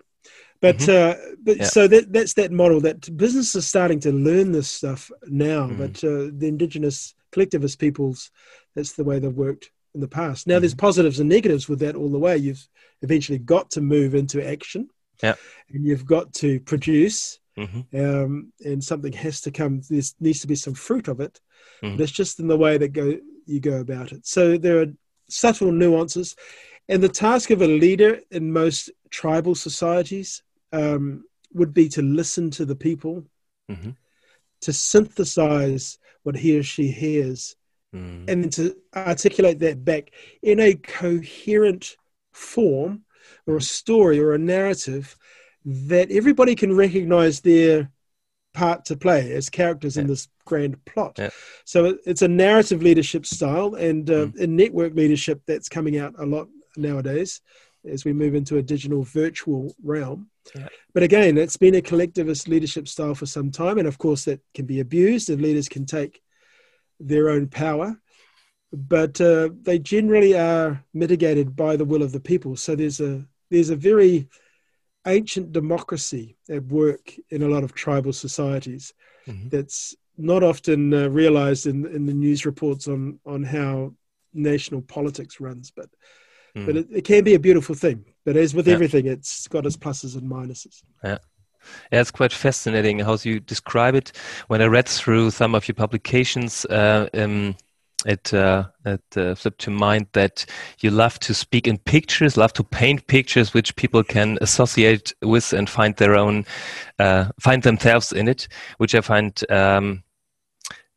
But 0.60 0.78
mm-hmm. 0.78 1.20
uh, 1.20 1.36
but 1.42 1.56
yeah. 1.58 1.64
so 1.64 1.86
that 1.88 2.12
that's 2.12 2.34
that 2.34 2.52
model 2.52 2.80
that 2.82 3.14
business 3.16 3.54
is 3.54 3.68
starting 3.68 4.00
to 4.00 4.12
learn 4.12 4.52
this 4.52 4.68
stuff 4.68 5.10
now. 5.26 5.68
Mm. 5.68 5.78
But 5.78 6.04
uh, 6.04 6.30
the 6.32 6.46
indigenous 6.48 7.14
collectivist 7.32 7.78
peoples, 7.78 8.30
that's 8.74 8.92
the 8.92 9.04
way 9.04 9.18
they've 9.18 9.32
worked 9.32 9.70
in 9.94 10.00
the 10.00 10.08
past. 10.08 10.46
Now 10.46 10.54
mm-hmm. 10.54 10.60
there's 10.62 10.74
positives 10.74 11.20
and 11.20 11.28
negatives 11.28 11.68
with 11.68 11.80
that 11.80 11.96
all 11.96 12.10
the 12.10 12.18
way. 12.18 12.38
You've 12.38 12.66
eventually 13.02 13.38
got 13.38 13.70
to 13.72 13.80
move 13.80 14.14
into 14.14 14.46
action. 14.46 14.88
Yeah. 15.22 15.34
And 15.70 15.84
you've 15.84 16.06
got 16.06 16.32
to 16.34 16.60
produce. 16.60 17.38
Mm-hmm. 17.58 18.00
Um, 18.00 18.52
and 18.64 18.82
something 18.82 19.12
has 19.12 19.42
to 19.42 19.52
come. 19.52 19.80
There 19.88 20.02
needs 20.18 20.40
to 20.40 20.48
be 20.48 20.56
some 20.56 20.74
fruit 20.74 21.08
of 21.08 21.20
it. 21.20 21.40
Mm. 21.82 21.96
But 21.96 22.02
it's 22.02 22.12
just 22.12 22.40
in 22.40 22.48
the 22.48 22.56
way 22.56 22.78
that 22.78 22.92
go 22.92 23.18
you 23.46 23.60
go 23.60 23.80
about 23.80 24.12
it. 24.12 24.26
So 24.26 24.56
there 24.56 24.80
are 24.80 24.86
subtle 25.28 25.72
nuances, 25.72 26.36
and 26.88 27.02
the 27.02 27.08
task 27.08 27.50
of 27.50 27.62
a 27.62 27.66
leader 27.66 28.20
in 28.30 28.52
most 28.52 28.90
tribal 29.10 29.54
societies 29.54 30.42
um, 30.72 31.24
would 31.52 31.72
be 31.72 31.88
to 31.90 32.02
listen 32.02 32.50
to 32.50 32.64
the 32.64 32.76
people, 32.76 33.24
mm-hmm. 33.70 33.90
to 34.60 34.72
synthesize 34.72 35.98
what 36.24 36.36
he 36.36 36.58
or 36.58 36.62
she 36.62 36.88
hears, 36.88 37.56
mm. 37.94 38.28
and 38.28 38.44
then 38.44 38.50
to 38.50 38.76
articulate 38.94 39.60
that 39.60 39.84
back 39.84 40.10
in 40.42 40.60
a 40.60 40.74
coherent 40.74 41.96
form 42.32 43.04
or 43.46 43.56
a 43.56 43.62
story 43.62 44.18
or 44.18 44.32
a 44.32 44.38
narrative 44.38 45.16
that 45.64 46.10
everybody 46.10 46.54
can 46.54 46.76
recognize 46.76 47.40
their 47.40 47.90
part 48.54 48.84
to 48.86 48.96
play 48.96 49.32
as 49.32 49.50
characters 49.50 49.96
yeah. 49.96 50.02
in 50.02 50.06
this 50.06 50.28
grand 50.46 50.82
plot. 50.86 51.16
Yeah. 51.18 51.30
So 51.64 51.98
it's 52.06 52.22
a 52.22 52.28
narrative 52.28 52.82
leadership 52.82 53.26
style 53.26 53.74
and 53.74 54.08
uh, 54.08 54.26
mm. 54.26 54.36
in 54.36 54.56
network 54.56 54.94
leadership 54.94 55.42
that's 55.46 55.68
coming 55.68 55.98
out 55.98 56.14
a 56.18 56.24
lot 56.24 56.48
nowadays 56.76 57.40
as 57.86 58.04
we 58.04 58.12
move 58.12 58.34
into 58.34 58.56
a 58.56 58.62
digital 58.62 59.02
virtual 59.02 59.74
realm. 59.82 60.30
Yeah. 60.54 60.68
But 60.94 61.02
again, 61.02 61.36
it's 61.36 61.56
been 61.56 61.74
a 61.74 61.82
collectivist 61.82 62.48
leadership 62.48 62.88
style 62.88 63.14
for 63.14 63.26
some 63.26 63.50
time. 63.50 63.78
And 63.78 63.88
of 63.88 63.98
course, 63.98 64.24
that 64.24 64.40
can 64.54 64.66
be 64.66 64.80
abused 64.80 65.28
and 65.28 65.42
leaders 65.42 65.68
can 65.68 65.84
take 65.84 66.22
their 67.00 67.28
own 67.28 67.48
power. 67.48 67.98
But 68.72 69.20
uh, 69.20 69.50
they 69.62 69.78
generally 69.78 70.36
are 70.36 70.82
mitigated 70.94 71.54
by 71.54 71.76
the 71.76 71.84
will 71.84 72.02
of 72.02 72.12
the 72.12 72.20
people. 72.20 72.56
So 72.56 72.74
there's 72.74 73.00
a 73.00 73.24
there's 73.50 73.70
a 73.70 73.76
very 73.76 74.28
ancient 75.06 75.52
democracy 75.52 76.36
at 76.48 76.64
work 76.64 77.12
in 77.30 77.42
a 77.42 77.48
lot 77.48 77.64
of 77.64 77.74
tribal 77.74 78.12
societies 78.12 78.92
mm-hmm. 79.26 79.48
that's 79.48 79.94
not 80.16 80.42
often 80.42 80.94
uh, 80.94 81.08
realized 81.08 81.66
in, 81.66 81.86
in 81.86 82.06
the 82.06 82.14
news 82.14 82.46
reports 82.46 82.88
on, 82.88 83.18
on 83.26 83.42
how 83.42 83.92
national 84.32 84.82
politics 84.82 85.40
runs. 85.40 85.70
But 85.70 85.88
Mm. 86.56 86.66
But 86.66 86.76
it, 86.76 86.86
it, 86.90 87.04
can 87.04 87.24
be 87.24 87.34
a 87.34 87.38
beautiful 87.38 87.74
thing. 87.74 88.04
But 88.24 88.36
as 88.36 88.54
with 88.54 88.68
yeah. 88.68 88.74
everything, 88.74 89.06
it's 89.06 89.48
got 89.48 89.66
its 89.66 89.76
pluses 89.76 90.16
and 90.16 90.30
minuses. 90.30 90.82
Yeah. 91.02 91.18
Yeah, 91.90 92.02
it's 92.02 92.10
quite 92.10 92.32
fascinating 92.32 92.98
how 92.98 93.16
you 93.22 93.40
describe 93.40 93.94
it. 93.94 94.12
When 94.48 94.60
I 94.60 94.66
read 94.66 94.86
through 94.86 95.30
some 95.30 95.54
of 95.54 95.66
your 95.66 95.74
publications, 95.74 96.66
uh, 96.66 97.08
um, 97.14 97.56
it 98.04 98.34
uh, 98.34 98.64
it 98.84 99.02
uh, 99.16 99.34
flipped 99.34 99.60
to 99.62 99.70
mind 99.70 100.06
that 100.12 100.46
you 100.80 100.90
love 100.90 101.18
to 101.20 101.34
speak 101.34 101.66
in 101.66 101.78
pictures, 101.78 102.36
love 102.36 102.52
to 102.54 102.64
paint 102.64 103.06
pictures 103.06 103.54
which 103.54 103.76
people 103.76 104.02
can 104.02 104.38
associate 104.40 105.14
with 105.22 105.52
and 105.52 105.68
find 105.68 105.96
their 105.96 106.14
own, 106.14 106.44
uh, 106.98 107.26
find 107.40 107.62
themselves 107.62 108.12
in 108.12 108.28
it, 108.28 108.48
which 108.78 108.94
I 108.94 109.00
find 109.00 109.38
um, 109.50 110.02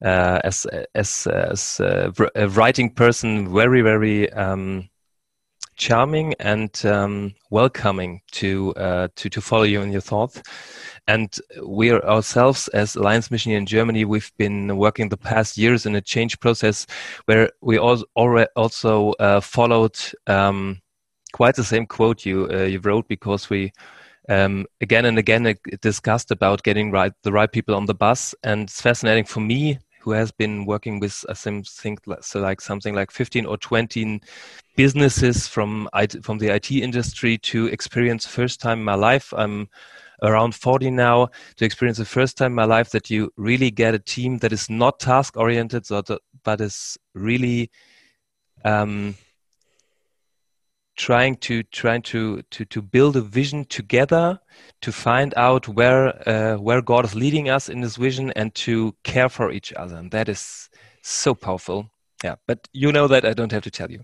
uh, 0.04 0.40
as 0.44 0.66
as 0.94 1.28
as 1.28 1.80
a 1.80 2.50
writing 2.50 2.94
person 2.94 3.54
very 3.54 3.82
very 3.82 4.32
um, 4.34 4.90
charming 5.78 6.34
and 6.40 6.86
um, 6.86 7.34
welcoming 7.50 8.22
to, 8.32 8.74
uh, 8.76 9.08
to 9.16 9.30
to 9.30 9.42
follow 9.42 9.64
you 9.64 9.82
in 9.82 9.92
your 9.92 10.02
thoughts. 10.02 10.42
And 11.08 11.34
we 11.64 11.92
ourselves, 11.92 12.68
as 12.70 12.96
Alliance 12.96 13.32
Mission 13.32 13.54
in 13.54 13.66
Germany, 13.66 14.04
we've 14.04 14.32
been 14.38 14.76
working 14.78 15.08
the 15.08 15.18
past 15.18 15.58
years 15.58 15.86
in 15.86 15.96
a 15.96 16.02
change 16.02 16.40
process 16.40 16.86
where 17.26 17.50
we 17.62 17.78
also 17.78 19.12
uh, 19.20 19.40
followed 19.40 19.98
um, 20.28 20.82
quite 21.32 21.56
the 21.56 21.64
same 21.64 21.86
quote 21.86 22.26
you 22.26 22.50
uh, 22.52 22.64
you 22.64 22.80
wrote 22.80 23.08
because 23.08 23.50
we 23.50 23.72
um, 24.30 24.66
again 24.82 25.06
and 25.06 25.18
again 25.18 25.56
discussed 25.82 26.32
about 26.32 26.64
getting 26.64 26.92
right 26.92 27.14
the 27.24 27.32
right 27.32 27.52
people 27.52 27.76
on 27.76 27.86
the 27.86 27.96
bus. 27.96 28.36
And 28.44 28.64
it's 28.64 28.82
fascinating 28.82 29.26
for 29.26 29.40
me 29.40 29.80
who 30.02 30.12
has 30.12 30.32
been 30.32 30.66
working 30.66 31.00
with 31.00 31.26
I 31.30 31.34
think 31.34 31.68
so 32.22 32.42
like 32.42 32.60
something 32.60 32.96
like 32.96 33.12
15 33.12 33.46
or 33.46 33.58
20 33.58 34.22
businesses 34.76 35.48
from 35.48 35.88
from 36.22 36.38
the 36.38 36.50
IT 36.50 36.72
industry 36.72 37.38
to 37.40 37.68
experience 37.68 38.26
first 38.26 38.60
time 38.60 38.80
in 38.80 38.86
my 38.86 38.96
life. 38.96 39.34
I'm 39.38 39.70
around 40.22 40.56
40 40.56 40.92
now 40.92 41.30
to 41.58 41.66
experience 41.66 41.98
the 41.98 42.06
first 42.06 42.38
time 42.38 42.52
in 42.52 42.56
my 42.56 42.66
life 42.66 42.92
that 42.92 43.10
you 43.10 43.32
really 43.38 43.72
get 43.72 43.94
a 43.94 44.00
team 44.00 44.38
that 44.40 44.52
is 44.52 44.70
not 44.70 45.00
task 45.00 45.38
oriented, 45.38 45.86
but 46.44 46.62
is 46.62 46.98
really 47.14 47.70
um, 48.66 49.16
trying 50.96 51.36
to 51.36 51.64
trying 51.64 52.02
to 52.02 52.42
to 52.50 52.66
to 52.66 52.82
build 52.82 53.16
a 53.16 53.22
vision 53.22 53.64
together 53.66 54.40
to 54.82 54.92
find 54.92 55.34
out 55.38 55.68
where 55.68 56.28
uh, 56.28 56.58
where 56.58 56.82
God 56.82 57.06
is 57.06 57.16
leading 57.16 57.50
us 57.50 57.70
in 57.70 57.82
this 57.82 57.96
vision 57.96 58.32
and 58.32 58.54
to 58.56 58.96
care 59.04 59.30
for 59.30 59.52
each 59.52 59.72
other. 59.74 59.98
And 59.98 60.12
that 60.12 60.28
is 60.28 60.70
so 61.04 61.36
powerful 61.36 61.92
yeah 62.24 62.36
but 62.48 62.68
you 62.74 62.92
know 62.92 63.08
that 63.08 63.26
I 63.26 63.34
don't 63.34 63.52
have 63.52 63.64
to 63.64 63.72
tell 63.72 63.92
you 63.92 64.02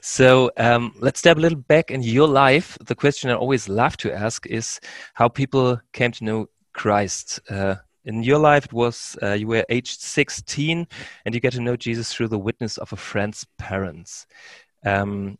so 0.00 0.50
um, 0.56 0.94
let's 0.98 1.18
step 1.18 1.36
a 1.36 1.40
little 1.40 1.58
back 1.58 1.90
in 1.90 2.02
your 2.02 2.28
life 2.28 2.78
the 2.80 2.94
question 2.94 3.30
I 3.30 3.34
always 3.34 3.68
love 3.68 3.96
to 3.98 4.12
ask 4.12 4.46
is 4.46 4.80
how 5.14 5.28
people 5.28 5.80
came 5.92 6.12
to 6.12 6.24
know 6.24 6.46
Christ 6.72 7.40
uh, 7.50 7.76
in 8.04 8.22
your 8.22 8.38
life 8.38 8.66
it 8.66 8.72
was 8.72 9.16
uh, 9.22 9.32
you 9.32 9.46
were 9.46 9.64
aged 9.68 10.00
16 10.00 10.86
and 11.24 11.34
you 11.34 11.40
get 11.40 11.52
to 11.54 11.60
know 11.60 11.76
Jesus 11.76 12.12
through 12.12 12.28
the 12.28 12.38
witness 12.38 12.78
of 12.78 12.92
a 12.92 12.96
friend's 12.96 13.46
parents 13.58 14.26
um, 14.84 15.38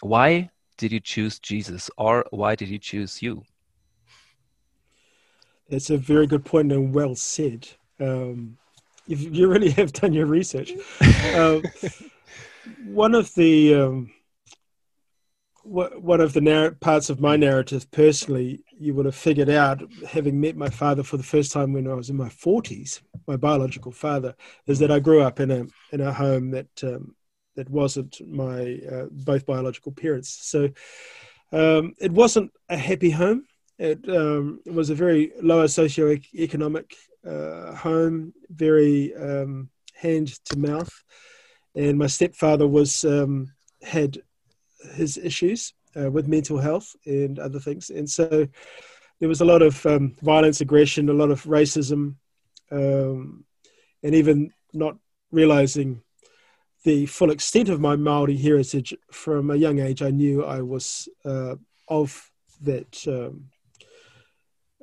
why 0.00 0.50
did 0.76 0.92
you 0.92 1.00
choose 1.00 1.38
Jesus 1.38 1.90
or 1.98 2.24
why 2.30 2.56
did 2.56 2.68
he 2.68 2.78
choose 2.78 3.22
you? 3.22 3.44
that's 5.70 5.88
a 5.88 5.96
very 5.96 6.26
good 6.26 6.44
point 6.44 6.72
and 6.72 6.92
well 6.92 7.14
said. 7.14 7.68
Um, 8.00 8.58
you 9.16 9.48
really 9.48 9.70
have 9.80 9.92
done 9.92 10.12
your 10.12 10.26
research. 10.26 10.72
uh, 11.00 11.60
one 12.84 13.14
of 13.14 13.34
the 13.34 13.74
um, 13.74 14.10
one 15.62 16.20
of 16.20 16.32
the 16.32 16.40
narr- 16.40 16.72
parts 16.72 17.10
of 17.10 17.20
my 17.20 17.36
narrative 17.36 17.90
personally, 17.90 18.64
you 18.78 18.94
would 18.94 19.04
have 19.04 19.14
figured 19.14 19.50
out, 19.50 19.82
having 20.08 20.40
met 20.40 20.56
my 20.56 20.70
father 20.70 21.02
for 21.02 21.16
the 21.16 21.22
first 21.22 21.52
time 21.52 21.72
when 21.72 21.86
I 21.86 21.94
was 21.94 22.08
in 22.08 22.16
my 22.16 22.28
forties, 22.30 23.02
my 23.26 23.36
biological 23.36 23.92
father, 23.92 24.34
is 24.66 24.78
that 24.78 24.90
I 24.90 25.00
grew 25.00 25.20
up 25.20 25.38
in 25.38 25.50
a 25.50 25.66
in 25.92 26.00
a 26.00 26.12
home 26.12 26.50
that 26.52 26.82
um, 26.82 27.14
that 27.56 27.68
wasn't 27.68 28.20
my 28.26 28.80
uh, 28.90 29.06
both 29.10 29.44
biological 29.44 29.92
parents. 29.92 30.30
So 30.42 30.70
um, 31.52 31.94
it 32.00 32.12
wasn't 32.12 32.52
a 32.68 32.76
happy 32.76 33.10
home. 33.10 33.44
It, 33.80 34.06
um, 34.10 34.60
was 34.66 34.90
a 34.90 34.94
very 34.94 35.32
lower 35.40 35.64
socioeconomic 35.64 36.92
uh, 37.26 37.74
home, 37.74 38.34
very 38.50 39.14
um, 39.14 39.70
hand 39.94 40.28
to 40.44 40.58
mouth, 40.58 40.92
and 41.74 41.98
my 41.98 42.06
stepfather 42.06 42.68
was 42.68 43.04
um, 43.04 43.50
had 43.82 44.18
his 44.96 45.16
issues 45.16 45.72
uh, 45.96 46.10
with 46.10 46.28
mental 46.28 46.58
health 46.58 46.94
and 47.06 47.38
other 47.38 47.58
things, 47.58 47.88
and 47.88 48.08
so 48.08 48.46
there 49.18 49.30
was 49.30 49.40
a 49.40 49.46
lot 49.46 49.62
of 49.62 49.86
um, 49.86 50.14
violence, 50.20 50.60
aggression, 50.60 51.08
a 51.08 51.14
lot 51.14 51.30
of 51.30 51.44
racism, 51.44 52.16
um, 52.70 53.46
and 54.02 54.14
even 54.14 54.52
not 54.74 54.98
realizing 55.32 56.02
the 56.84 57.06
full 57.06 57.30
extent 57.30 57.70
of 57.70 57.80
my 57.80 57.96
Maori 57.96 58.36
heritage 58.36 58.92
from 59.10 59.50
a 59.50 59.56
young 59.56 59.78
age, 59.78 60.02
I 60.02 60.10
knew 60.10 60.44
I 60.44 60.60
was 60.60 61.08
uh, 61.24 61.56
of 61.88 62.30
that 62.60 63.06
um, 63.08 63.48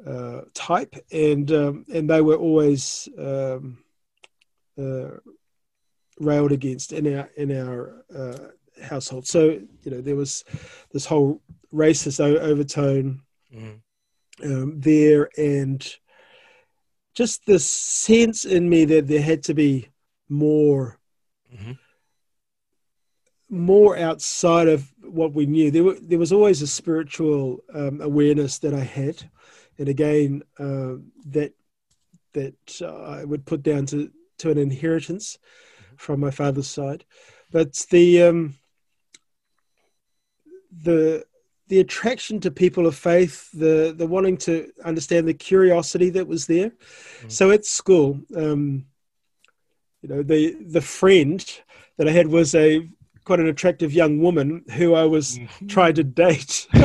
uh, 0.05 0.41
type, 0.53 0.95
and 1.11 1.51
um, 1.51 1.85
and 1.93 2.09
they 2.09 2.21
were 2.21 2.35
always 2.35 3.09
um, 3.17 3.79
uh, 4.77 5.09
railed 6.19 6.51
against 6.51 6.93
in 6.93 7.17
our 7.17 7.29
in 7.35 7.51
our 7.57 8.05
uh, 8.15 8.83
household. 8.83 9.27
So 9.27 9.59
you 9.83 9.91
know 9.91 10.01
there 10.01 10.15
was 10.15 10.43
this 10.91 11.05
whole 11.05 11.41
racist 11.73 12.19
overtone 12.19 13.21
mm. 13.53 14.83
there, 14.83 15.29
and 15.37 15.95
just 17.13 17.45
this 17.45 17.67
sense 17.67 18.45
in 18.45 18.69
me 18.69 18.85
that 18.85 19.07
there 19.07 19.21
had 19.21 19.43
to 19.43 19.53
be 19.53 19.89
more. 20.29 20.99
Mm-hmm 21.53 21.73
more 23.49 23.97
outside 23.97 24.67
of 24.67 24.91
what 25.01 25.33
we 25.33 25.45
knew. 25.45 25.71
There, 25.71 25.83
were, 25.83 25.97
there 26.01 26.19
was 26.19 26.33
always 26.33 26.61
a 26.61 26.67
spiritual 26.67 27.63
um, 27.73 28.01
awareness 28.01 28.59
that 28.59 28.73
I 28.73 28.81
had, 28.81 29.29
and 29.79 29.89
again, 29.89 30.43
uh, 30.59 30.95
that 31.27 31.53
that 32.33 32.81
uh, 32.81 33.03
I 33.03 33.23
would 33.23 33.45
put 33.45 33.63
down 33.63 33.85
to 33.87 34.11
to 34.39 34.51
an 34.51 34.57
inheritance 34.57 35.37
mm-hmm. 35.37 35.95
from 35.97 36.19
my 36.19 36.31
father's 36.31 36.67
side. 36.67 37.05
But 37.51 37.73
the 37.91 38.23
um, 38.23 38.55
the 40.71 41.25
the 41.67 41.79
attraction 41.79 42.39
to 42.41 42.51
people 42.51 42.87
of 42.87 42.95
faith, 42.95 43.49
the 43.51 43.93
the 43.95 44.07
wanting 44.07 44.37
to 44.37 44.71
understand 44.83 45.27
the 45.27 45.33
curiosity 45.33 46.09
that 46.11 46.27
was 46.27 46.45
there. 46.47 46.69
Mm-hmm. 46.69 47.29
So 47.29 47.51
at 47.51 47.65
school, 47.65 48.19
um, 48.35 48.85
you 50.01 50.09
know, 50.09 50.23
the 50.23 50.57
the 50.67 50.81
friend 50.81 51.43
that 51.97 52.07
I 52.07 52.11
had 52.11 52.27
was 52.27 52.55
a 52.55 52.87
quite 53.23 53.39
an 53.39 53.47
attractive 53.47 53.91
young 53.91 54.19
woman 54.19 54.63
who 54.75 54.93
I 54.93 55.03
was 55.03 55.37
mm-hmm. 55.37 55.67
trying 55.67 55.95
to 55.95 56.03
date. 56.03 56.67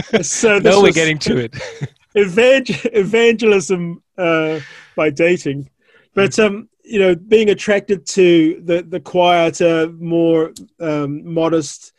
so 0.22 0.58
now 0.58 0.82
we're 0.82 0.92
getting 0.92 1.18
to 1.18 1.38
it. 1.38 1.54
evangel- 2.16 2.90
evangelism 2.92 4.02
uh, 4.18 4.60
by 4.96 5.10
dating, 5.10 5.70
but 6.14 6.38
um, 6.38 6.68
you 6.84 6.98
know, 6.98 7.14
being 7.14 7.50
attracted 7.50 8.06
to 8.06 8.60
the 8.64 8.82
the 8.82 9.00
quieter, 9.00 9.88
more 9.92 10.52
um, 10.80 11.24
modest 11.24 11.92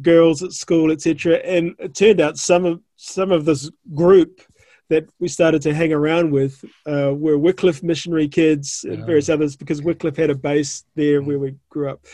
girls 0.00 0.42
at 0.42 0.52
school, 0.52 0.90
etc. 0.90 1.36
And 1.44 1.74
it 1.78 1.94
turned 1.94 2.20
out 2.20 2.38
some 2.38 2.64
of 2.64 2.80
some 2.96 3.30
of 3.30 3.44
this 3.44 3.70
group 3.94 4.40
that 4.88 5.08
we 5.20 5.28
started 5.28 5.62
to 5.62 5.72
hang 5.72 5.92
around 5.92 6.30
with 6.30 6.62
uh, 6.86 7.12
were 7.14 7.38
Wycliffe 7.38 7.82
missionary 7.82 8.28
kids 8.28 8.84
and 8.86 9.06
various 9.06 9.30
others 9.30 9.56
because 9.56 9.82
Wycliffe 9.82 10.16
had 10.16 10.28
a 10.28 10.34
base 10.34 10.84
there 10.96 11.22
where 11.22 11.38
we 11.38 11.54
grew 11.70 11.88
up 11.88 12.04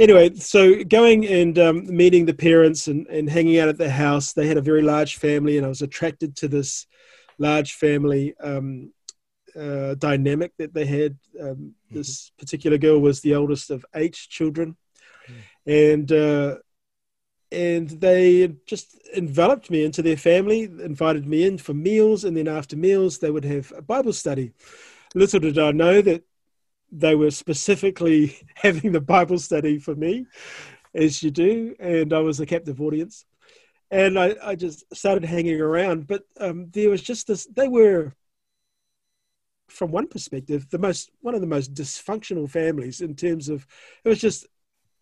anyway, 0.00 0.34
so 0.34 0.82
going 0.82 1.26
and 1.26 1.58
um, 1.58 1.96
meeting 1.96 2.26
the 2.26 2.34
parents 2.34 2.88
and, 2.88 3.06
and 3.06 3.28
hanging 3.28 3.58
out 3.58 3.68
at 3.68 3.78
the 3.78 3.90
house, 3.90 4.32
they 4.32 4.48
had 4.48 4.56
a 4.56 4.62
very 4.62 4.82
large 4.82 5.16
family, 5.16 5.56
and 5.56 5.66
I 5.66 5.68
was 5.68 5.82
attracted 5.82 6.36
to 6.36 6.48
this 6.48 6.86
large 7.38 7.74
family 7.74 8.34
um, 8.40 8.92
uh, 9.54 9.94
dynamic 9.94 10.52
that 10.58 10.74
they 10.74 10.86
had. 10.86 11.18
Um, 11.38 11.46
mm-hmm. 11.46 11.96
This 11.96 12.32
particular 12.38 12.78
girl 12.78 12.98
was 12.98 13.20
the 13.20 13.34
eldest 13.34 13.70
of 13.70 13.84
eight 13.94 14.14
children, 14.14 14.76
mm. 15.28 15.92
and 15.92 16.10
uh, 16.10 16.56
and 17.52 17.88
they 17.90 18.54
just 18.66 18.96
enveloped 19.14 19.70
me 19.70 19.84
into 19.84 20.02
their 20.02 20.16
family, 20.16 20.62
invited 20.62 21.26
me 21.26 21.44
in 21.44 21.58
for 21.58 21.74
meals, 21.74 22.24
and 22.24 22.36
then 22.36 22.48
after 22.48 22.76
meals 22.76 23.18
they 23.18 23.30
would 23.30 23.44
have 23.44 23.72
a 23.76 23.82
Bible 23.82 24.12
study. 24.12 24.52
Little 25.14 25.40
did 25.40 25.58
I 25.58 25.72
know 25.72 26.00
that 26.00 26.22
they 26.92 27.14
were 27.14 27.30
specifically 27.30 28.36
having 28.54 28.92
the 28.92 29.00
Bible 29.00 29.38
study 29.38 29.78
for 29.78 29.94
me, 29.94 30.26
as 30.94 31.22
you 31.22 31.30
do, 31.30 31.74
and 31.78 32.12
I 32.12 32.20
was 32.20 32.40
a 32.40 32.46
captive 32.46 32.80
audience. 32.80 33.24
And 33.90 34.18
I, 34.18 34.36
I 34.42 34.54
just 34.54 34.84
started 34.94 35.24
hanging 35.24 35.60
around, 35.60 36.06
but 36.06 36.22
um, 36.38 36.70
there 36.70 36.90
was 36.90 37.02
just 37.02 37.26
this. 37.26 37.46
They 37.46 37.66
were, 37.66 38.14
from 39.68 39.90
one 39.90 40.06
perspective, 40.06 40.68
the 40.70 40.78
most 40.78 41.10
one 41.20 41.34
of 41.34 41.40
the 41.40 41.46
most 41.48 41.74
dysfunctional 41.74 42.48
families 42.48 43.00
in 43.00 43.16
terms 43.16 43.48
of 43.48 43.66
it 44.04 44.08
was 44.08 44.20
just 44.20 44.46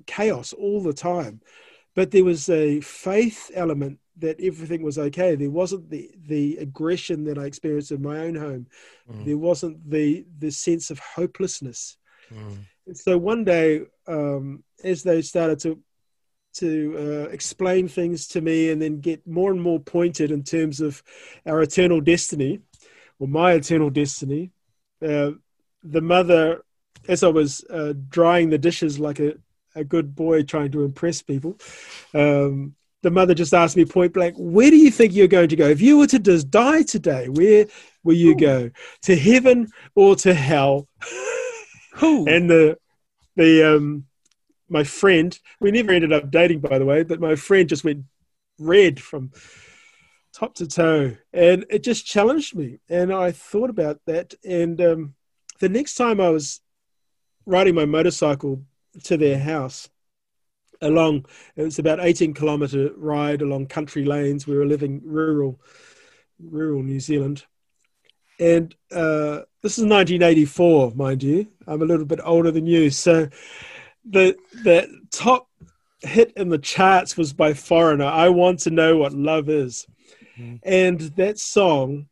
chaos 0.07 0.55
all 0.55 0.83
the 0.83 0.95
time. 0.95 1.43
But 1.99 2.13
there 2.13 2.23
was 2.23 2.49
a 2.49 2.81
faith 2.81 3.51
element 3.53 3.99
that 4.19 4.41
everything 4.41 4.83
was 4.83 4.99
okay. 4.99 5.35
There 5.35 5.51
wasn't 5.51 5.91
the 5.91 6.09
the 6.29 6.59
aggression 6.59 7.25
that 7.25 7.39
I 7.39 7.47
experienced 7.47 7.91
in 7.91 8.03
my 8.03 8.19
own 8.21 8.37
home. 8.37 8.69
Mm. 9.11 9.25
There 9.25 9.37
wasn't 9.37 9.91
the 9.91 10.25
the 10.39 10.53
sense 10.53 10.93
of 10.93 11.01
hopelessness. 11.01 11.97
Mm. 12.33 12.59
So 12.93 13.19
one 13.19 13.43
day, 13.43 13.87
um, 14.07 14.63
as 14.85 15.03
they 15.03 15.23
started 15.23 15.59
to 15.65 15.83
to 16.61 16.71
uh, 16.97 17.29
explain 17.31 17.89
things 17.89 18.29
to 18.29 18.43
me 18.43 18.71
and 18.71 18.81
then 18.81 19.01
get 19.01 19.27
more 19.27 19.51
and 19.51 19.61
more 19.61 19.81
pointed 19.81 20.31
in 20.31 20.45
terms 20.45 20.81
of 20.81 21.03
our 21.47 21.61
eternal 21.63 22.01
destiny, 22.01 22.61
or 23.19 23.27
my 23.27 23.55
eternal 23.55 23.91
destiny, 23.91 24.53
uh, 25.03 25.33
the 25.83 26.01
mother, 26.01 26.63
as 27.09 27.25
I 27.25 27.29
was 27.41 27.65
uh, 27.69 27.95
drying 28.09 28.51
the 28.51 28.65
dishes 28.69 29.01
like 29.01 29.19
a 29.19 29.35
a 29.79 29.85
good 29.85 30.15
boy 30.15 30.43
trying 30.43 30.71
to 30.73 30.85
impress 30.85 31.23
people. 31.23 31.59
Um, 32.15 32.75
the 33.03 33.11
mother 33.11 33.35
just 33.35 33.55
asked 33.55 33.77
me 33.77 33.85
point 33.85 34.13
blank, 34.13 34.35
"Where 34.37 34.71
do 34.71 34.77
you 34.77 34.91
think 34.91 35.13
you're 35.13 35.29
going 35.29 35.49
to 35.49 35.57
go 35.57 35.69
if 35.69 35.81
you 35.81 35.99
were 35.99 36.09
to 36.09 36.19
just 36.19 36.51
die 36.51 36.83
today? 36.83 37.29
Where 37.29 37.67
will 38.03 38.17
you 38.17 38.37
go? 38.37 38.71
To 39.03 39.17
heaven 39.17 39.69
or 39.95 40.17
to 40.17 40.35
hell?" 40.35 40.89
and 42.03 42.51
the 42.51 42.79
the 43.37 43.77
um 43.77 44.05
my 44.69 44.85
friend, 44.85 45.39
we 45.61 45.71
never 45.71 45.93
ended 45.93 46.13
up 46.13 46.31
dating, 46.31 46.61
by 46.61 46.79
the 46.79 46.85
way, 46.85 47.03
but 47.03 47.21
my 47.21 47.37
friend 47.37 47.69
just 47.69 47.85
went 47.85 48.05
red 48.59 49.01
from 49.01 49.31
top 50.33 50.55
to 50.57 50.67
toe, 50.67 51.17
and 51.33 51.65
it 51.71 51.83
just 51.83 52.05
challenged 52.05 52.55
me. 52.55 52.79
And 52.89 53.13
I 53.13 53.33
thought 53.33 53.71
about 53.71 54.01
that, 54.07 54.35
and 54.45 54.81
um, 54.81 55.15
the 55.61 55.69
next 55.69 55.95
time 55.95 56.21
I 56.21 56.31
was 56.31 56.61
riding 57.47 57.75
my 57.75 57.87
motorcycle 57.87 58.63
to 59.05 59.17
their 59.17 59.39
house 59.39 59.89
along 60.81 61.27
it 61.57 61.63
was 61.63 61.79
about 61.79 62.01
18 62.01 62.35
kilometer 62.35 62.91
ride 62.97 63.43
along 63.43 63.67
country 63.67 64.05
lanes. 64.05 64.47
We 64.47 64.57
were 64.57 64.67
living 64.67 65.01
rural 65.05 65.61
rural 66.39 66.83
new 66.83 67.01
zealand. 67.01 67.45
And 68.41 68.73
uh, 68.93 69.43
this 69.63 69.79
is 69.79 69.85
1984 69.85 70.93
mind 70.95 71.23
you. 71.23 71.49
I'm 71.67 71.83
a 71.83 71.87
little 71.87 72.07
bit 72.07 72.21
older 72.23 72.51
than 72.51 72.67
you. 72.67 72.91
So 72.91 73.29
the 74.05 74.37
the 74.63 74.89
top 75.11 75.49
hit 76.01 76.33
in 76.37 76.49
the 76.49 76.59
charts 76.59 77.17
was 77.17 77.33
by 77.33 77.53
foreigner 77.53 78.05
i 78.05 78.29
want 78.29 78.61
to 78.61 78.71
know 78.71 78.97
what 78.97 79.13
love 79.13 79.49
is. 79.49 79.85
Mm-hmm. 80.39 80.57
and 80.63 81.01
that 81.17 81.41
song 81.41 82.07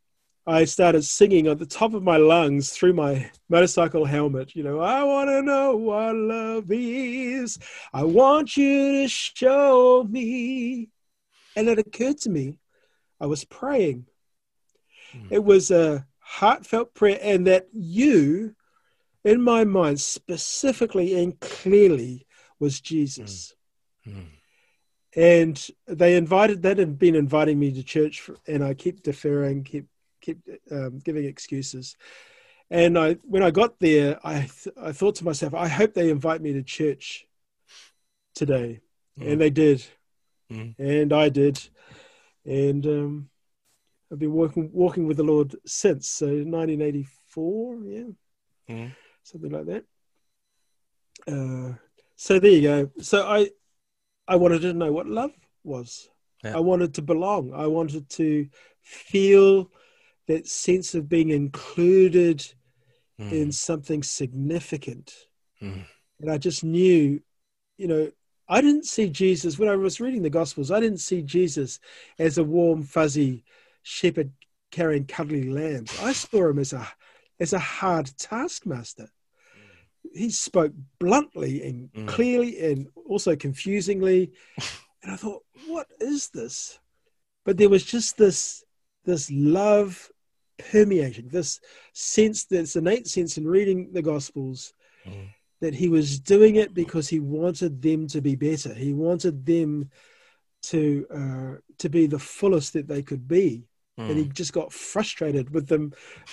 I 0.48 0.64
started 0.64 1.04
singing 1.04 1.48
at 1.48 1.58
the 1.58 1.66
top 1.66 1.92
of 1.92 2.04
my 2.04 2.18
lungs 2.18 2.70
through 2.70 2.92
my 2.92 3.30
motorcycle 3.48 4.04
helmet. 4.04 4.54
You 4.54 4.62
know, 4.62 4.78
I 4.78 5.02
want 5.02 5.28
to 5.28 5.42
know 5.42 5.76
what 5.76 6.14
love 6.14 6.70
is. 6.70 7.58
I 7.92 8.04
want 8.04 8.56
you 8.56 9.02
to 9.02 9.08
show 9.08 10.06
me. 10.08 10.88
And 11.56 11.68
it 11.68 11.78
occurred 11.78 12.18
to 12.18 12.30
me, 12.30 12.58
I 13.20 13.26
was 13.26 13.44
praying. 13.44 14.06
Mm. 15.12 15.28
It 15.30 15.42
was 15.42 15.70
a 15.70 16.06
heartfelt 16.20 16.94
prayer, 16.94 17.18
and 17.20 17.46
that 17.46 17.66
you, 17.72 18.54
in 19.24 19.42
my 19.42 19.64
mind, 19.64 20.00
specifically 20.00 21.20
and 21.20 21.40
clearly, 21.40 22.26
was 22.60 22.80
Jesus. 22.80 23.54
Mm. 24.06 24.12
Mm. 24.12 24.26
And 25.16 25.68
they 25.88 26.14
invited, 26.14 26.62
that 26.62 26.78
had 26.78 26.98
been 26.98 27.14
inviting 27.16 27.58
me 27.58 27.72
to 27.72 27.82
church, 27.82 28.20
for, 28.20 28.36
and 28.46 28.62
I 28.62 28.74
kept 28.74 29.02
deferring, 29.02 29.64
kept 29.64 29.86
keep 30.26 30.38
um, 30.70 30.98
giving 30.98 31.24
excuses. 31.24 31.96
And 32.70 32.98
I, 32.98 33.14
when 33.22 33.42
I 33.42 33.50
got 33.50 33.78
there, 33.78 34.18
I, 34.24 34.40
th- 34.40 34.76
I 34.80 34.92
thought 34.92 35.14
to 35.16 35.24
myself, 35.24 35.54
I 35.54 35.68
hope 35.68 35.94
they 35.94 36.10
invite 36.10 36.42
me 36.42 36.52
to 36.54 36.62
church 36.62 37.26
today. 38.34 38.80
Mm. 39.18 39.32
And 39.32 39.40
they 39.40 39.50
did. 39.50 39.86
Mm. 40.50 40.74
And 40.78 41.12
I 41.12 41.28
did. 41.28 41.60
And 42.44 42.84
um, 42.86 43.28
I've 44.10 44.18
been 44.18 44.32
working, 44.32 44.70
walking 44.72 45.06
with 45.06 45.16
the 45.16 45.22
Lord 45.22 45.54
since. 45.64 46.08
So 46.08 46.26
1984, 46.26 47.76
yeah. 47.84 48.02
Mm. 48.68 48.92
Something 49.22 49.50
like 49.50 49.66
that. 49.66 49.84
Uh, 51.28 51.74
so 52.16 52.38
there 52.38 52.50
you 52.50 52.62
go. 52.62 52.90
So 53.00 53.26
I, 53.26 53.50
I 54.26 54.36
wanted 54.36 54.62
to 54.62 54.72
know 54.72 54.90
what 54.90 55.06
love 55.06 55.32
was. 55.62 56.08
Yeah. 56.42 56.56
I 56.56 56.60
wanted 56.60 56.94
to 56.94 57.02
belong. 57.02 57.52
I 57.54 57.66
wanted 57.66 58.08
to 58.10 58.48
feel 58.82 59.70
that 60.26 60.46
sense 60.46 60.94
of 60.94 61.08
being 61.08 61.30
included 61.30 62.38
mm. 63.20 63.32
in 63.32 63.52
something 63.52 64.02
significant. 64.02 65.14
Mm. 65.62 65.84
And 66.20 66.30
I 66.30 66.38
just 66.38 66.64
knew, 66.64 67.20
you 67.76 67.88
know, 67.88 68.10
I 68.48 68.60
didn't 68.60 68.86
see 68.86 69.10
Jesus 69.10 69.58
when 69.58 69.68
I 69.68 69.76
was 69.76 70.00
reading 70.00 70.22
the 70.22 70.30
Gospels. 70.30 70.70
I 70.70 70.80
didn't 70.80 71.00
see 71.00 71.22
Jesus 71.22 71.80
as 72.18 72.38
a 72.38 72.44
warm, 72.44 72.82
fuzzy 72.82 73.44
shepherd 73.82 74.32
carrying 74.70 75.06
cuddly 75.06 75.50
lambs. 75.50 75.98
I 76.00 76.12
saw 76.12 76.48
him 76.48 76.58
as 76.58 76.72
a 76.72 76.86
as 77.38 77.52
a 77.52 77.58
hard 77.58 78.10
taskmaster 78.18 79.10
he 80.16 80.30
spoke 80.30 80.72
bluntly 80.98 81.62
and 81.62 81.92
mm. 81.92 82.08
clearly 82.08 82.70
and 82.70 82.88
also 83.08 83.36
confusingly. 83.36 84.32
and 85.02 85.12
I 85.12 85.16
thought, 85.16 85.42
what 85.66 85.86
is 86.00 86.28
this? 86.28 86.78
But 87.44 87.56
there 87.56 87.68
was 87.68 87.84
just 87.84 88.16
this 88.16 88.64
this 89.04 89.30
love 89.30 90.10
permeating, 90.58 91.28
this 91.28 91.60
sense, 91.92 92.44
this 92.44 92.76
innate 92.76 93.06
sense 93.06 93.38
in 93.38 93.46
reading 93.46 93.92
the 93.92 94.02
Gospels 94.02 94.72
mm. 95.06 95.28
that 95.60 95.74
he 95.74 95.88
was 95.88 96.18
doing 96.20 96.56
it 96.56 96.74
because 96.74 97.08
he 97.08 97.20
wanted 97.20 97.82
them 97.82 98.06
to 98.08 98.20
be 98.20 98.34
better. 98.36 98.74
He 98.74 98.92
wanted 98.92 99.44
them 99.44 99.90
to 100.64 101.06
uh, 101.14 101.60
to 101.78 101.88
be 101.88 102.06
the 102.06 102.18
fullest 102.18 102.72
that 102.72 102.88
they 102.88 103.02
could 103.02 103.28
be. 103.28 103.64
Mm. 103.98 104.10
And 104.10 104.18
he 104.18 104.24
just 104.28 104.52
got 104.52 104.72
frustrated 104.72 105.50
with 105.50 105.68
them 105.68 105.92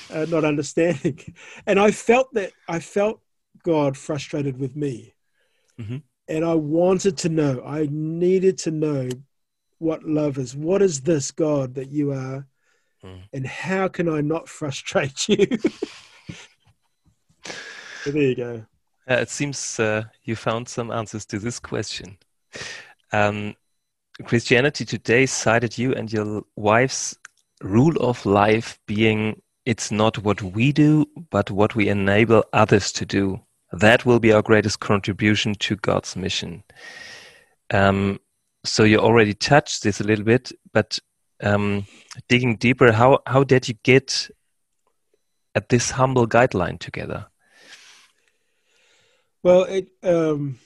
uh, 0.10 0.26
not 0.30 0.44
understanding. 0.44 1.20
And 1.68 1.80
I 1.80 1.92
felt 1.92 2.34
that 2.34 2.52
I 2.68 2.80
felt 2.80 3.22
God 3.64 3.98
frustrated 3.98 4.60
with 4.60 4.76
me. 4.76 5.14
Mm-hmm. 5.80 5.98
And 6.28 6.46
I 6.46 6.54
wanted 6.54 7.18
to 7.20 7.30
know, 7.30 7.62
I 7.66 7.88
needed 7.92 8.58
to 8.60 8.72
know 8.72 9.10
what 9.80 10.04
love 10.04 10.38
is. 10.38 10.56
What 10.56 10.82
is 10.82 11.02
this 11.02 11.32
God 11.32 11.76
that 11.76 11.92
you 11.92 12.12
are? 12.12 12.48
Mm. 13.04 13.22
And 13.34 13.48
how 13.48 13.88
can 13.88 14.08
I 14.08 14.22
not 14.22 14.48
frustrate 14.48 15.28
you? 15.30 15.46
so 18.04 18.12
there 18.12 18.22
you 18.22 18.36
go. 18.36 18.66
Uh, 19.10 19.16
it 19.16 19.30
seems 19.30 19.80
uh, 19.80 20.04
you 20.24 20.36
found 20.36 20.70
some 20.70 20.92
answers 20.92 21.26
to 21.26 21.40
this 21.40 21.60
question. 21.60 22.18
Um, 23.12 23.56
Christianity 24.24 24.86
Today 24.86 25.26
cited 25.26 25.78
you 25.78 25.94
and 25.94 26.12
your 26.12 26.44
wife's 26.56 27.18
rule 27.62 27.96
of 27.98 28.26
life 28.26 28.80
being 28.86 29.42
it's 29.66 29.92
not 29.92 30.18
what 30.20 30.42
we 30.42 30.72
do, 30.74 31.06
but 31.30 31.50
what 31.50 31.74
we 31.76 31.88
enable 31.88 32.44
others 32.52 32.92
to 32.94 33.06
do. 33.06 33.40
That 33.72 34.06
will 34.06 34.20
be 34.20 34.34
our 34.34 34.42
greatest 34.42 34.80
contribution 34.82 35.56
to 35.56 35.78
God's 35.78 36.16
mission. 36.16 36.64
Um, 37.72 38.20
so 38.66 38.84
you 38.84 39.00
already 39.00 39.34
touched 39.34 39.84
this 39.84 40.00
a 40.00 40.04
little 40.04 40.26
bit, 40.26 40.52
but 40.74 41.00
um, 41.44 41.86
digging 42.28 42.56
deeper, 42.56 42.92
how 42.92 43.20
how 43.28 43.44
did 43.44 43.68
you 43.68 43.76
get 43.84 44.30
at 45.56 45.70
this 45.70 45.92
humble 45.92 46.28
guideline 46.28 46.80
together? 46.80 47.28
Well, 49.44 49.64
it 49.64 49.90
um, 50.04 50.60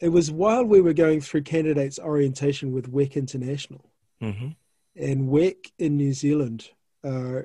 it 0.00 0.08
was 0.08 0.30
while 0.30 0.64
we 0.64 0.80
were 0.80 0.92
going 0.92 1.20
through 1.20 1.42
candidates 1.42 1.98
orientation 1.98 2.72
with 2.72 2.92
WEC 2.92 3.14
International, 3.14 3.90
mm-hmm. 4.20 4.48
and 4.96 5.28
WEC 5.28 5.72
in 5.78 5.96
New 5.96 6.12
Zealand 6.12 6.70
uh, 7.04 7.42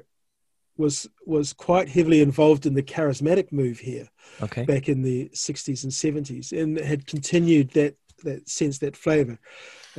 was 0.75 1.07
was 1.25 1.53
quite 1.53 1.89
heavily 1.89 2.21
involved 2.21 2.65
in 2.65 2.73
the 2.73 2.83
charismatic 2.83 3.51
move 3.51 3.79
here, 3.79 4.09
okay. 4.41 4.65
back 4.65 4.89
in 4.89 5.03
the 5.03 5.29
'60s 5.29 5.83
and 5.83 5.91
'70s, 5.91 6.51
and 6.51 6.77
had 6.77 7.05
continued 7.05 7.71
that 7.71 7.95
that 8.23 8.49
sense, 8.49 8.79
that 8.79 8.97
flavour. 8.97 9.37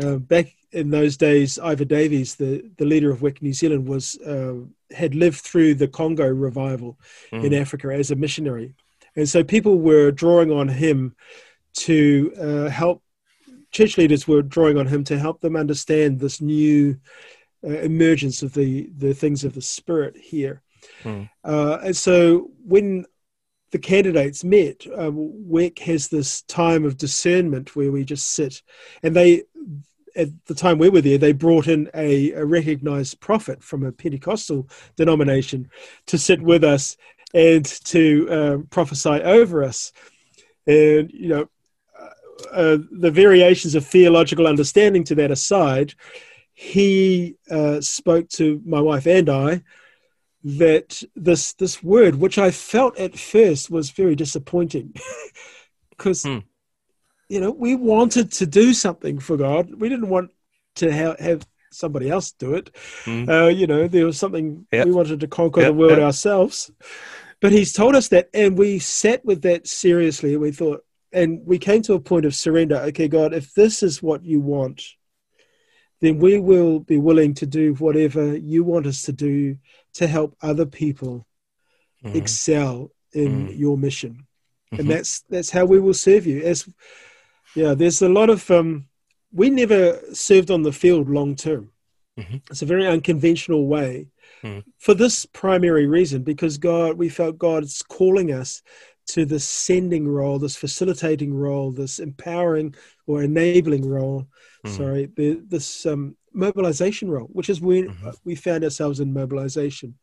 Uh, 0.02 0.16
back 0.16 0.52
in 0.74 0.90
those 0.90 1.16
days, 1.16 1.58
Ivor 1.58 1.84
Davies, 1.84 2.34
the, 2.34 2.68
the 2.76 2.84
leader 2.84 3.10
of 3.10 3.20
WEC 3.20 3.40
New 3.40 3.52
Zealand, 3.52 3.88
was 3.88 4.18
uh, 4.20 4.56
had 4.94 5.14
lived 5.14 5.40
through 5.40 5.74
the 5.74 5.88
Congo 5.88 6.26
revival 6.26 6.98
mm. 7.32 7.44
in 7.44 7.54
Africa 7.54 7.88
as 7.92 8.10
a 8.10 8.16
missionary, 8.16 8.74
and 9.16 9.28
so 9.28 9.42
people 9.42 9.78
were 9.78 10.10
drawing 10.10 10.50
on 10.50 10.68
him 10.68 11.14
to 11.74 12.32
uh, 12.40 12.68
help 12.68 13.02
church 13.74 13.98
leaders 13.98 14.28
were 14.28 14.42
drawing 14.42 14.78
on 14.78 14.86
him 14.86 15.02
to 15.04 15.18
help 15.18 15.40
them 15.40 15.56
understand 15.56 16.18
this 16.18 16.40
new 16.40 16.96
uh, 17.64 17.78
emergence 17.80 18.42
of 18.42 18.52
the 18.54 18.90
the 18.96 19.12
things 19.12 19.44
of 19.44 19.54
the 19.54 19.62
spirit 19.62 20.16
here. 20.16 20.62
Uh, 21.44 21.78
and 21.82 21.96
so 21.96 22.50
when 22.64 23.04
the 23.70 23.78
candidates 23.78 24.44
met, 24.44 24.86
uh, 24.86 25.10
WEC 25.10 25.78
has 25.80 26.08
this 26.08 26.42
time 26.42 26.84
of 26.84 26.96
discernment 26.96 27.74
where 27.74 27.90
we 27.90 28.04
just 28.04 28.28
sit, 28.28 28.62
and 29.02 29.16
they 29.16 29.42
at 30.16 30.28
the 30.46 30.54
time 30.54 30.78
we 30.78 30.88
were 30.88 31.00
there, 31.00 31.18
they 31.18 31.32
brought 31.32 31.66
in 31.66 31.90
a, 31.94 32.32
a 32.32 32.44
recognized 32.44 33.20
prophet 33.20 33.62
from 33.62 33.84
a 33.84 33.92
Pentecostal 33.92 34.68
denomination 34.96 35.68
to 36.06 36.18
sit 36.18 36.40
with 36.40 36.64
us 36.64 36.96
and 37.32 37.64
to 37.84 38.28
uh, 38.30 38.58
prophesy 38.70 39.20
over 39.22 39.64
us. 39.64 39.92
And 40.66 41.10
you 41.12 41.28
know, 41.28 41.48
uh, 42.52 42.78
the 42.90 43.10
variations 43.10 43.74
of 43.74 43.86
theological 43.86 44.46
understanding 44.46 45.04
to 45.04 45.14
that 45.16 45.30
aside, 45.30 45.94
he 46.52 47.36
uh, 47.50 47.80
spoke 47.80 48.28
to 48.30 48.62
my 48.64 48.80
wife 48.80 49.06
and 49.06 49.28
I 49.28 49.62
that 50.44 51.02
this 51.16 51.54
this 51.54 51.82
word, 51.82 52.16
which 52.16 52.38
I 52.38 52.50
felt 52.50 52.98
at 52.98 53.18
first 53.18 53.70
was 53.70 53.90
very 53.90 54.14
disappointing, 54.14 54.94
because 55.90 56.22
hmm. 56.22 56.38
You 57.28 57.40
know 57.40 57.50
we 57.50 57.74
wanted 57.74 58.32
to 58.32 58.46
do 58.46 58.74
something 58.74 59.18
for 59.18 59.36
God. 59.36 59.74
We 59.74 59.88
didn't 59.88 60.08
want 60.08 60.30
to 60.76 60.90
ha- 60.92 61.16
have 61.18 61.46
somebody 61.70 62.08
else 62.08 62.32
do 62.32 62.54
it. 62.54 62.70
Hmm. 63.04 63.28
Uh, 63.28 63.48
you 63.48 63.66
know, 63.66 63.88
there 63.88 64.06
was 64.06 64.18
something 64.18 64.66
yep. 64.72 64.86
we 64.86 64.92
wanted 64.92 65.20
to 65.20 65.28
conquer 65.28 65.60
yep. 65.60 65.68
the 65.68 65.74
world 65.74 65.98
yep. 65.98 66.02
ourselves. 66.02 66.70
But 67.40 67.52
he's 67.52 67.72
told 67.72 67.94
us 67.94 68.08
that, 68.08 68.30
and 68.32 68.56
we 68.56 68.78
sat 68.78 69.24
with 69.24 69.42
that 69.42 69.66
seriously. 69.66 70.36
We 70.36 70.50
thought, 70.50 70.84
and 71.12 71.40
we 71.44 71.58
came 71.58 71.82
to 71.82 71.94
a 71.94 72.00
point 72.00 72.24
of 72.24 72.34
surrender. 72.34 72.76
Okay, 72.76 73.08
God, 73.08 73.34
if 73.34 73.52
this 73.54 73.82
is 73.82 74.02
what 74.02 74.24
you 74.24 74.40
want, 74.40 74.82
then 76.00 76.18
we 76.18 76.38
will 76.38 76.80
be 76.80 76.96
willing 76.96 77.34
to 77.34 77.46
do 77.46 77.74
whatever 77.74 78.36
you 78.36 78.64
want 78.64 78.86
us 78.86 79.02
to 79.02 79.12
do 79.12 79.58
to 79.94 80.06
help 80.06 80.36
other 80.40 80.66
people 80.66 81.26
mm-hmm. 82.02 82.16
excel 82.16 82.90
in 83.12 83.46
mm-hmm. 83.46 83.58
your 83.58 83.76
mission. 83.76 84.26
Mm-hmm. 84.72 84.80
And 84.80 84.90
that's 84.90 85.22
that's 85.28 85.50
how 85.50 85.66
we 85.66 85.80
will 85.80 85.94
serve 85.94 86.26
you. 86.26 86.42
As 86.42 86.68
yeah, 87.54 87.74
there's 87.74 88.02
a 88.02 88.08
lot 88.08 88.30
of 88.30 88.50
um, 88.50 88.86
we 89.32 89.50
never 89.50 90.00
served 90.12 90.50
on 90.50 90.62
the 90.62 90.72
field 90.72 91.08
long 91.08 91.36
term. 91.36 91.70
Mm-hmm. 92.18 92.36
It's 92.50 92.62
a 92.62 92.66
very 92.66 92.86
unconventional 92.86 93.66
way 93.66 94.08
mm. 94.42 94.62
for 94.78 94.94
this 94.94 95.26
primary 95.26 95.86
reason 95.86 96.22
because 96.22 96.58
God, 96.58 96.96
we 96.96 97.08
felt 97.08 97.38
God's 97.38 97.82
calling 97.82 98.32
us 98.32 98.62
to 99.06 99.24
this 99.24 99.46
sending 99.46 100.06
role, 100.06 100.38
this 100.38 100.56
facilitating 100.56 101.34
role, 101.34 101.72
this 101.72 101.98
empowering 101.98 102.74
or 103.06 103.22
enabling 103.22 103.86
role. 103.88 104.28
Mm. 104.64 104.76
Sorry, 104.76 105.10
the, 105.16 105.42
this 105.46 105.84
um, 105.86 106.16
mobilization 106.32 107.10
role, 107.10 107.28
which 107.32 107.50
is 107.50 107.60
when 107.60 107.88
mm-hmm. 107.88 108.10
we 108.24 108.36
found 108.36 108.62
ourselves 108.64 109.00
in 109.00 109.12
mobilization 109.12 109.96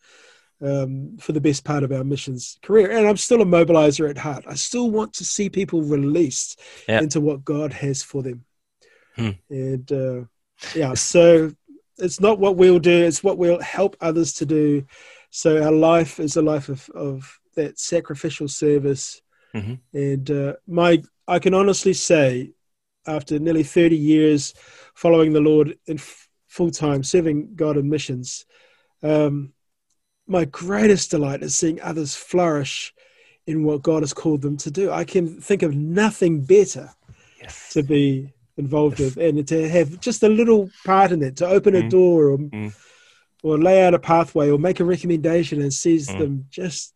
um, 0.61 1.17
for 1.19 1.31
the 1.31 1.41
best 1.41 1.63
part 1.63 1.83
of 1.83 1.91
our 1.91 2.03
missions 2.03 2.59
career. 2.61 2.91
And 2.91 3.07
I'm 3.07 3.17
still 3.17 3.41
a 3.41 3.45
mobilizer 3.45 4.09
at 4.09 4.17
heart. 4.17 4.45
I 4.47 4.55
still 4.55 4.89
want 4.89 5.13
to 5.13 5.25
see 5.25 5.49
people 5.49 5.81
released 5.81 6.59
yep. 6.87 7.03
into 7.03 7.19
what 7.19 7.43
God 7.43 7.73
has 7.73 8.03
for 8.03 8.21
them. 8.21 8.45
Mm. 9.17 9.37
And 9.49 9.91
uh, 9.91 10.25
yeah, 10.75 10.93
so 10.93 11.51
it's 11.97 12.19
not 12.19 12.39
what 12.39 12.55
we'll 12.55 12.79
do; 12.79 13.03
it's 13.03 13.23
what 13.23 13.37
we'll 13.37 13.61
help 13.61 13.95
others 14.01 14.33
to 14.33 14.45
do. 14.45 14.85
So 15.29 15.63
our 15.63 15.71
life 15.71 16.19
is 16.19 16.35
a 16.35 16.41
life 16.41 16.69
of, 16.69 16.89
of 16.89 17.39
that 17.55 17.79
sacrificial 17.79 18.47
service. 18.47 19.21
Mm-hmm. 19.55 19.75
And 19.93 20.31
uh, 20.31 20.53
my, 20.67 21.01
I 21.27 21.39
can 21.39 21.53
honestly 21.53 21.93
say, 21.93 22.51
after 23.07 23.39
nearly 23.39 23.63
30 23.63 23.97
years 23.97 24.53
following 24.93 25.33
the 25.33 25.41
Lord 25.41 25.77
in 25.87 25.97
f- 25.97 26.29
full 26.47 26.69
time, 26.69 27.03
serving 27.03 27.55
God 27.55 27.77
in 27.77 27.89
missions, 27.89 28.45
um, 29.03 29.53
my 30.31 30.45
greatest 30.45 31.11
delight 31.11 31.43
is 31.43 31.55
seeing 31.55 31.81
others 31.81 32.15
flourish 32.15 32.93
in 33.45 33.63
what 33.63 33.83
God 33.83 34.01
has 34.01 34.13
called 34.13 34.41
them 34.41 34.55
to 34.57 34.71
do. 34.71 34.89
I 34.89 35.03
can 35.03 35.41
think 35.41 35.61
of 35.61 35.75
nothing 35.75 36.41
better 36.41 36.89
yes. 37.41 37.73
to 37.73 37.83
be 37.83 38.31
involved 38.55 38.99
yes. 38.99 39.15
with 39.15 39.23
and 39.23 39.47
to 39.47 39.69
have 39.69 39.99
just 39.99 40.23
a 40.23 40.29
little 40.29 40.69
part 40.85 41.11
in 41.11 41.21
it, 41.21 41.35
to 41.37 41.47
open 41.47 41.73
mm. 41.73 41.85
a 41.85 41.89
door 41.89 42.29
or, 42.29 42.37
mm. 42.37 42.73
or 43.43 43.57
lay 43.57 43.85
out 43.85 43.93
a 43.93 43.99
pathway 43.99 44.49
or 44.49 44.57
make 44.57 44.79
a 44.79 44.85
recommendation 44.85 45.61
and 45.61 45.73
sees 45.73 46.07
mm. 46.07 46.17
them 46.17 46.45
just 46.49 46.93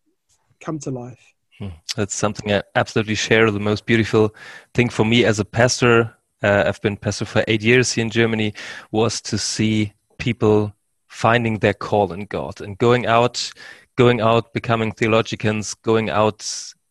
come 0.60 0.78
to 0.78 0.90
life. 0.90 1.34
Hmm. 1.58 1.68
That's 1.94 2.14
something 2.14 2.52
I 2.52 2.62
absolutely 2.74 3.14
share. 3.14 3.50
The 3.50 3.60
most 3.60 3.86
beautiful 3.86 4.34
thing 4.74 4.88
for 4.88 5.04
me 5.04 5.24
as 5.24 5.38
a 5.38 5.44
pastor, 5.44 6.14
uh, 6.42 6.64
I've 6.66 6.80
been 6.80 6.96
pastor 6.96 7.24
for 7.24 7.44
eight 7.48 7.62
years 7.62 7.92
here 7.92 8.02
in 8.04 8.10
Germany, 8.10 8.54
was 8.92 9.20
to 9.22 9.38
see 9.38 9.92
people 10.18 10.75
finding 11.16 11.58
their 11.58 11.74
call 11.74 12.12
in 12.12 12.26
God 12.26 12.60
and 12.60 12.76
going 12.78 13.06
out, 13.06 13.50
going 13.96 14.20
out, 14.20 14.52
becoming 14.52 14.92
theologians, 14.92 15.74
going 15.74 16.10
out 16.10 16.46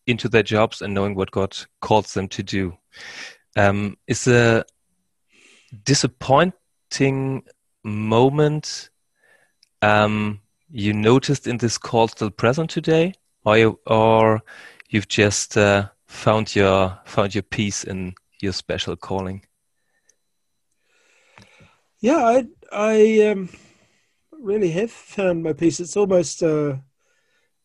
into 0.07 0.27
their 0.27 0.43
jobs 0.43 0.81
and 0.81 0.93
knowing 0.93 1.15
what 1.15 1.31
God 1.31 1.55
calls 1.81 2.13
them 2.13 2.27
to 2.29 2.43
do. 2.43 2.77
Um, 3.55 3.97
is 4.07 4.27
a 4.27 4.65
disappointing 5.83 7.43
moment 7.83 8.89
um, 9.81 10.41
you 10.69 10.93
noticed 10.93 11.47
in 11.47 11.57
this 11.57 11.77
call 11.77 12.07
still 12.07 12.31
present 12.31 12.69
today? 12.69 13.13
or 13.45 13.57
you, 13.57 13.79
or 13.85 14.41
you've 14.89 15.07
just 15.07 15.57
uh, 15.57 15.87
found 16.07 16.55
your 16.55 16.99
found 17.05 17.33
your 17.35 17.43
peace 17.43 17.83
in 17.83 18.15
your 18.41 18.53
special 18.53 18.95
calling. 18.95 19.45
Yeah, 21.99 22.17
I 22.17 22.45
I 22.71 23.27
um, 23.29 23.49
really 24.45 24.71
have 24.71 24.91
found 24.91 25.43
my 25.43 25.53
peace. 25.53 25.79
It's 25.79 25.97
almost 25.97 26.43
uh, 26.43 26.75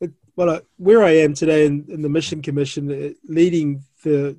it, 0.01 0.12
well, 0.35 0.51
uh, 0.51 0.61
where 0.76 1.05
I 1.05 1.11
am 1.11 1.35
today 1.35 1.66
in, 1.66 1.85
in 1.89 2.03
the 2.03 2.09
Mission 2.09 2.43
Commission, 2.43 2.91
uh, 2.91 3.11
leading 3.24 3.85
the 4.03 4.37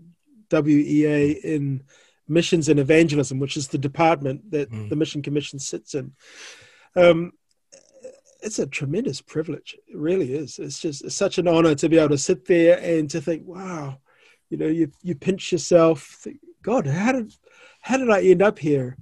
WEA 0.51 1.31
in 1.43 1.83
missions 2.27 2.67
and 2.67 2.79
evangelism, 2.79 3.39
which 3.39 3.55
is 3.55 3.67
the 3.67 3.77
department 3.77 4.51
that 4.51 4.71
mm. 4.71 4.89
the 4.89 4.95
Mission 4.95 5.21
Commission 5.21 5.59
sits 5.59 5.93
in. 5.93 6.13
Um, 6.95 7.33
it's 8.41 8.59
a 8.59 8.65
tremendous 8.65 9.21
privilege. 9.21 9.77
It 9.87 9.95
really 9.95 10.33
is. 10.33 10.57
It's 10.57 10.79
just 10.79 11.03
it's 11.03 11.15
such 11.15 11.37
an 11.37 11.47
honor 11.47 11.75
to 11.75 11.89
be 11.89 11.99
able 11.99 12.09
to 12.09 12.17
sit 12.17 12.45
there 12.45 12.79
and 12.79 13.09
to 13.11 13.21
think, 13.21 13.43
wow, 13.45 13.99
you 14.49 14.57
know, 14.57 14.67
you 14.67 14.91
you 15.03 15.13
pinch 15.13 15.51
yourself. 15.51 16.01
Think, 16.23 16.39
God, 16.63 16.87
how 16.87 17.11
did 17.11 17.33
how 17.81 17.97
did 17.97 18.09
I 18.09 18.21
end 18.23 18.41
up 18.41 18.57
here? 18.57 18.97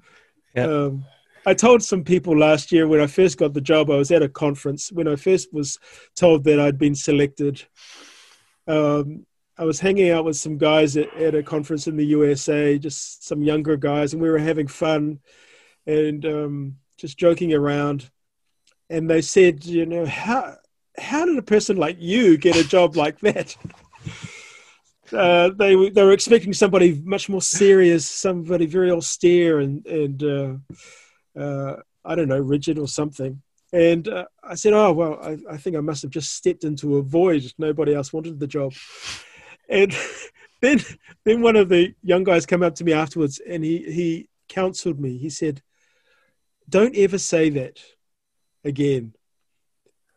Yeah. 0.55 0.65
Um, 0.65 1.05
I 1.45 1.53
told 1.53 1.83
some 1.83 2.03
people 2.03 2.37
last 2.37 2.71
year 2.71 2.87
when 2.87 3.01
I 3.01 3.07
first 3.07 3.37
got 3.37 3.53
the 3.53 3.61
job, 3.61 3.89
I 3.89 3.95
was 3.95 4.11
at 4.11 4.23
a 4.23 4.29
conference 4.29 4.91
when 4.91 5.07
I 5.07 5.15
first 5.15 5.53
was 5.53 5.79
told 6.15 6.43
that 6.43 6.59
I'd 6.59 6.77
been 6.77 6.95
selected. 6.95 7.63
Um, 8.67 9.25
I 9.57 9.63
was 9.63 9.79
hanging 9.79 10.09
out 10.09 10.25
with 10.25 10.37
some 10.37 10.57
guys 10.57 10.95
at, 10.95 11.13
at, 11.15 11.35
a 11.35 11.43
conference 11.43 11.87
in 11.87 11.97
the 11.97 12.05
USA, 12.05 12.79
just 12.79 13.27
some 13.27 13.41
younger 13.41 13.75
guys, 13.75 14.13
and 14.13 14.21
we 14.21 14.29
were 14.29 14.37
having 14.37 14.67
fun 14.67 15.19
and 15.85 16.25
um, 16.25 16.75
just 16.97 17.17
joking 17.17 17.53
around. 17.53 18.09
And 18.89 19.09
they 19.09 19.21
said, 19.21 19.65
you 19.65 19.85
know, 19.85 20.05
how 20.05 20.55
how 20.97 21.25
did 21.25 21.37
a 21.37 21.43
person 21.43 21.77
like 21.77 21.97
you 21.99 22.37
get 22.37 22.55
a 22.55 22.67
job 22.67 22.95
like 22.95 23.19
that? 23.19 23.55
uh, 25.13 25.49
they 25.57 25.89
they 25.89 26.03
were 26.03 26.13
expecting 26.13 26.53
somebody 26.53 27.01
much 27.03 27.27
more 27.27 27.41
serious, 27.41 28.07
somebody 28.07 28.65
very 28.65 28.91
austere 28.91 29.59
and 29.59 29.85
and 29.85 30.23
uh, 30.23 30.53
uh, 31.39 31.77
I 32.03 32.15
don't 32.15 32.27
know, 32.27 32.39
rigid 32.39 32.77
or 32.77 32.87
something. 32.87 33.41
And 33.71 34.07
uh, 34.07 34.25
I 34.43 34.55
said, 34.55 34.73
"Oh 34.73 34.91
well, 34.93 35.19
I, 35.21 35.37
I, 35.49 35.57
think 35.57 35.75
I 35.75 35.79
must 35.79 36.01
have 36.01 36.11
just 36.11 36.33
stepped 36.33 36.63
into 36.63 36.97
a 36.97 37.03
void. 37.03 37.43
Nobody 37.57 37.93
else 37.93 38.11
wanted 38.11 38.39
the 38.39 38.47
job." 38.47 38.73
And 39.69 39.95
then 40.61 40.79
then 41.23 41.41
one 41.41 41.55
of 41.55 41.69
the 41.69 41.93
young 42.03 42.23
guys 42.23 42.45
came 42.45 42.63
up 42.63 42.75
to 42.75 42.83
me 42.83 42.93
afterwards, 42.93 43.39
and 43.39 43.63
he 43.63 43.83
he 43.83 44.29
counseled 44.47 44.99
me. 44.99 45.17
He 45.17 45.29
said, 45.29 45.61
"Don't 46.67 46.95
ever 46.95 47.19
say 47.19 47.49
that 47.51 47.79
again." 48.63 49.13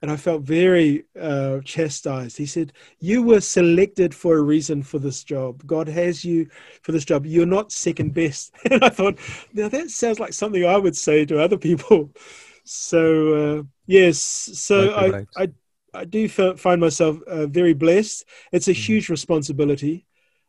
And 0.03 0.11
I 0.11 0.17
felt 0.17 0.43
very 0.43 1.05
uh, 1.19 1.61
chastised. 1.65 2.37
He 2.37 2.45
said, 2.45 2.73
You 2.99 3.23
were 3.23 3.41
selected 3.41 4.13
for 4.13 4.37
a 4.37 4.43
reason 4.43 4.83
for 4.83 4.99
this 4.99 5.23
job. 5.23 5.65
God 5.65 5.89
has 5.89 6.25
you 6.25 6.49
for 6.83 6.91
this 6.91 7.05
job. 7.05 7.25
You're 7.25 7.47
not 7.47 7.71
second 7.73 8.13
best. 8.13 8.53
And 8.71 8.85
I 8.85 8.89
thought, 8.89 9.19
Now 9.53 9.69
that 9.69 9.91
sounds 9.91 10.19
like 10.19 10.33
something 10.33 10.67
I 10.67 10.77
would 10.77 10.97
say 10.97 11.25
to 11.27 11.41
other 11.41 11.57
people. 11.57 12.11
So, 12.65 13.35
uh, 13.35 13.63
yes, 13.87 14.21
so 14.21 14.93
I, 14.95 15.27
I, 15.37 15.49
I, 15.93 16.05
do 16.05 16.29
find 16.29 16.81
myself 16.81 17.21
uh, 17.23 17.47
very 17.49 17.75
blessed. 17.75 18.25
It's 18.53 18.69
a 18.69 18.71
mm. 18.71 18.87
huge 18.87 19.09
responsibility. 19.09 20.07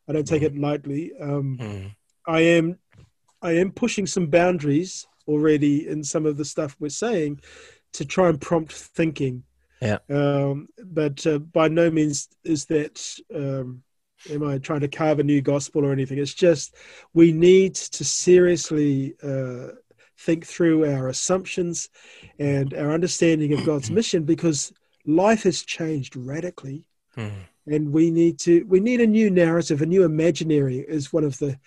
I 0.07 0.13
don't 0.13 0.27
take 0.27 0.43
mm. 0.43 0.45
it 0.45 0.55
lightly. 0.55 1.11
Um, 1.19 1.57
mm. 1.59 1.95
I 2.27 2.41
am 2.41 2.77
I 3.41 3.53
am 3.53 3.71
pushing 3.71 4.05
some 4.05 4.27
boundaries 4.27 5.07
already 5.27 5.87
in 5.87 6.03
some 6.03 6.27
of 6.27 6.37
the 6.37 6.45
stuff 6.45 6.75
we're 6.79 6.89
saying 6.89 7.41
to 7.93 8.05
try 8.05 8.29
and 8.29 8.39
prompt 8.39 8.71
thinking. 8.71 9.43
Yeah. 9.81 9.97
Um, 10.09 10.69
but 10.83 11.25
uh, 11.27 11.39
by 11.39 11.67
no 11.67 11.91
means 11.91 12.29
is 12.43 12.65
that 12.65 13.19
um, 13.33 13.83
am 14.31 14.43
I 14.43 14.57
trying 14.57 14.81
to 14.81 14.87
carve 14.87 15.19
a 15.19 15.23
new 15.23 15.41
gospel 15.41 15.85
or 15.85 15.91
anything. 15.91 16.17
It's 16.17 16.33
just 16.33 16.75
we 17.13 17.31
need 17.31 17.75
to 17.75 18.03
seriously 18.03 19.15
uh, 19.23 19.75
think 20.19 20.45
through 20.45 20.85
our 20.91 21.09
assumptions 21.09 21.89
and 22.39 22.73
our 22.73 22.91
understanding 22.91 23.53
of 23.53 23.65
God's 23.65 23.91
mission 23.99 24.23
because 24.23 24.71
life 25.05 25.43
has 25.43 25.63
changed 25.63 26.15
radically. 26.15 26.87
Mm. 27.17 27.31
And 27.67 27.93
we 27.93 28.11
need 28.11 28.39
to 28.39 28.65
we 28.67 28.79
need 28.79 29.01
a 29.01 29.07
new 29.07 29.29
narrative, 29.29 29.81
a 29.81 29.85
new 29.85 30.03
imaginary 30.03 30.79
is 30.79 31.13
one 31.13 31.23
of 31.23 31.37
the 31.39 31.57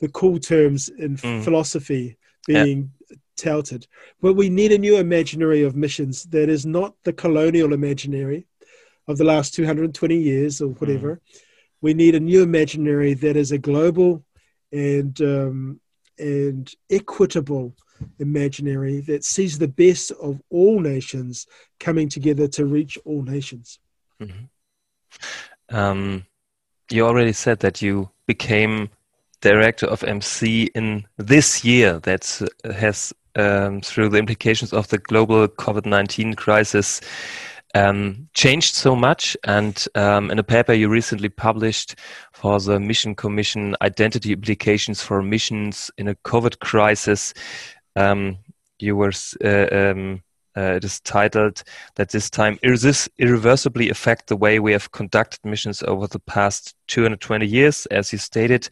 the 0.00 0.08
cool 0.08 0.38
terms 0.38 0.88
in 0.88 1.16
mm. 1.16 1.44
philosophy 1.44 2.16
being 2.46 2.90
touted. 3.36 3.86
But 4.20 4.34
we 4.34 4.48
need 4.48 4.72
a 4.72 4.78
new 4.78 4.96
imaginary 4.96 5.62
of 5.62 5.76
missions 5.76 6.24
that 6.24 6.48
is 6.48 6.66
not 6.66 6.94
the 7.04 7.12
colonial 7.12 7.72
imaginary 7.72 8.46
of 9.08 9.18
the 9.18 9.24
last 9.24 9.54
220 9.54 10.16
years 10.16 10.60
or 10.60 10.68
whatever. 10.68 11.16
Mm. 11.16 11.40
We 11.80 11.94
need 11.94 12.14
a 12.14 12.20
new 12.20 12.42
imaginary 12.42 13.14
that 13.14 13.36
is 13.36 13.52
a 13.52 13.58
global 13.58 14.24
and 14.70 15.20
um, 15.20 15.80
and 16.18 16.72
equitable 16.90 17.74
imaginary 18.18 19.00
that 19.00 19.24
sees 19.24 19.58
the 19.58 19.68
best 19.68 20.10
of 20.12 20.40
all 20.50 20.80
nations 20.80 21.46
coming 21.80 22.08
together 22.08 22.48
to 22.48 22.66
reach 22.66 22.98
all 23.04 23.22
nations. 23.22 23.78
Mm-hmm. 24.20 25.76
Um, 25.76 26.26
you 26.90 27.06
already 27.06 27.32
said 27.32 27.60
that 27.60 27.82
you 27.82 28.10
became 28.26 28.90
director 29.40 29.86
of 29.86 30.04
MC 30.04 30.70
in 30.74 31.04
this 31.16 31.64
year 31.64 31.98
that 32.00 32.40
has 32.64 33.12
um, 33.36 33.80
through 33.80 34.08
the 34.10 34.18
implications 34.18 34.72
of 34.72 34.88
the 34.88 34.98
global 34.98 35.48
COVID 35.48 35.86
19 35.86 36.34
crisis 36.34 37.00
um, 37.74 38.28
changed 38.34 38.74
so 38.74 38.94
much. 38.94 39.36
And 39.44 39.84
um, 39.94 40.30
in 40.30 40.38
a 40.38 40.44
paper 40.44 40.72
you 40.72 40.88
recently 40.88 41.28
published 41.28 41.96
for 42.32 42.60
the 42.60 42.78
Mission 42.78 43.14
Commission 43.14 43.76
Identity 43.82 44.32
Implications 44.32 45.02
for 45.02 45.22
Missions 45.22 45.90
in 45.98 46.08
a 46.08 46.14
COVID 46.16 46.58
Crisis, 46.60 47.34
um, 47.96 48.38
you 48.78 48.96
were. 48.96 49.12
Uh, 49.44 49.66
um, 49.72 50.22
uh, 50.54 50.74
it 50.76 50.84
is 50.84 51.00
titled 51.00 51.62
that 51.94 52.10
this 52.10 52.28
time 52.28 52.58
irres- 52.58 53.08
irreversibly 53.18 53.88
affect 53.88 54.26
the 54.26 54.36
way 54.36 54.58
we 54.58 54.70
have 54.72 54.92
conducted 54.92 55.40
missions 55.44 55.82
over 55.84 56.06
the 56.06 56.18
past 56.18 56.74
220 56.88 57.46
years, 57.46 57.86
as 57.86 58.12
you 58.12 58.18
stated. 58.18 58.68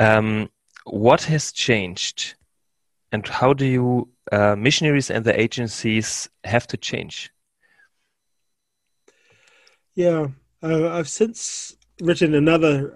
Um, 0.00 0.50
what 0.82 1.22
has 1.22 1.52
changed 1.52 2.34
and 3.12 3.26
how 3.26 3.52
do 3.52 3.66
you 3.66 4.08
uh, 4.32 4.56
missionaries 4.56 5.10
and 5.10 5.24
the 5.24 5.38
agencies 5.38 6.28
have 6.44 6.66
to 6.68 6.76
change? 6.76 7.30
Yeah, 9.94 10.28
uh, 10.62 10.88
I've 10.90 11.08
since 11.08 11.76
written 12.00 12.34
another 12.34 12.94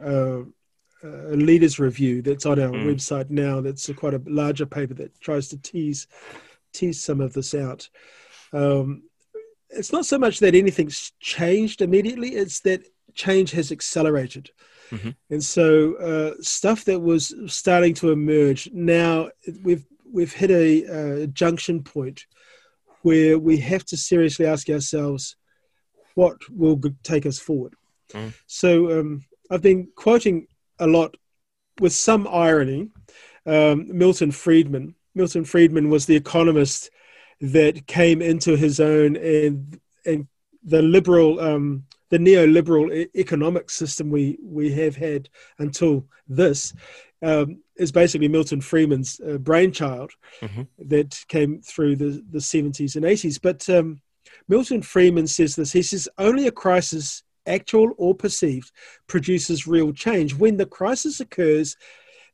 uh, 1.04 1.34
leaders 1.34 1.78
review 1.78 2.22
that's 2.22 2.46
on 2.46 2.58
our 2.60 2.70
mm. 2.70 2.86
website 2.86 3.30
now. 3.30 3.60
That's 3.60 3.88
a, 3.88 3.94
quite 3.94 4.14
a 4.14 4.22
larger 4.26 4.66
paper 4.66 4.94
that 4.94 5.20
tries 5.20 5.48
to 5.48 5.58
tease 5.58 6.06
tease 6.72 7.02
some 7.02 7.20
of 7.20 7.32
this 7.32 7.54
out. 7.54 7.88
Um, 8.52 9.04
it's 9.70 9.92
not 9.92 10.06
so 10.06 10.18
much 10.18 10.40
that 10.40 10.54
anything's 10.54 11.12
changed 11.20 11.82
immediately; 11.82 12.36
it's 12.36 12.60
that 12.60 12.86
change 13.14 13.50
has 13.52 13.72
accelerated. 13.72 14.50
Mm-hmm. 14.90 15.10
And 15.30 15.42
so, 15.42 15.94
uh, 15.94 16.40
stuff 16.40 16.84
that 16.84 17.00
was 17.00 17.34
starting 17.46 17.94
to 17.94 18.12
emerge 18.12 18.70
now, 18.72 19.30
we've 19.62 19.84
we've 20.14 20.32
hit 20.32 20.50
a, 20.50 21.22
a 21.22 21.26
junction 21.26 21.82
point 21.82 22.24
where 23.02 23.36
we 23.38 23.58
have 23.58 23.84
to 23.84 23.96
seriously 23.96 24.46
ask 24.46 24.70
ourselves 24.70 25.36
what 26.14 26.36
will 26.50 26.80
take 27.02 27.26
us 27.26 27.38
forward. 27.38 27.74
Mm. 28.12 28.32
So 28.46 29.00
um, 29.00 29.24
I've 29.50 29.60
been 29.60 29.88
quoting 29.96 30.46
a 30.78 30.86
lot 30.86 31.16
with 31.80 31.92
some 31.92 32.28
irony 32.28 32.90
um, 33.44 33.88
Milton 33.88 34.30
Friedman. 34.30 34.94
Milton 35.14 35.44
Friedman 35.44 35.90
was 35.90 36.06
the 36.06 36.16
economist 36.16 36.90
that 37.40 37.86
came 37.86 38.22
into 38.22 38.56
his 38.56 38.80
own 38.80 39.16
and 39.16 39.80
and 40.06 40.28
the 40.62 40.80
liberal 40.80 41.40
um, 41.40 41.84
the 42.10 42.18
neoliberal 42.18 43.08
economic 43.14 43.68
system 43.68 44.10
we 44.10 44.38
we 44.42 44.72
have 44.72 44.96
had 44.96 45.28
until 45.58 46.06
this 46.28 46.72
um, 47.22 47.63
is 47.76 47.92
basically 47.92 48.28
Milton 48.28 48.60
Friedman's 48.60 49.20
uh, 49.20 49.38
brainchild 49.38 50.12
mm-hmm. 50.40 50.62
that 50.78 51.24
came 51.28 51.60
through 51.60 51.96
the, 51.96 52.22
the 52.30 52.38
70s 52.38 52.96
and 52.96 53.04
80s. 53.04 53.40
But 53.40 53.68
um, 53.68 54.00
Milton 54.48 54.82
Friedman 54.82 55.26
says 55.26 55.56
this 55.56 55.72
he 55.72 55.82
says, 55.82 56.08
only 56.18 56.46
a 56.46 56.52
crisis, 56.52 57.22
actual 57.46 57.92
or 57.96 58.14
perceived, 58.14 58.70
produces 59.06 59.66
real 59.66 59.92
change. 59.92 60.34
When 60.34 60.56
the 60.56 60.66
crisis 60.66 61.20
occurs, 61.20 61.76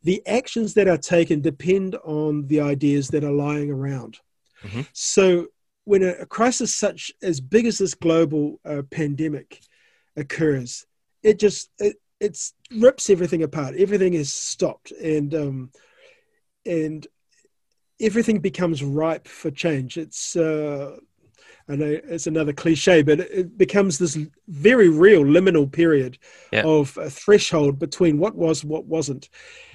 the 0.03 0.23
actions 0.27 0.75
that 0.75 0.89
are 0.89 0.99
taken 0.99 1.41
depend 1.41 1.97
on 2.05 2.47
the 2.47 2.61
ideas 2.61 3.09
that 3.09 3.25
are 3.25 3.33
lying 3.33 3.71
around. 3.71 4.19
Mm-hmm. 4.63 4.83
So 4.93 5.49
when 5.85 6.03
a, 6.03 6.11
a, 6.21 6.27
crisis 6.27 6.75
such 6.75 7.13
as 7.23 7.41
big 7.41 7.67
as 7.67 7.79
this 7.79 7.95
global 7.95 8.61
uh, 8.65 8.83
pandemic 8.91 9.61
occurs, 10.17 10.87
it 11.23 11.39
just 11.39 11.71
it, 11.79 11.97
it's 12.21 12.53
rips 12.79 13.11
everything 13.11 13.43
apart. 13.43 13.75
Everything 13.77 14.15
is 14.15 14.33
stopped, 14.33 14.93
and 14.93 15.35
um, 15.35 15.71
and 16.67 17.07
everything 18.01 18.39
becomes 18.41 18.83
ripe 18.83 19.27
for 19.27 19.51
change. 19.51 19.97
It's 19.97 20.37
uh, 20.37 20.97
I 21.69 21.77
know 21.77 21.99
it's 22.05 22.27
another 22.27 22.53
cliche, 22.53 23.03
but 23.03 23.21
it 23.21 23.57
becomes 23.57 23.99
this 23.99 24.19
very 24.49 24.89
real 24.89 25.23
liminal 25.23 25.71
period 25.71 26.19
yeah. 26.53 26.63
of 26.65 26.97
a 26.99 27.09
threshold 27.09 27.79
between 27.79 28.19
what 28.19 28.35
was, 28.35 28.65
what 28.65 28.85
wasn't. 28.87 29.29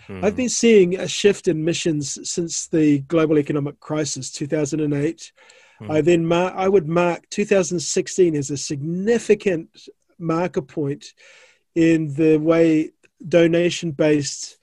Hmm. 0.08 0.24
I've 0.24 0.36
been 0.36 0.50
seeing 0.50 1.00
a 1.00 1.08
shift 1.08 1.48
in 1.48 1.64
missions 1.64 2.30
since 2.30 2.68
the 2.68 3.00
global 3.00 3.40
economic 3.40 3.80
crisis, 3.80 4.30
2008. 4.32 5.32
Mm. 5.82 5.92
I 5.92 6.02
then 6.02 6.26
mar- 6.26 6.54
I 6.56 6.68
would 6.68 6.88
mark 6.88 7.30
2016 7.32 8.36
as 8.36 8.50
a 8.50 8.58
significant 8.58 9.90
marker 10.18 10.62
point 10.62 11.14
in 11.76 12.14
the 12.14 12.38
way 12.38 12.92
donation-based 13.28 14.58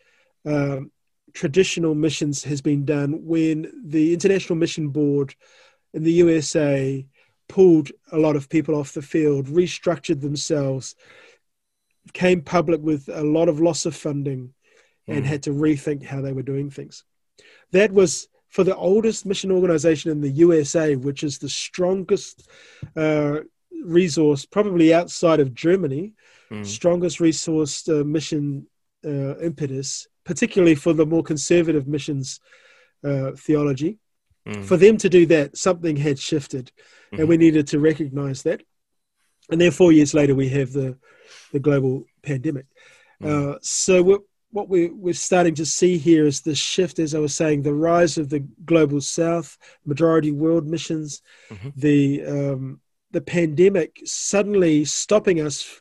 um, 0.44 0.90
traditional 1.32 1.94
missions 1.94 2.44
has 2.44 2.60
been 2.60 2.84
done 2.84 3.24
when 3.24 3.70
the 3.84 4.12
International 4.12 4.56
Mission 4.56 4.88
Board 4.88 5.34
in 5.94 6.02
the 6.02 6.12
USA 6.12 7.06
pulled 7.48 7.90
a 8.10 8.18
lot 8.18 8.36
of 8.36 8.48
people 8.48 8.74
off 8.74 8.94
the 8.94 9.02
field, 9.02 9.46
restructured 9.46 10.20
themselves, 10.20 10.94
came 12.12 12.40
public 12.40 12.80
with 12.80 13.08
a 13.08 13.22
lot 13.22 13.48
of 13.48 13.60
loss 13.60 13.86
of 13.86 13.94
funding, 13.94 14.52
and 15.06 15.24
mm. 15.24 15.26
had 15.26 15.42
to 15.42 15.50
rethink 15.50 16.04
how 16.04 16.20
they 16.20 16.32
were 16.32 16.42
doing 16.42 16.70
things. 16.70 17.04
That 17.72 17.92
was 17.92 18.28
for 18.48 18.64
the 18.64 18.76
oldest 18.76 19.24
mission 19.26 19.50
organization 19.50 20.10
in 20.10 20.20
the 20.20 20.30
USA, 20.30 20.96
which 20.96 21.22
is 21.24 21.38
the 21.38 21.48
strongest 21.48 22.48
uh, 22.96 23.40
resource, 23.84 24.44
probably 24.44 24.92
outside 24.92 25.40
of 25.40 25.54
Germany, 25.54 26.14
mm. 26.52 26.66
strongest 26.66 27.20
resource 27.20 27.88
uh, 27.88 28.04
mission 28.04 28.66
uh, 29.04 29.36
impetus, 29.38 30.06
particularly 30.24 30.74
for 30.74 30.92
the 30.92 31.06
more 31.06 31.22
conservative 31.22 31.86
missions 31.88 32.40
uh, 33.04 33.32
theology. 33.32 33.98
Mm. 34.46 34.64
For 34.64 34.76
them 34.76 34.96
to 34.98 35.08
do 35.08 35.26
that, 35.26 35.56
something 35.56 35.96
had 35.96 36.18
shifted, 36.18 36.72
mm. 37.12 37.20
and 37.20 37.28
we 37.28 37.36
needed 37.36 37.66
to 37.68 37.78
recognize 37.78 38.42
that. 38.42 38.62
And 39.50 39.60
then 39.60 39.70
four 39.70 39.92
years 39.92 40.14
later, 40.14 40.34
we 40.34 40.48
have 40.50 40.72
the 40.72 40.96
the 41.52 41.60
global 41.60 42.04
pandemic. 42.22 42.66
Mm. 43.22 43.54
Uh, 43.54 43.58
so 43.62 44.24
what 44.52 44.68
we, 44.68 44.90
we're 44.90 45.14
starting 45.14 45.54
to 45.54 45.66
see 45.66 45.96
here 45.96 46.26
is 46.26 46.42
the 46.42 46.54
shift, 46.54 46.98
as 46.98 47.14
I 47.14 47.18
was 47.18 47.34
saying, 47.34 47.62
the 47.62 47.74
rise 47.74 48.18
of 48.18 48.28
the 48.28 48.40
global 48.64 49.00
south, 49.00 49.56
majority 49.86 50.30
world 50.30 50.66
missions, 50.66 51.22
mm-hmm. 51.48 51.70
the 51.74 52.24
um, 52.24 52.80
the 53.12 53.20
pandemic 53.20 54.00
suddenly 54.04 54.84
stopping 54.84 55.40
us 55.40 55.80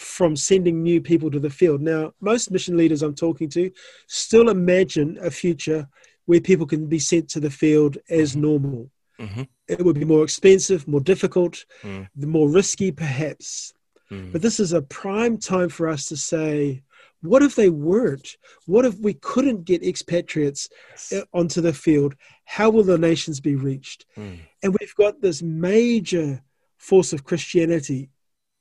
from 0.00 0.34
sending 0.34 0.82
new 0.82 1.00
people 1.00 1.30
to 1.30 1.38
the 1.38 1.50
field. 1.50 1.80
Now, 1.80 2.12
most 2.20 2.50
mission 2.50 2.76
leaders 2.76 3.02
I'm 3.02 3.14
talking 3.14 3.48
to 3.50 3.70
still 4.06 4.48
imagine 4.48 5.18
a 5.20 5.30
future 5.30 5.88
where 6.26 6.40
people 6.40 6.66
can 6.66 6.86
be 6.86 6.98
sent 6.98 7.28
to 7.30 7.40
the 7.40 7.50
field 7.50 7.98
as 8.08 8.32
mm-hmm. 8.32 8.40
normal. 8.40 8.90
Mm-hmm. 9.20 9.42
It 9.68 9.84
would 9.84 9.98
be 9.98 10.04
more 10.04 10.24
expensive, 10.24 10.88
more 10.88 11.00
difficult, 11.00 11.64
mm. 11.82 12.08
more 12.16 12.48
risky, 12.48 12.90
perhaps. 12.90 13.74
Mm. 14.10 14.32
But 14.32 14.42
this 14.42 14.58
is 14.58 14.72
a 14.72 14.82
prime 14.82 15.36
time 15.36 15.68
for 15.68 15.88
us 15.88 16.06
to 16.06 16.16
say, 16.16 16.82
what 17.22 17.42
if 17.42 17.54
they 17.54 17.68
weren't? 17.68 18.36
What 18.66 18.86
if 18.86 18.98
we 18.98 19.14
couldn't 19.14 19.64
get 19.64 19.84
expatriates 19.84 20.70
yes. 20.90 21.12
Uh, 21.12 21.24
onto 21.34 21.60
the 21.60 21.74
field? 21.74 22.14
How 22.46 22.70
will 22.70 22.82
the 22.82 22.96
nations 22.96 23.40
be 23.40 23.54
reached? 23.54 24.06
Mm. 24.16 24.38
And 24.62 24.76
we've 24.80 24.94
got 24.94 25.20
this 25.20 25.42
major 25.42 26.42
force 26.78 27.12
of 27.12 27.24
Christianity 27.24 28.08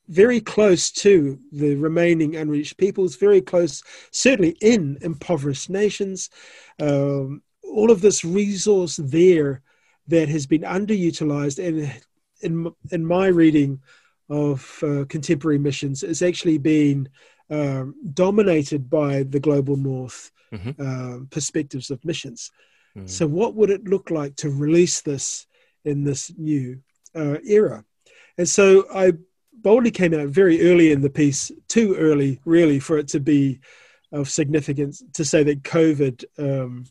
very 0.10 0.42
close 0.42 0.92
to 0.92 1.40
the 1.52 1.76
remaining 1.76 2.36
unreached 2.36 2.78
peoples, 2.78 3.16
very 3.16 3.42
close, 3.42 3.84
certainly 4.12 4.58
in 4.60 4.98
impoverished 5.02 5.70
nations. 5.70 6.30
Um, 6.80 7.44
all 7.64 7.92
of 7.92 8.02
this 8.02 8.26
resource 8.26 8.98
there 8.98 9.62
that 10.08 10.28
has 10.28 10.48
been 10.48 10.64
underutilized, 10.64 11.64
and 11.64 12.02
in 12.42 12.74
in 12.92 13.06
my 13.06 13.28
reading 13.28 13.80
of 14.30 14.84
uh, 14.84 15.06
contemporary 15.08 15.60
missions, 15.60 16.02
is 16.02 16.24
actually 16.24 16.58
been 16.58 17.08
um, 17.52 17.94
dominated 18.14 18.90
by 18.90 19.24
the 19.24 19.40
global 19.40 19.76
north 19.76 20.32
mm-hmm. 20.52 20.72
uh, 20.80 21.26
perspectives 21.30 21.92
of 21.92 22.04
missions. 22.04 22.52
Mm-hmm. 22.98 23.08
So, 23.08 23.28
what 23.28 23.54
would 23.54 23.70
it 23.70 23.88
look 23.88 24.10
like 24.10 24.36
to 24.38 24.50
release 24.50 25.02
this 25.02 25.46
in 25.86 26.04
this 26.04 26.32
new 26.36 26.82
uh, 27.16 27.38
era? 27.46 27.86
And 28.40 28.50
so, 28.50 28.86
I 28.94 29.14
boldly 29.62 29.92
came 29.92 30.14
out 30.14 30.28
very 30.28 30.62
early 30.62 30.92
in 30.92 31.02
the 31.02 31.10
piece, 31.10 31.52
too 31.68 31.96
early, 31.96 32.40
really, 32.46 32.80
for 32.80 32.98
it 32.98 33.08
to 33.10 33.20
be 33.20 33.60
of 34.12 34.30
significance 34.30 35.04
to 35.14 35.24
say 35.24 35.44
that 35.44 35.64
COVID 35.64 36.26
um, 36.38 36.86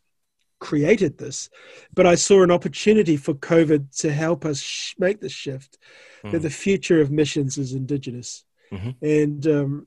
created 0.60 1.18
this. 1.18 1.50
But 1.94 2.06
I 2.06 2.14
saw 2.14 2.42
an 2.42 2.50
opportunity 2.50 3.16
for 3.16 3.34
COVID 3.34 3.96
to 3.98 4.12
help 4.12 4.44
us 4.44 4.60
sh- 4.60 4.94
make 4.98 5.20
the 5.20 5.28
shift 5.28 5.78
mm. 6.24 6.32
that 6.32 6.40
the 6.40 6.50
future 6.50 7.00
of 7.00 7.10
missions 7.10 7.58
is 7.58 7.72
indigenous. 7.72 8.44
Mm-hmm. 8.72 9.04
And 9.04 9.46
um, 9.46 9.86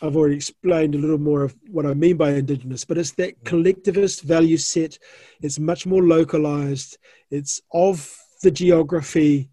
I've 0.00 0.16
already 0.16 0.36
explained 0.36 0.94
a 0.94 0.98
little 0.98 1.18
more 1.18 1.42
of 1.42 1.54
what 1.70 1.86
I 1.86 1.94
mean 1.94 2.16
by 2.16 2.32
indigenous, 2.32 2.84
but 2.84 2.98
it's 2.98 3.12
that 3.12 3.44
collectivist 3.44 4.22
value 4.22 4.56
set. 4.56 4.98
It's 5.40 5.58
much 5.58 5.86
more 5.86 6.02
localized. 6.02 6.98
It's 7.30 7.60
of 7.72 8.16
the 8.42 8.50
geography 8.50 9.50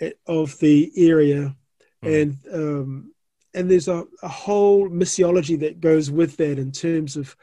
eh, 0.00 0.12
of 0.26 0.58
the 0.58 0.92
area, 0.96 1.56
mm. 2.04 2.22
and 2.22 2.36
um, 2.52 3.12
and 3.54 3.70
there's 3.70 3.88
a, 3.88 4.04
a, 4.22 4.28
whole 4.28 4.88
missiology 4.88 5.58
that 5.60 5.80
goes 5.80 6.10
with 6.10 6.36
that 6.36 6.58
in 6.58 6.70
terms 6.70 7.16
of 7.16 7.36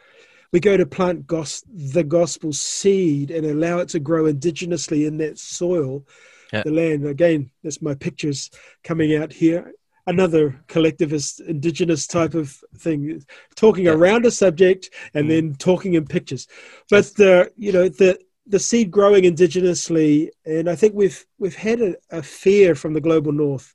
we 0.51 0.60
go 0.60 0.78
to 0.78 0.86
plant 0.86 1.28
gos- 1.28 1.64
the 1.68 2.03
gospel 2.03 2.53
seed 2.53 3.32
and 3.32 3.45
allow 3.45 3.80
it 3.80 3.89
to 3.89 3.99
grow 3.99 4.24
indigenously 4.24 5.06
in 5.06 5.18
that 5.18 5.38
soil, 5.38 6.06
yeah. 6.53 6.64
the 6.64 6.72
land. 6.72 7.06
Again, 7.06 7.49
that's 7.64 7.82
my 7.82 7.95
pictures 7.95 8.51
coming 8.84 9.16
out 9.16 9.34
here 9.34 9.74
another 10.08 10.62
collectivist 10.68 11.39
indigenous 11.41 12.06
type 12.08 12.34
of 12.34 12.64
thing 12.78 13.24
talking 13.56 13.86
yeah. 13.86 13.91
around 13.91 14.26
a 14.26 14.32
subject 14.32 14.89
and 15.14 15.26
mm. 15.26 15.30
then 15.30 15.56
talking 15.56 15.95
in 15.95 16.06
pictures 16.06 16.47
but 16.89 17.06
the 17.16 17.51
you 17.58 17.72
know 17.72 17.89
the 17.89 18.18
the 18.47 18.60
seed 18.60 18.91
growing 18.91 19.24
indigenously 19.24 20.30
and 20.45 20.70
i 20.70 20.76
think 20.76 20.93
we've 20.93 21.26
we've 21.39 21.56
had 21.56 21.82
a, 21.82 21.95
a 22.12 22.22
fear 22.22 22.76
from 22.76 22.93
the 22.93 23.01
global 23.01 23.32
north 23.32 23.74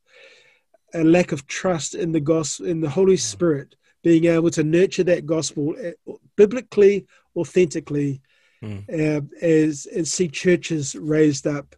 a 0.95 1.05
lack 1.05 1.33
of 1.33 1.47
trust 1.47 1.95
in 1.95 2.13
the 2.13 2.21
gospel 2.21 2.67
in 2.67 2.81
the 2.81 2.89
holy 2.89 3.17
spirit 3.17 3.75
being 4.03 4.25
able 4.25 4.51
to 4.51 4.65
nurture 4.65 5.05
that 5.05 5.27
gospel 5.27 5.75
eh, 5.81 5.93
biblically 6.37 7.07
authentically 7.37 8.21
mm. 8.63 8.83
uh, 8.89 9.21
as 9.43 9.87
and 9.95 10.07
see 10.07 10.29
churches 10.29 10.95
raised 10.97 11.47
up 11.47 11.75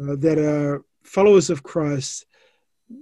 uh, 0.00 0.16
that 0.16 0.38
are 0.38 0.84
followers 1.02 1.50
of 1.50 1.62
christ 1.62 2.26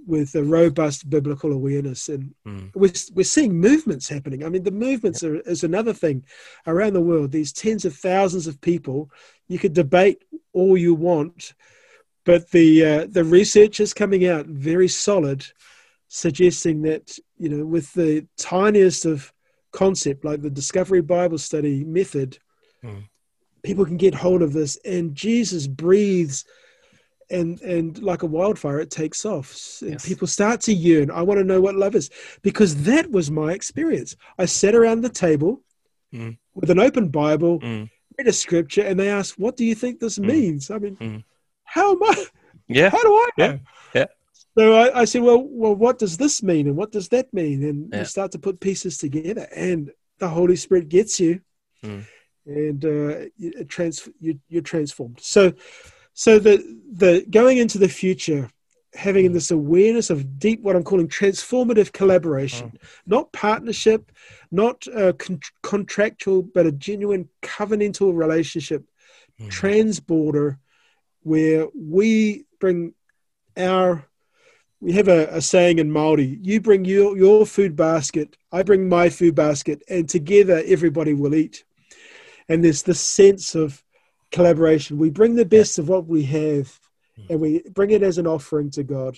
with 0.05 0.35
a 0.35 0.43
robust 0.43 1.09
biblical 1.09 1.51
awareness. 1.51 2.09
And 2.09 2.33
mm. 2.45 2.71
we're, 2.75 2.91
we're 3.13 3.23
seeing 3.23 3.59
movements 3.59 4.09
happening. 4.09 4.43
I 4.43 4.49
mean 4.49 4.63
the 4.63 4.71
movements 4.71 5.23
are, 5.23 5.39
is 5.41 5.63
another 5.63 5.93
thing 5.93 6.25
around 6.65 6.93
the 6.93 7.01
world. 7.01 7.31
These 7.31 7.53
tens 7.53 7.85
of 7.85 7.95
thousands 7.95 8.47
of 8.47 8.61
people 8.61 9.09
you 9.47 9.59
could 9.59 9.73
debate 9.73 10.23
all 10.53 10.77
you 10.77 10.93
want 10.93 11.53
but 12.27 12.51
the 12.51 12.85
uh, 12.85 13.07
the 13.09 13.23
research 13.23 13.79
is 13.79 13.93
coming 13.93 14.27
out 14.27 14.45
very 14.45 14.89
solid 14.89 15.43
suggesting 16.09 16.83
that 16.83 17.17
you 17.39 17.49
know 17.49 17.65
with 17.65 17.91
the 17.93 18.27
tiniest 18.37 19.05
of 19.05 19.33
concept 19.71 20.23
like 20.23 20.41
the 20.41 20.49
discovery 20.49 21.01
bible 21.01 21.37
study 21.37 21.83
method 21.83 22.37
mm. 22.83 23.03
people 23.63 23.85
can 23.85 23.97
get 23.97 24.13
hold 24.13 24.41
of 24.41 24.53
this 24.53 24.77
and 24.85 25.15
jesus 25.15 25.67
breathes 25.67 26.45
and 27.29 27.61
and 27.61 28.01
like 28.01 28.23
a 28.23 28.25
wildfire 28.25 28.79
it 28.79 28.91
takes 28.91 29.25
off 29.25 29.55
and 29.81 29.91
yes. 29.91 30.07
people 30.07 30.27
start 30.27 30.61
to 30.61 30.73
yearn 30.73 31.11
i 31.11 31.21
want 31.21 31.37
to 31.37 31.43
know 31.43 31.61
what 31.61 31.75
love 31.75 31.95
is 31.95 32.09
because 32.41 32.83
that 32.83 33.09
was 33.11 33.31
my 33.31 33.51
experience 33.51 34.15
i 34.37 34.45
sat 34.45 34.75
around 34.75 35.01
the 35.01 35.09
table 35.09 35.61
mm. 36.13 36.37
with 36.55 36.69
an 36.69 36.79
open 36.79 37.09
bible 37.09 37.59
mm. 37.59 37.89
read 38.17 38.27
a 38.27 38.33
scripture 38.33 38.83
and 38.83 38.99
they 38.99 39.09
asked 39.09 39.37
what 39.37 39.57
do 39.57 39.65
you 39.65 39.75
think 39.75 39.99
this 39.99 40.17
mm. 40.17 40.25
means 40.25 40.71
i 40.71 40.77
mean 40.77 40.95
mm. 40.97 41.23
How 41.67 41.91
am 41.91 42.03
i 42.03 42.25
yeah 42.67 42.89
how 42.89 43.01
do 43.01 43.13
i 43.13 43.29
know 43.37 43.45
yeah, 43.45 43.57
yeah. 43.93 44.05
so 44.57 44.73
I, 44.73 45.01
I, 45.01 45.05
said 45.05 45.21
well 45.21 45.43
well 45.43 45.75
what 45.75 45.99
does 45.99 46.17
this 46.17 46.41
mean 46.41 46.67
and 46.67 46.75
what 46.75 46.91
does 46.91 47.09
that 47.09 47.33
mean 47.33 47.63
and 47.63 47.89
yeah. 47.91 47.99
you 47.99 48.05
start 48.05 48.31
to 48.31 48.39
put 48.39 48.59
pieces 48.59 48.97
together 48.97 49.47
and 49.55 49.91
the 50.19 50.27
holy 50.27 50.55
spirit 50.55 50.89
gets 50.89 51.19
you 51.19 51.41
mm. 51.83 52.05
and 52.45 52.85
uh, 52.85 53.27
it 53.37 53.69
trans- 53.69 54.09
you, 54.19 54.39
you're 54.49 54.61
transformed 54.61 55.19
so 55.21 55.53
so 56.13 56.39
the 56.39 56.57
the 56.91 57.25
going 57.29 57.57
into 57.57 57.77
the 57.77 57.89
future 57.89 58.49
having 58.93 59.29
mm. 59.29 59.33
this 59.33 59.51
awareness 59.51 60.09
of 60.09 60.39
deep 60.39 60.61
what 60.61 60.75
i'm 60.75 60.83
calling 60.83 61.07
transformative 61.07 61.91
collaboration 61.91 62.69
mm. 62.69 62.79
not 63.05 63.31
partnership 63.31 64.11
not 64.49 64.85
con- 65.17 65.39
contractual 65.61 66.41
but 66.41 66.65
a 66.65 66.71
genuine 66.71 67.27
covenantal 67.41 68.15
relationship 68.15 68.83
mm. 69.39 69.47
transborder 69.49 70.57
where 71.23 71.67
we 71.75 72.45
bring 72.59 72.93
our 73.55 74.05
we 74.79 74.91
have 74.93 75.07
a, 75.07 75.27
a, 75.29 75.41
saying 75.41 75.79
in 75.79 75.91
Maori: 75.91 76.39
"You 76.41 76.61
bring 76.61 76.85
your 76.85 77.17
your 77.17 77.45
food 77.45 77.75
basket, 77.75 78.37
I 78.51 78.63
bring 78.63 78.87
my 78.87 79.09
food 79.09 79.33
basket, 79.33 79.81
and 79.89 80.07
together 80.07 80.61
everybody 80.65 81.13
will 81.13 81.33
eat." 81.33 81.63
And 82.47 82.63
there's 82.63 82.83
this 82.83 83.01
sense 83.01 83.55
of 83.55 83.83
collaboration. 84.31 84.97
We 84.97 85.09
bring 85.09 85.35
the 85.35 85.45
best 85.45 85.79
of 85.79 85.89
what 85.89 86.07
we 86.07 86.23
have 86.23 86.79
hmm. 87.15 87.23
and 87.29 87.41
we 87.41 87.63
bring 87.73 87.91
it 87.91 88.03
as 88.03 88.17
an 88.17 88.27
offering 88.27 88.69
to 88.71 88.83
God 88.83 89.17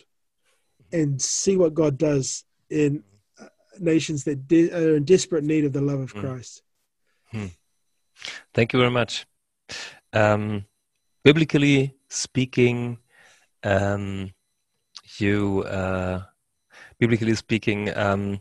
and 0.91 1.21
see 1.21 1.57
what 1.57 1.73
God 1.73 1.97
does 1.97 2.43
in 2.69 3.03
uh, 3.39 3.45
nations 3.79 4.23
that 4.23 4.47
de- 4.47 4.71
are 4.71 4.95
in 4.95 5.03
desperate 5.03 5.43
need 5.43 5.65
of 5.65 5.73
the 5.73 5.81
love 5.81 5.99
of 5.99 6.11
hmm. 6.11 6.21
Christ. 6.21 6.63
Hmm. 7.31 7.47
Thank 8.53 8.73
you 8.73 8.79
very 8.79 8.91
much. 8.91 9.25
Um, 10.13 10.65
biblically 11.23 11.95
speaking, 12.09 12.97
um, 13.63 14.31
you 15.17 15.63
uh, 15.63 16.21
biblically 16.99 17.35
speaking, 17.35 17.95
um, 17.97 18.39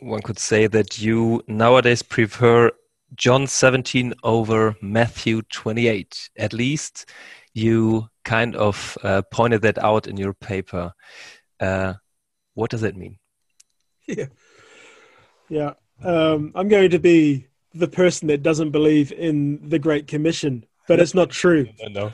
one 0.00 0.22
could 0.22 0.38
say 0.38 0.66
that 0.66 1.00
you 1.00 1.42
nowadays 1.46 2.02
prefer 2.02 2.70
John 3.14 3.46
17 3.46 4.14
over 4.22 4.76
Matthew 4.82 5.42
28. 5.42 6.30
At 6.36 6.52
least 6.52 7.10
you 7.54 8.08
kind 8.24 8.56
of 8.56 8.98
uh, 9.02 9.22
pointed 9.30 9.62
that 9.62 9.78
out 9.78 10.06
in 10.06 10.16
your 10.16 10.34
paper. 10.34 10.92
Uh, 11.60 11.94
what 12.54 12.70
does 12.70 12.80
that 12.82 12.96
mean? 12.96 13.18
Yeah, 14.06 14.26
yeah. 15.48 15.72
Um, 16.02 16.52
I'm 16.54 16.68
going 16.68 16.90
to 16.90 16.98
be 16.98 17.46
the 17.72 17.88
person 17.88 18.28
that 18.28 18.42
doesn't 18.42 18.70
believe 18.70 19.12
in 19.12 19.66
the 19.66 19.78
Great 19.78 20.06
Commission, 20.06 20.66
but 20.88 21.00
it's 21.00 21.14
not 21.14 21.30
true. 21.30 21.68
No, 21.90 22.12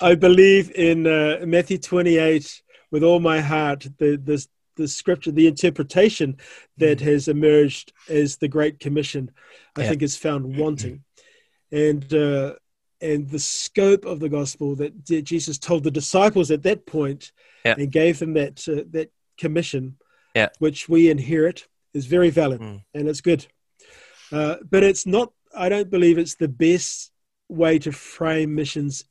I 0.00 0.14
believe 0.14 0.72
in 0.72 1.06
uh, 1.06 1.44
Matthew 1.46 1.78
28 1.78 2.62
with 2.90 3.02
all 3.02 3.20
my 3.20 3.40
heart. 3.40 3.86
The, 3.98 4.16
the 4.16 4.44
the 4.76 4.88
scripture, 4.88 5.30
the 5.30 5.46
interpretation 5.46 6.38
that 6.78 6.98
mm. 6.98 7.02
has 7.02 7.28
emerged 7.28 7.92
as 8.08 8.36
the 8.36 8.48
Great 8.48 8.80
Commission, 8.80 9.30
I 9.76 9.82
yeah. 9.82 9.88
think 9.90 10.02
is 10.02 10.16
found 10.16 10.56
wanting, 10.56 11.04
and 11.70 12.12
uh, 12.12 12.54
and 13.00 13.28
the 13.28 13.38
scope 13.38 14.04
of 14.04 14.20
the 14.20 14.28
gospel 14.28 14.76
that 14.76 15.04
Jesus 15.04 15.58
told 15.58 15.84
the 15.84 15.90
disciples 15.90 16.50
at 16.50 16.62
that 16.62 16.86
point 16.86 17.32
yeah. 17.64 17.74
and 17.76 17.90
gave 17.90 18.18
them 18.18 18.34
that 18.34 18.66
uh, 18.68 18.84
that 18.90 19.10
commission, 19.38 19.96
yeah. 20.34 20.48
which 20.58 20.88
we 20.88 21.10
inherit, 21.10 21.66
is 21.94 22.06
very 22.06 22.30
valid 22.30 22.60
mm. 22.60 22.82
and 22.94 23.08
it's 23.08 23.20
good. 23.20 23.46
Uh, 24.30 24.56
but 24.68 24.82
it's 24.82 25.06
not. 25.06 25.32
I 25.54 25.68
don't 25.68 25.90
believe 25.90 26.16
it's 26.16 26.36
the 26.36 26.48
best 26.48 27.11
way 27.52 27.78
to 27.78 27.92
frame 27.92 28.54
missions 28.54 29.04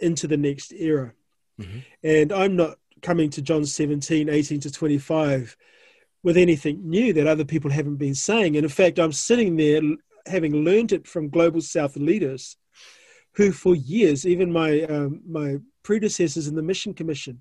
into 0.00 0.26
the 0.26 0.36
next 0.36 0.72
era. 0.72 1.12
Mm-hmm. 1.60 1.78
And 2.02 2.32
I'm 2.32 2.56
not 2.56 2.78
coming 3.02 3.30
to 3.30 3.42
John 3.42 3.64
17, 3.64 4.28
18 4.28 4.60
to 4.60 4.70
25 4.70 5.56
with 6.22 6.36
anything 6.36 6.88
new 6.88 7.12
that 7.14 7.26
other 7.26 7.44
people 7.44 7.70
haven't 7.70 7.96
been 7.96 8.14
saying. 8.14 8.56
And 8.56 8.64
in 8.64 8.70
fact, 8.70 8.98
I'm 8.98 9.12
sitting 9.12 9.56
there 9.56 9.80
having 10.26 10.64
learned 10.64 10.92
it 10.92 11.06
from 11.06 11.30
Global 11.30 11.60
South 11.60 11.96
leaders 11.96 12.56
who, 13.34 13.52
for 13.52 13.74
years, 13.74 14.26
even 14.26 14.52
my, 14.52 14.82
um, 14.82 15.22
my 15.26 15.58
predecessors 15.82 16.46
in 16.46 16.56
the 16.56 16.62
Mission 16.62 16.92
Commission, 16.92 17.40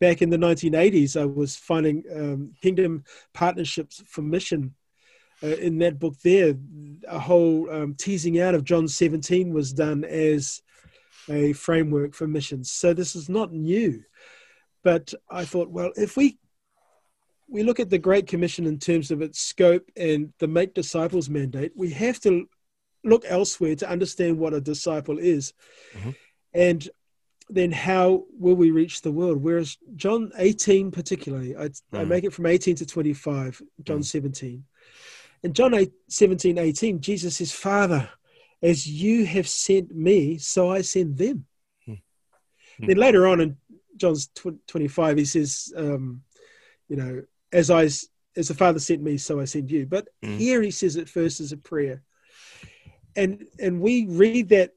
back 0.00 0.22
in 0.22 0.30
the 0.30 0.38
1980s, 0.38 1.20
I 1.20 1.26
was 1.26 1.56
finding 1.56 2.02
um, 2.14 2.52
kingdom 2.62 3.04
partnerships 3.34 4.02
for 4.06 4.22
mission. 4.22 4.74
Uh, 5.42 5.48
in 5.48 5.78
that 5.78 5.98
book, 5.98 6.14
there, 6.22 6.54
a 7.08 7.18
whole 7.18 7.70
um, 7.70 7.94
teasing 7.94 8.40
out 8.40 8.54
of 8.54 8.64
John 8.64 8.86
17 8.86 9.52
was 9.52 9.72
done 9.72 10.04
as 10.04 10.60
a 11.30 11.52
framework 11.54 12.14
for 12.14 12.26
missions. 12.26 12.70
So 12.70 12.92
this 12.92 13.16
is 13.16 13.28
not 13.28 13.52
new. 13.52 14.02
But 14.82 15.14
I 15.30 15.44
thought, 15.44 15.70
well, 15.70 15.92
if 15.96 16.16
we 16.16 16.38
we 17.48 17.64
look 17.64 17.80
at 17.80 17.90
the 17.90 17.98
Great 17.98 18.28
Commission 18.28 18.64
in 18.64 18.78
terms 18.78 19.10
of 19.10 19.22
its 19.22 19.40
scope 19.40 19.90
and 19.96 20.32
the 20.38 20.46
make 20.46 20.72
disciples 20.72 21.28
mandate, 21.28 21.72
we 21.74 21.90
have 21.90 22.20
to 22.20 22.48
look 23.02 23.24
elsewhere 23.26 23.74
to 23.74 23.90
understand 23.90 24.38
what 24.38 24.54
a 24.54 24.60
disciple 24.60 25.18
is. 25.18 25.52
Mm-hmm. 25.94 26.10
And 26.54 26.88
then 27.48 27.72
how 27.72 28.24
will 28.38 28.54
we 28.54 28.70
reach 28.70 29.02
the 29.02 29.10
world? 29.10 29.42
Whereas 29.42 29.76
John 29.96 30.30
18, 30.36 30.92
particularly, 30.92 31.56
I, 31.56 31.68
mm. 31.68 31.74
I 31.92 32.04
make 32.04 32.22
it 32.22 32.32
from 32.32 32.46
18 32.46 32.76
to 32.76 32.86
25, 32.86 33.60
John 33.82 34.00
mm. 34.00 34.04
17. 34.04 34.64
In 35.42 35.52
John 35.52 35.74
8, 35.74 35.90
17, 36.08 36.58
18, 36.58 37.00
Jesus 37.00 37.36
says, 37.36 37.52
Father, 37.52 38.08
as 38.62 38.86
you 38.86 39.24
have 39.24 39.48
sent 39.48 39.94
me, 39.94 40.38
so 40.38 40.70
I 40.70 40.82
send 40.82 41.16
them. 41.16 41.46
Mm. 41.88 41.98
Then 42.86 42.96
later 42.96 43.26
on 43.26 43.40
in 43.40 43.56
John's 43.96 44.28
tw- 44.28 44.66
25, 44.66 45.18
he 45.18 45.24
says, 45.24 45.72
um, 45.76 46.22
you 46.88 46.96
know, 46.96 47.22
as 47.52 47.70
I, 47.70 47.84
as 47.84 48.48
the 48.48 48.54
Father 48.54 48.78
sent 48.78 49.02
me, 49.02 49.16
so 49.16 49.40
I 49.40 49.44
send 49.44 49.70
you. 49.70 49.86
But 49.86 50.08
mm. 50.22 50.36
here 50.36 50.60
he 50.62 50.70
says 50.70 50.96
it 50.96 51.08
first 51.08 51.40
as 51.40 51.52
a 51.52 51.56
prayer. 51.56 52.02
And, 53.16 53.46
and 53.58 53.80
we 53.80 54.06
read 54.06 54.50
that 54.50 54.72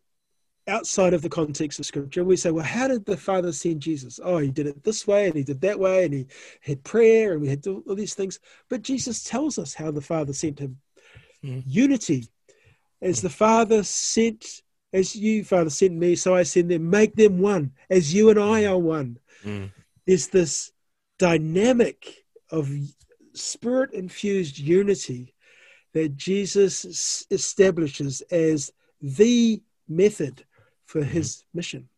outside 0.68 1.14
of 1.14 1.22
the 1.22 1.30
context 1.30 1.80
of 1.80 1.86
scripture. 1.86 2.24
We 2.24 2.38
say, 2.38 2.52
well, 2.52 2.66
how 2.66 2.88
did 2.88 3.06
the 3.06 3.18
Father 3.18 3.52
send 3.52 3.82
Jesus? 3.82 4.20
Oh, 4.24 4.38
he 4.38 4.50
did 4.50 4.68
it 4.68 4.84
this 4.84 5.06
way 5.06 5.28
and 5.28 5.36
he 5.36 5.44
did 5.44 5.62
that 5.62 5.80
way 5.80 6.06
and 6.06 6.14
he 6.14 6.28
had 6.62 6.84
prayer 6.84 7.34
and 7.34 7.42
we 7.42 7.50
had 7.50 7.66
all 7.68 7.96
these 7.96 8.14
things. 8.14 8.40
But 8.70 8.82
Jesus 8.82 9.24
tells 9.24 9.60
us 9.60 9.74
how 9.74 9.92
the 9.92 10.02
Father 10.02 10.34
sent 10.34 10.60
him. 10.60 10.78
Mm. 11.44 11.64
Unity. 11.66 12.28
As 13.02 13.22
the 13.22 13.30
Father 13.30 13.84
sent 13.84 14.62
as 14.94 15.16
you, 15.16 15.44
Father, 15.44 15.72
sent 15.72 15.94
me, 15.94 16.16
so 16.16 16.36
I 16.36 16.44
send 16.44 16.70
them. 16.70 16.90
Make 16.90 17.16
them 17.16 17.40
one, 17.40 17.72
as 17.90 18.14
you 18.14 18.30
and 18.30 18.40
I 18.40 18.66
are 18.66 18.78
one. 18.78 19.18
Mm. 19.44 19.72
There's 20.06 20.28
this 20.28 20.72
dynamic 21.18 22.26
of 22.52 22.70
spirit 23.34 23.92
infused 23.94 24.60
unity 24.60 25.34
that 25.94 26.16
Jesus 26.16 27.26
establishes 27.32 28.22
as 28.32 28.72
the 29.02 29.62
method 29.88 30.46
for 30.94 31.02
mm. 31.02 31.08
his 31.08 31.44
mission. 31.54 31.90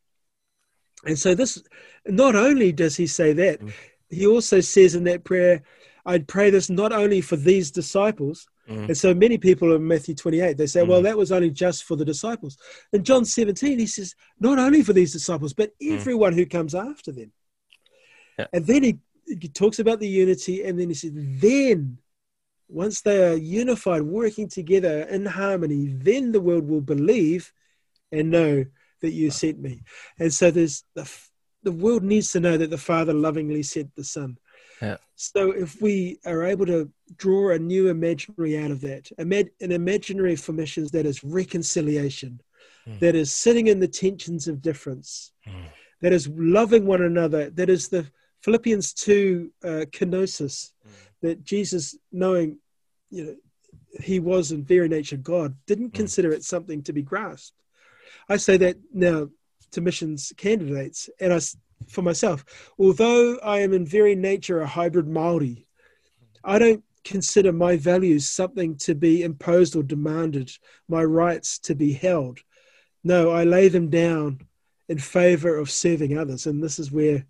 And 1.05 1.19
so, 1.19 1.35
this 1.35 1.61
not 2.05 2.35
only 2.35 2.71
does 2.71 2.95
he 2.95 3.07
say 3.07 3.33
that, 3.33 3.61
mm. 3.61 3.71
he 4.09 4.25
also 4.25 4.59
says 4.61 4.95
in 4.95 5.03
that 5.03 5.23
prayer, 5.23 5.61
I'd 6.05 6.27
pray 6.27 6.49
this 6.49 6.69
not 6.69 6.91
only 6.91 7.21
for 7.21 7.35
these 7.35 7.71
disciples, 7.71 8.47
Mm. 8.69 8.87
And 8.87 8.97
so 8.97 9.13
many 9.13 9.37
people 9.37 9.75
in 9.75 9.87
Matthew 9.87 10.15
28, 10.15 10.57
they 10.57 10.67
say, 10.67 10.81
mm. 10.81 10.87
well, 10.87 11.01
that 11.03 11.17
was 11.17 11.31
only 11.31 11.51
just 11.51 11.83
for 11.83 11.95
the 11.95 12.05
disciples. 12.05 12.57
In 12.93 13.03
John 13.03 13.25
17, 13.25 13.79
he 13.79 13.87
says, 13.87 14.15
not 14.39 14.57
only 14.57 14.83
for 14.83 14.93
these 14.93 15.13
disciples, 15.13 15.53
but 15.53 15.71
mm. 15.79 15.95
everyone 15.95 16.33
mm. 16.33 16.37
who 16.37 16.45
comes 16.45 16.73
after 16.73 17.11
them. 17.11 17.31
Yeah. 18.39 18.47
And 18.53 18.65
then 18.65 18.83
he, 18.83 18.97
he 19.27 19.47
talks 19.49 19.79
about 19.79 19.99
the 19.99 20.07
unity, 20.07 20.63
and 20.63 20.79
then 20.79 20.89
he 20.89 20.95
says, 20.95 21.11
then 21.13 21.99
once 22.67 23.01
they 23.01 23.23
are 23.23 23.37
unified, 23.37 24.01
working 24.01 24.49
together 24.49 25.01
in 25.03 25.25
harmony, 25.25 25.87
then 25.87 26.31
the 26.31 26.41
world 26.41 26.67
will 26.67 26.81
believe 26.81 27.53
and 28.11 28.31
know 28.31 28.65
that 29.01 29.11
you 29.11 29.29
sent 29.31 29.59
me. 29.59 29.83
And 30.19 30.33
so 30.33 30.51
there's 30.51 30.83
the, 30.95 31.09
the 31.63 31.71
world 31.71 32.03
needs 32.03 32.31
to 32.31 32.39
know 32.39 32.57
that 32.57 32.69
the 32.69 32.77
Father 32.77 33.13
lovingly 33.13 33.63
sent 33.63 33.95
the 33.95 34.03
Son. 34.03 34.37
Yeah. 34.81 34.97
So 35.15 35.51
if 35.51 35.81
we 35.81 36.19
are 36.25 36.43
able 36.43 36.65
to 36.65 36.91
draw 37.15 37.51
a 37.51 37.59
new 37.59 37.87
imaginary 37.87 38.57
out 38.57 38.71
of 38.71 38.81
that, 38.81 39.09
an 39.17 39.71
imaginary 39.71 40.35
for 40.35 40.53
missions 40.53 40.91
that 40.91 41.05
is 41.05 41.23
reconciliation, 41.23 42.41
mm. 42.87 42.99
that 42.99 43.15
is 43.15 43.31
sitting 43.31 43.67
in 43.67 43.79
the 43.79 43.87
tensions 43.87 44.47
of 44.47 44.61
difference, 44.61 45.31
mm. 45.47 45.53
that 46.01 46.13
is 46.13 46.27
loving 46.27 46.85
one 46.85 47.01
another, 47.01 47.49
that 47.51 47.69
is 47.69 47.87
the 47.87 48.05
Philippians 48.41 48.93
2 48.93 49.51
uh, 49.63 49.67
kenosis, 49.91 50.71
mm. 50.85 50.91
that 51.21 51.43
Jesus, 51.43 51.97
knowing 52.11 52.57
you 53.09 53.25
know, 53.25 53.35
he 54.01 54.19
was 54.19 54.51
in 54.51 54.63
very 54.63 54.89
nature 54.89 55.17
God, 55.17 55.55
didn't 55.67 55.89
hmm. 55.89 55.95
consider 55.95 56.31
it 56.31 56.43
something 56.43 56.81
to 56.83 56.93
be 56.93 57.01
grasped. 57.01 57.55
I 58.29 58.37
say 58.37 58.57
that 58.57 58.77
now 58.93 59.29
to 59.71 59.81
missions 59.81 60.33
candidates, 60.37 61.09
and 61.19 61.33
I 61.33 61.39
for 61.89 62.01
myself. 62.01 62.45
Although 62.79 63.37
I 63.39 63.59
am 63.59 63.73
in 63.73 63.85
very 63.85 64.15
nature 64.15 64.61
a 64.61 64.67
hybrid 64.67 65.07
Maori, 65.07 65.67
I 66.43 66.59
don't 66.59 66.83
consider 67.03 67.51
my 67.51 67.77
values 67.77 68.27
something 68.27 68.75
to 68.77 68.95
be 68.95 69.23
imposed 69.23 69.75
or 69.75 69.83
demanded, 69.83 70.51
my 70.87 71.03
rights 71.03 71.59
to 71.59 71.75
be 71.75 71.93
held. 71.93 72.39
No, 73.03 73.31
I 73.31 73.43
lay 73.43 73.67
them 73.67 73.89
down 73.89 74.41
in 74.89 74.97
favor 74.97 75.55
of 75.57 75.69
serving 75.69 76.17
others. 76.17 76.47
And 76.47 76.63
this 76.63 76.79
is 76.79 76.91
where, 76.91 77.25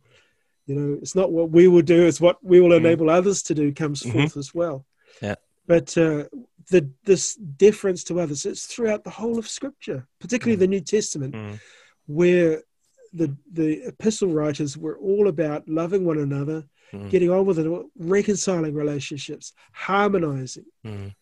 you 0.65 0.75
know, 0.75 0.97
it's 1.01 1.15
not 1.15 1.31
what 1.31 1.49
we 1.49 1.67
will 1.67 1.81
do, 1.81 2.05
it's 2.05 2.21
what 2.21 2.43
we 2.43 2.61
will 2.61 2.69
mm-hmm. 2.69 2.85
enable 2.85 3.07
mm. 3.07 3.13
others 3.13 3.43
to 3.43 3.55
do 3.55 3.73
comes 3.73 4.01
mm-hmm. 4.01 4.19
forth 4.19 4.37
as 4.37 4.53
well. 4.53 4.85
Yeah. 5.21 5.35
But 5.67 5.97
uh, 5.97 6.25
the 6.69 6.89
this 7.03 7.35
deference 7.35 8.03
to 8.05 8.19
others, 8.19 8.45
it's 8.45 8.65
throughout 8.65 9.03
the 9.03 9.09
whole 9.09 9.37
of 9.37 9.47
Scripture, 9.47 10.07
particularly 10.19 10.57
mm. 10.57 10.61
the 10.61 10.67
New 10.67 10.81
Testament, 10.81 11.33
mm. 11.33 11.59
where 12.07 12.63
the 13.13 13.35
the 13.51 13.83
epistle 13.87 14.29
writers 14.29 14.77
were 14.77 14.97
all 14.97 15.27
about 15.27 15.67
loving 15.67 16.05
one 16.05 16.19
another, 16.19 16.65
mm. 16.91 17.09
getting 17.09 17.31
on 17.31 17.45
with 17.45 17.59
it, 17.59 17.85
reconciling 17.97 18.73
relationships, 18.73 19.53
harmonizing. 19.71 20.65
Mm. 20.85 21.13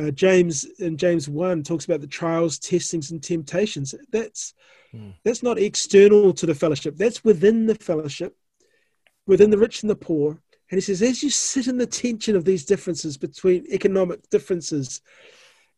Uh, 0.00 0.10
James 0.10 0.64
in 0.78 0.96
James 0.96 1.28
one 1.28 1.62
talks 1.62 1.84
about 1.84 2.00
the 2.00 2.06
trials, 2.06 2.58
testings, 2.58 3.10
and 3.10 3.22
temptations. 3.22 3.94
That's 4.10 4.54
mm. 4.94 5.14
that's 5.24 5.42
not 5.42 5.58
external 5.58 6.32
to 6.34 6.46
the 6.46 6.54
fellowship. 6.54 6.96
That's 6.96 7.22
within 7.22 7.66
the 7.66 7.74
fellowship, 7.74 8.36
within 9.26 9.50
the 9.50 9.58
rich 9.58 9.82
and 9.82 9.90
the 9.90 9.96
poor. 9.96 10.38
And 10.72 10.78
he 10.78 10.80
says, 10.80 11.02
as 11.02 11.22
you 11.22 11.30
sit 11.30 11.68
in 11.68 11.78
the 11.78 11.86
tension 11.86 12.34
of 12.34 12.44
these 12.44 12.64
differences 12.64 13.16
between 13.16 13.64
economic 13.70 14.28
differences, 14.30 15.00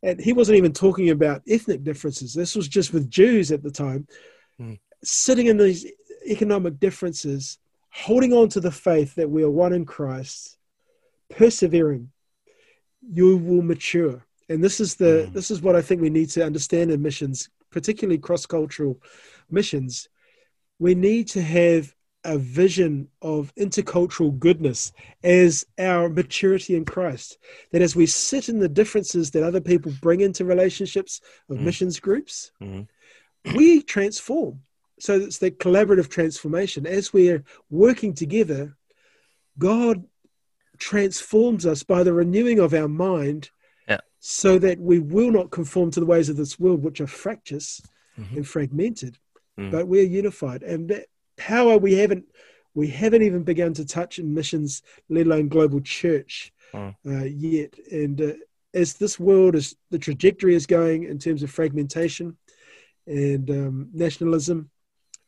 and 0.03 0.19
he 0.19 0.33
wasn't 0.33 0.57
even 0.57 0.73
talking 0.73 1.11
about 1.11 1.43
ethnic 1.47 1.85
differences. 1.85 2.33
This 2.33 2.55
was 2.55 2.69
just 2.69 2.95
with 2.95 3.11
Jews 3.11 3.53
at 3.53 3.63
the 3.63 3.71
time. 3.71 4.07
Mm 4.59 4.79
sitting 5.05 5.47
in 5.47 5.57
these 5.57 5.87
economic 6.27 6.81
differences, 6.81 7.59
holding 7.91 8.33
on 8.33 8.49
to 8.49 8.61
the 8.61 8.71
faith 8.71 9.15
that 9.15 9.31
we 9.31 9.43
are 9.45 9.51
one 9.51 9.73
in 9.73 9.85
Christ, 9.85 10.57
persevering, 11.31 12.11
you 13.03 13.37
will 13.37 13.63
mature. 13.63 14.25
And 14.49 14.63
this 14.63 14.81
is 14.81 14.95
the 14.97 15.29
mm. 15.29 15.33
this 15.33 15.51
is 15.51 15.63
what 15.63 15.77
I 15.77 15.83
think 15.83 16.01
we 16.01 16.11
need 16.11 16.31
to 16.31 16.45
understand 16.45 16.91
in 16.91 17.01
missions, 17.01 17.49
particularly 17.71 18.19
cross 18.19 18.47
cultural 18.47 19.01
missions, 19.51 20.09
we 20.79 20.95
need 20.95 21.29
to 21.29 21.43
have 21.43 21.95
a 22.25 22.39
vision 22.39 23.09
of 23.23 23.55
intercultural 23.57 24.39
goodness 24.39 24.93
as 25.23 25.67
our 25.79 26.09
maturity 26.09 26.75
in 26.75 26.85
Christ. 26.85 27.39
That 27.73 27.83
as 27.83 27.95
we 27.95 28.07
sit 28.07 28.49
in 28.49 28.59
the 28.59 28.69
differences 28.69 29.31
that 29.33 29.43
other 29.43 29.61
people 29.61 29.93
bring 30.01 30.21
into 30.21 30.45
relationships 30.45 31.21
of 31.51 31.59
mm. 31.59 31.63
missions 31.63 32.01
groups, 32.01 32.51
mm. 32.63 32.87
we 33.55 33.83
transform. 33.83 34.61
So 34.99 35.15
it's 35.15 35.39
the 35.39 35.51
collaborative 35.51 36.09
transformation. 36.09 36.87
As 36.87 37.13
we 37.13 37.31
are 37.31 37.45
working 37.71 38.15
together, 38.15 38.77
God 39.59 40.05
transforms 40.79 41.67
us 41.67 41.83
by 41.83 42.03
the 42.03 42.13
renewing 42.13 42.59
of 42.59 42.75
our 42.75 42.89
mind 42.89 43.51
yeah. 43.89 44.01
so 44.21 44.59
that 44.59 44.79
we 44.81 44.99
will 44.99 45.31
not 45.31 45.51
conform 45.51 45.91
to 45.93 46.01
the 46.01 46.07
ways 46.07 46.29
of 46.29 46.37
this 46.37 46.59
world, 46.59 46.83
which 46.83 47.01
are 47.01 47.07
fractious 47.07 47.81
mm-hmm. 48.19 48.37
and 48.37 48.49
fragmented, 48.49 49.19
mm. 49.59 49.71
but 49.71 49.87
we're 49.89 50.05
unified. 50.05 50.63
And 50.63 50.89
that 50.89 51.07
power 51.37 51.77
we 51.77 51.95
haven't 51.95 52.25
we 52.75 52.89
haven't 52.89 53.23
even 53.23 53.45
begun 53.45 53.73
to 53.75 53.85
touch 53.85 54.19
in 54.19 54.35
missions, 54.35 54.83
let 55.09 55.27
alone 55.27 55.49
global 55.49 55.81
church 55.81 56.53
mm. 56.73 56.95
uh, 57.07 57.25
yet. 57.25 57.73
And 57.91 58.21
uh, 58.21 58.33
as 58.75 58.95
this 58.95 59.21
world 59.21 59.55
is 59.55 59.77
the 59.91 59.99
trajectory 59.99 60.57
is 60.57 60.67
going 60.67 61.05
in 61.05 61.19
terms 61.19 61.45
of 61.45 61.53
fragmentation 61.53 62.37
and 63.07 63.49
um, 63.49 63.89
nationalism, 63.93 64.71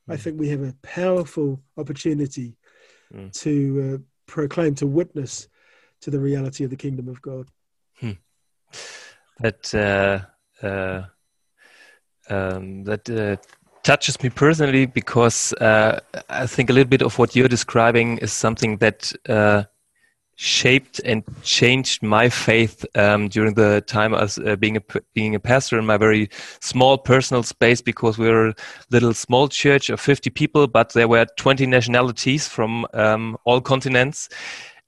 mm. 0.08 0.14
I 0.14 0.16
think 0.16 0.40
we 0.40 0.48
have 0.48 0.62
a 0.62 0.74
powerful 0.82 1.60
opportunity 1.76 2.56
mm. 3.14 3.32
to 3.42 3.94
uh, 3.94 4.02
proclaim, 4.26 4.74
to 4.76 4.86
witness 4.86 5.48
to 6.00 6.10
the 6.10 6.20
reality 6.20 6.64
of 6.64 6.70
the 6.70 6.76
kingdom 6.76 7.08
of 7.08 7.22
God. 7.22 7.48
Hmm. 8.00 8.12
That 9.40 9.74
uh, 9.74 10.66
uh, 10.66 11.02
um, 12.28 12.84
that 12.84 13.08
uh, 13.08 13.36
touches 13.86 14.20
me 14.20 14.28
personally 14.28 14.84
because 14.84 15.52
uh, 15.54 16.00
I 16.28 16.46
think 16.48 16.68
a 16.68 16.72
little 16.72 16.90
bit 16.90 17.02
of 17.02 17.18
what 17.20 17.36
you're 17.36 17.46
describing 17.46 18.18
is 18.18 18.32
something 18.32 18.78
that 18.78 19.12
uh, 19.28 19.62
shaped 20.34 21.00
and 21.04 21.22
changed 21.42 22.02
my 22.02 22.28
faith 22.28 22.84
um, 22.96 23.28
during 23.28 23.54
the 23.54 23.80
time 23.86 24.12
as 24.12 24.38
uh, 24.38 24.56
being 24.56 24.76
a 24.76 24.82
being 25.14 25.36
a 25.36 25.40
pastor 25.40 25.78
in 25.78 25.86
my 25.86 25.96
very 25.96 26.28
small 26.60 26.98
personal 26.98 27.44
space 27.44 27.80
because 27.80 28.18
we 28.18 28.28
were 28.28 28.48
a 28.48 28.54
little 28.90 29.14
small 29.14 29.46
church 29.48 29.88
of 29.88 30.00
50 30.00 30.30
people 30.30 30.66
but 30.66 30.92
there 30.92 31.08
were 31.08 31.26
20 31.36 31.64
nationalities 31.66 32.48
from 32.48 32.86
um, 32.92 33.38
all 33.44 33.60
continents. 33.60 34.28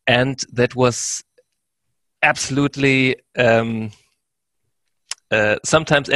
And 0.09 0.40
that 0.53 0.74
was 0.74 1.22
absolutely 2.22 3.14
um, 3.36 3.92
uh, 5.31 5.57
sometimes 5.64 6.09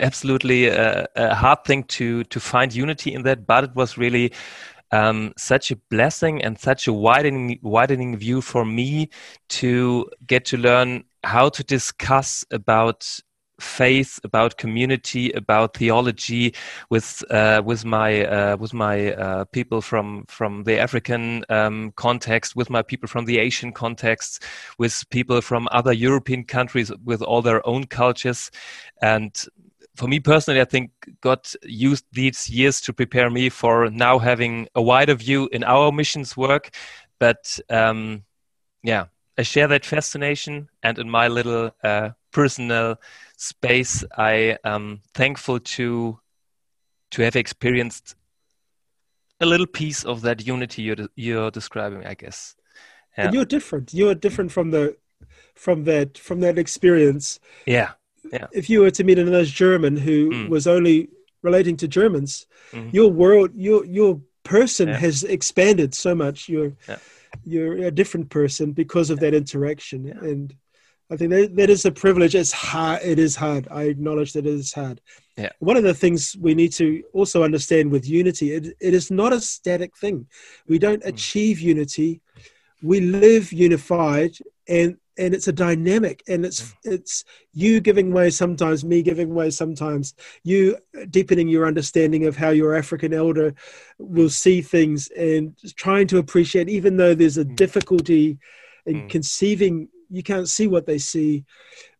absolutely, 0.00 0.70
uh, 0.70 1.04
a 1.14 1.34
hard 1.34 1.64
thing 1.64 1.84
to 1.84 2.24
to 2.24 2.40
find 2.40 2.74
unity 2.74 3.14
in 3.14 3.22
that 3.22 3.46
but 3.46 3.64
it 3.64 3.74
was 3.74 3.96
really 3.96 4.32
um, 4.92 5.32
such 5.36 5.70
a 5.70 5.76
blessing 5.90 6.42
and 6.42 6.58
such 6.58 6.86
a 6.86 6.92
widening 6.92 7.58
widening 7.62 8.16
view 8.16 8.40
for 8.40 8.64
me 8.64 9.10
to 9.48 10.08
get 10.26 10.44
to 10.46 10.56
learn 10.56 11.04
how 11.24 11.48
to 11.48 11.64
discuss 11.64 12.44
about 12.50 13.20
faith, 13.60 14.20
about 14.24 14.58
community, 14.58 15.32
about 15.32 15.76
theology 15.76 16.54
with 16.90 17.24
uh, 17.30 17.62
with 17.64 17.84
my 17.84 18.24
uh, 18.24 18.56
with 18.56 18.74
my 18.74 19.12
uh, 19.12 19.44
people 19.46 19.80
from 19.80 20.24
from 20.28 20.64
the 20.64 20.78
African 20.78 21.44
um, 21.48 21.92
context, 21.96 22.56
with 22.56 22.70
my 22.70 22.82
people 22.82 23.08
from 23.08 23.24
the 23.24 23.38
Asian 23.38 23.72
context, 23.72 24.42
with 24.78 25.04
people 25.10 25.40
from 25.40 25.68
other 25.72 25.92
European 25.92 26.44
countries 26.44 26.92
with 27.04 27.22
all 27.22 27.42
their 27.42 27.66
own 27.66 27.84
cultures, 27.84 28.50
and 29.02 29.46
for 29.96 30.08
me 30.08 30.20
personally, 30.20 30.60
I 30.60 30.66
think 30.66 30.90
God 31.22 31.40
used 31.62 32.04
these 32.12 32.50
years 32.50 32.80
to 32.82 32.92
prepare 32.92 33.30
me 33.30 33.48
for 33.48 33.88
now 33.90 34.18
having 34.18 34.68
a 34.74 34.82
wider 34.82 35.14
view 35.14 35.48
in 35.52 35.64
our 35.64 35.90
missions 35.90 36.36
work. 36.36 36.70
But 37.18 37.58
um, 37.70 38.24
yeah, 38.82 39.06
I 39.38 39.42
share 39.42 39.68
that 39.68 39.86
fascination, 39.86 40.68
and 40.82 40.98
in 40.98 41.08
my 41.08 41.28
little 41.28 41.70
uh, 41.82 42.10
personal 42.30 42.96
space, 43.36 44.04
I 44.16 44.58
am 44.64 45.00
thankful 45.14 45.60
to 45.60 46.18
to 47.12 47.22
have 47.22 47.36
experienced 47.36 48.16
a 49.40 49.46
little 49.46 49.66
piece 49.66 50.04
of 50.04 50.22
that 50.22 50.46
unity 50.46 50.82
you're 50.82 51.08
you're 51.14 51.50
describing. 51.50 52.04
I 52.06 52.14
guess. 52.14 52.54
Yeah. 53.16 53.26
And 53.26 53.34
you're 53.34 53.44
different. 53.44 53.94
You're 53.94 54.14
different 54.14 54.52
from 54.52 54.70
the 54.70 54.96
from 55.54 55.84
that 55.84 56.18
from 56.18 56.40
that 56.40 56.58
experience. 56.58 57.40
Yeah 57.66 57.92
yeah. 58.32 58.46
if 58.52 58.70
you 58.70 58.80
were 58.80 58.90
to 58.90 59.04
meet 59.04 59.18
another 59.18 59.44
German 59.44 59.96
who 59.96 60.30
mm. 60.30 60.48
was 60.48 60.66
only 60.66 61.08
relating 61.42 61.76
to 61.78 61.88
Germans, 61.88 62.46
mm. 62.72 62.92
your 62.92 63.10
world, 63.10 63.50
your 63.54 63.84
your 63.84 64.20
person 64.42 64.88
yeah. 64.88 64.96
has 64.98 65.24
expanded 65.24 65.94
so 65.94 66.14
much. 66.14 66.48
You're 66.48 66.72
yeah. 66.88 66.98
you're 67.44 67.76
a 67.86 67.90
different 67.90 68.30
person 68.30 68.72
because 68.72 69.10
of 69.10 69.20
that 69.20 69.34
interaction, 69.34 70.06
and 70.06 70.54
I 71.10 71.16
think 71.16 71.30
that, 71.30 71.56
that 71.56 71.70
is 71.70 71.84
a 71.84 71.92
privilege. 71.92 72.34
It's 72.34 72.52
hard. 72.52 73.00
It 73.02 73.18
is 73.18 73.36
hard. 73.36 73.68
I 73.70 73.84
acknowledge 73.84 74.32
that 74.32 74.46
it 74.46 74.52
is 74.52 74.72
hard. 74.72 75.00
Yeah. 75.36 75.50
One 75.60 75.76
of 75.76 75.84
the 75.84 75.94
things 75.94 76.36
we 76.40 76.54
need 76.54 76.72
to 76.74 77.02
also 77.12 77.44
understand 77.44 77.90
with 77.90 78.08
unity, 78.08 78.52
it, 78.52 78.76
it 78.80 78.94
is 78.94 79.10
not 79.10 79.32
a 79.32 79.40
static 79.40 79.96
thing. 79.96 80.26
We 80.66 80.78
don't 80.78 81.02
mm. 81.02 81.08
achieve 81.08 81.60
unity. 81.60 82.20
We 82.82 83.00
live 83.00 83.52
unified, 83.52 84.36
and 84.68 84.96
and 85.18 85.34
it's 85.34 85.48
a 85.48 85.52
dynamic 85.52 86.22
and 86.28 86.44
it's 86.44 86.62
mm. 86.62 86.74
it's 86.84 87.24
you 87.52 87.80
giving 87.80 88.12
way 88.12 88.30
sometimes 88.30 88.84
me 88.84 89.02
giving 89.02 89.34
way 89.34 89.50
sometimes 89.50 90.14
you 90.42 90.76
deepening 91.10 91.48
your 91.48 91.66
understanding 91.66 92.26
of 92.26 92.36
how 92.36 92.50
your 92.50 92.74
african 92.74 93.14
elder 93.14 93.54
will 93.98 94.28
see 94.28 94.60
things 94.60 95.08
and 95.16 95.56
trying 95.76 96.06
to 96.06 96.18
appreciate 96.18 96.68
even 96.68 96.96
though 96.96 97.14
there's 97.14 97.38
a 97.38 97.44
mm. 97.44 97.56
difficulty 97.56 98.38
in 98.84 99.02
mm. 99.02 99.10
conceiving 99.10 99.88
you 100.10 100.22
can't 100.22 100.48
see 100.48 100.66
what 100.66 100.86
they 100.86 100.98
see 100.98 101.44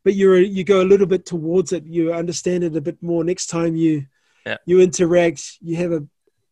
but 0.05 0.15
you're 0.15 0.41
you 0.41 0.65
go 0.65 0.81
a 0.83 0.91
little 0.91 1.07
bit 1.07 1.27
towards 1.27 1.73
it 1.73 1.85
you 1.87 2.13
understand 2.13 2.65
it 2.65 2.77
a 2.77 2.81
bit 2.81 3.03
more 3.03 3.25
next 3.25 3.47
time 3.47 3.77
you 3.77 4.07
yeah. 4.45 4.57
you 4.67 4.81
interact 4.81 5.59
you 5.61 5.77
have 5.77 5.93
a 5.93 6.05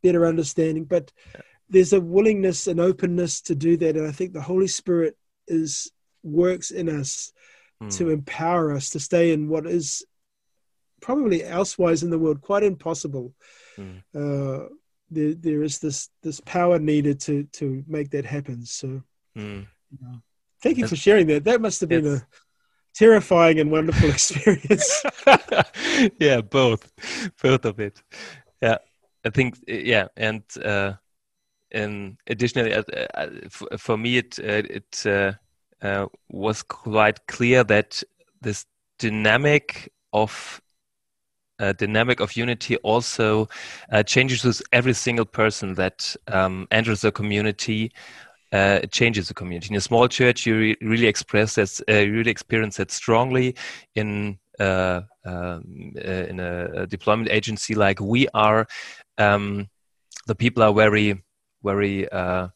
better 0.03 0.27
understanding 0.27 0.85
but 0.85 1.13
yeah. 1.35 1.41
there's 1.69 1.93
a 1.93 2.01
willingness 2.01 2.67
and 2.67 2.81
openness 2.81 3.41
to 3.41 3.55
do 3.55 3.77
that 3.77 3.97
and 3.97 4.07
i 4.07 4.13
think 4.13 4.33
the 4.33 4.41
holy 4.41 4.67
spirit 4.67 5.17
is 5.49 5.91
works 6.23 6.71
in 6.71 6.89
us 6.89 7.33
mm. 7.83 7.97
to 7.97 8.11
empower 8.11 8.73
us 8.73 8.91
to 8.91 9.01
stay 9.01 9.33
in 9.33 9.49
what 9.49 9.67
is 9.67 10.05
probably 11.05 11.45
elsewise 11.45 12.03
in 12.03 12.09
the 12.09 12.19
world 12.19 12.41
quite 12.41 12.63
impossible. 12.63 13.35
Mm. 13.77 14.03
Uh, 14.15 14.69
there, 15.11 15.35
there 15.35 15.63
is 15.63 15.79
this 15.79 16.09
this 16.23 16.41
power 16.41 16.79
needed 16.79 17.21
to 17.21 17.45
to 17.53 17.85
make 17.87 18.11
that 18.11 18.25
happen. 18.25 18.65
So, 18.65 19.03
mm. 19.37 19.67
you 19.91 19.99
know, 20.01 20.23
thank 20.65 20.79
you 20.79 20.87
for 20.87 20.97
sharing 20.97 21.27
that. 21.29 21.45
That 21.45 21.61
must 21.61 21.81
have 21.81 21.91
been 21.91 22.07
a 22.07 22.27
terrifying 22.95 23.61
and 23.61 23.71
wonderful 23.71 24.09
experience. 24.17 25.05
yeah, 26.19 26.41
both, 26.41 26.91
both 27.43 27.65
of 27.65 27.79
it. 27.79 28.03
Yeah, 28.63 28.79
I 29.25 29.31
think 29.31 29.59
yeah, 29.69 30.09
and 30.17 30.43
uh, 30.65 30.95
and 31.71 32.17
additionally, 32.27 32.73
uh, 32.73 32.83
uh, 33.15 33.29
for 33.77 33.97
me, 33.99 34.19
it 34.19 34.39
uh, 34.39 34.63
it 34.81 35.03
uh, 35.07 35.33
uh, 35.83 36.07
was 36.31 36.63
quite 36.63 37.27
clear 37.27 37.63
that 37.65 38.03
this 38.41 38.65
dynamic 38.99 39.93
of 40.13 40.63
uh, 41.59 41.73
dynamic 41.73 42.21
of 42.21 42.37
unity 42.37 42.77
also 42.79 43.49
uh, 43.93 44.03
changes 44.03 44.45
with 44.45 44.63
every 44.73 44.95
single 44.95 45.25
person 45.25 45.75
that 45.75 46.17
um, 46.29 46.67
enters 46.71 47.03
the 47.03 47.13
community. 47.13 47.93
Uh, 48.55 48.79
it 48.85 48.93
changes 48.93 49.27
the 49.27 49.35
community. 49.35 49.71
In 49.71 49.77
a 49.77 49.81
small 49.81 50.07
church, 50.07 50.47
you 50.47 50.57
re 50.57 50.77
really 50.81 51.09
express 51.09 51.57
that, 51.57 51.81
uh, 51.89 52.09
really 52.09 52.31
experience 52.31 52.77
that 52.77 52.93
strongly. 52.93 53.57
In 53.97 54.39
uh, 54.61 55.01
um, 55.25 55.93
in 55.97 56.39
a, 56.39 56.87
deployment 56.87 57.29
agency 57.31 57.75
like 57.75 57.99
we 58.01 58.29
are, 58.35 58.69
um, 59.19 59.69
the 60.29 60.35
people 60.37 60.63
are 60.63 60.73
very, 60.73 61.25
very 61.65 62.09
um, 62.13 62.53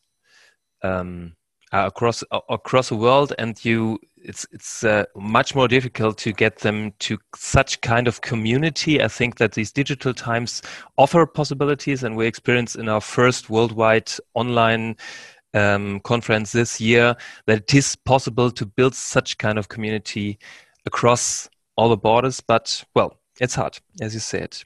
uh, 1.73 1.85
across 1.87 2.25
uh, 2.31 2.41
across 2.49 2.89
the 2.89 2.97
world, 2.97 3.35
and 3.39 3.63
you 3.65 3.99
it's 4.17 4.47
it's 4.53 4.85
uh, 4.85 5.05
much 5.17 5.55
more 5.55 5.69
difficult 5.69 6.17
to 6.19 6.33
get 6.33 6.59
them 6.61 6.93
to 6.99 7.19
such 7.35 7.81
kind 7.81 8.09
of 8.09 8.21
community. 8.21 9.03
I 9.03 9.09
think 9.09 9.37
that 9.37 9.53
these 9.53 9.73
digital 9.73 10.15
times 10.15 10.63
offer 10.97 11.27
possibilities, 11.27 12.05
and 12.05 12.17
we 12.17 12.27
experienced 12.27 12.77
in 12.77 12.89
our 12.89 13.01
first 13.01 13.51
worldwide 13.51 14.11
online 14.35 14.97
um, 15.55 16.01
conference 16.01 16.53
this 16.53 16.81
year 16.81 17.17
that 17.47 17.59
it 17.59 17.75
is 17.75 17.97
possible 17.97 18.51
to 18.51 18.67
build 18.67 18.95
such 18.95 19.39
kind 19.39 19.59
of 19.59 19.69
community 19.69 20.39
across 20.87 21.49
all 21.77 21.89
the 21.89 21.97
borders. 21.97 22.41
But 22.41 22.85
well, 22.95 23.19
it's 23.41 23.55
hard, 23.55 23.79
as 24.01 24.15
you 24.15 24.21
said. 24.21 24.57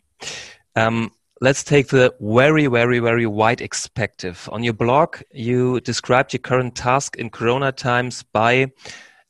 Um, 0.76 1.11
let's 1.41 1.62
take 1.62 1.89
the 1.89 2.14
very, 2.20 2.66
very, 2.66 2.99
very 2.99 3.26
wide 3.26 3.59
perspective. 3.59 4.49
On 4.53 4.62
your 4.62 4.74
blog, 4.74 5.16
you 5.33 5.80
described 5.80 6.33
your 6.33 6.41
current 6.41 6.74
task 6.74 7.16
in 7.16 7.30
Corona 7.30 7.72
times 7.72 8.22
by 8.33 8.72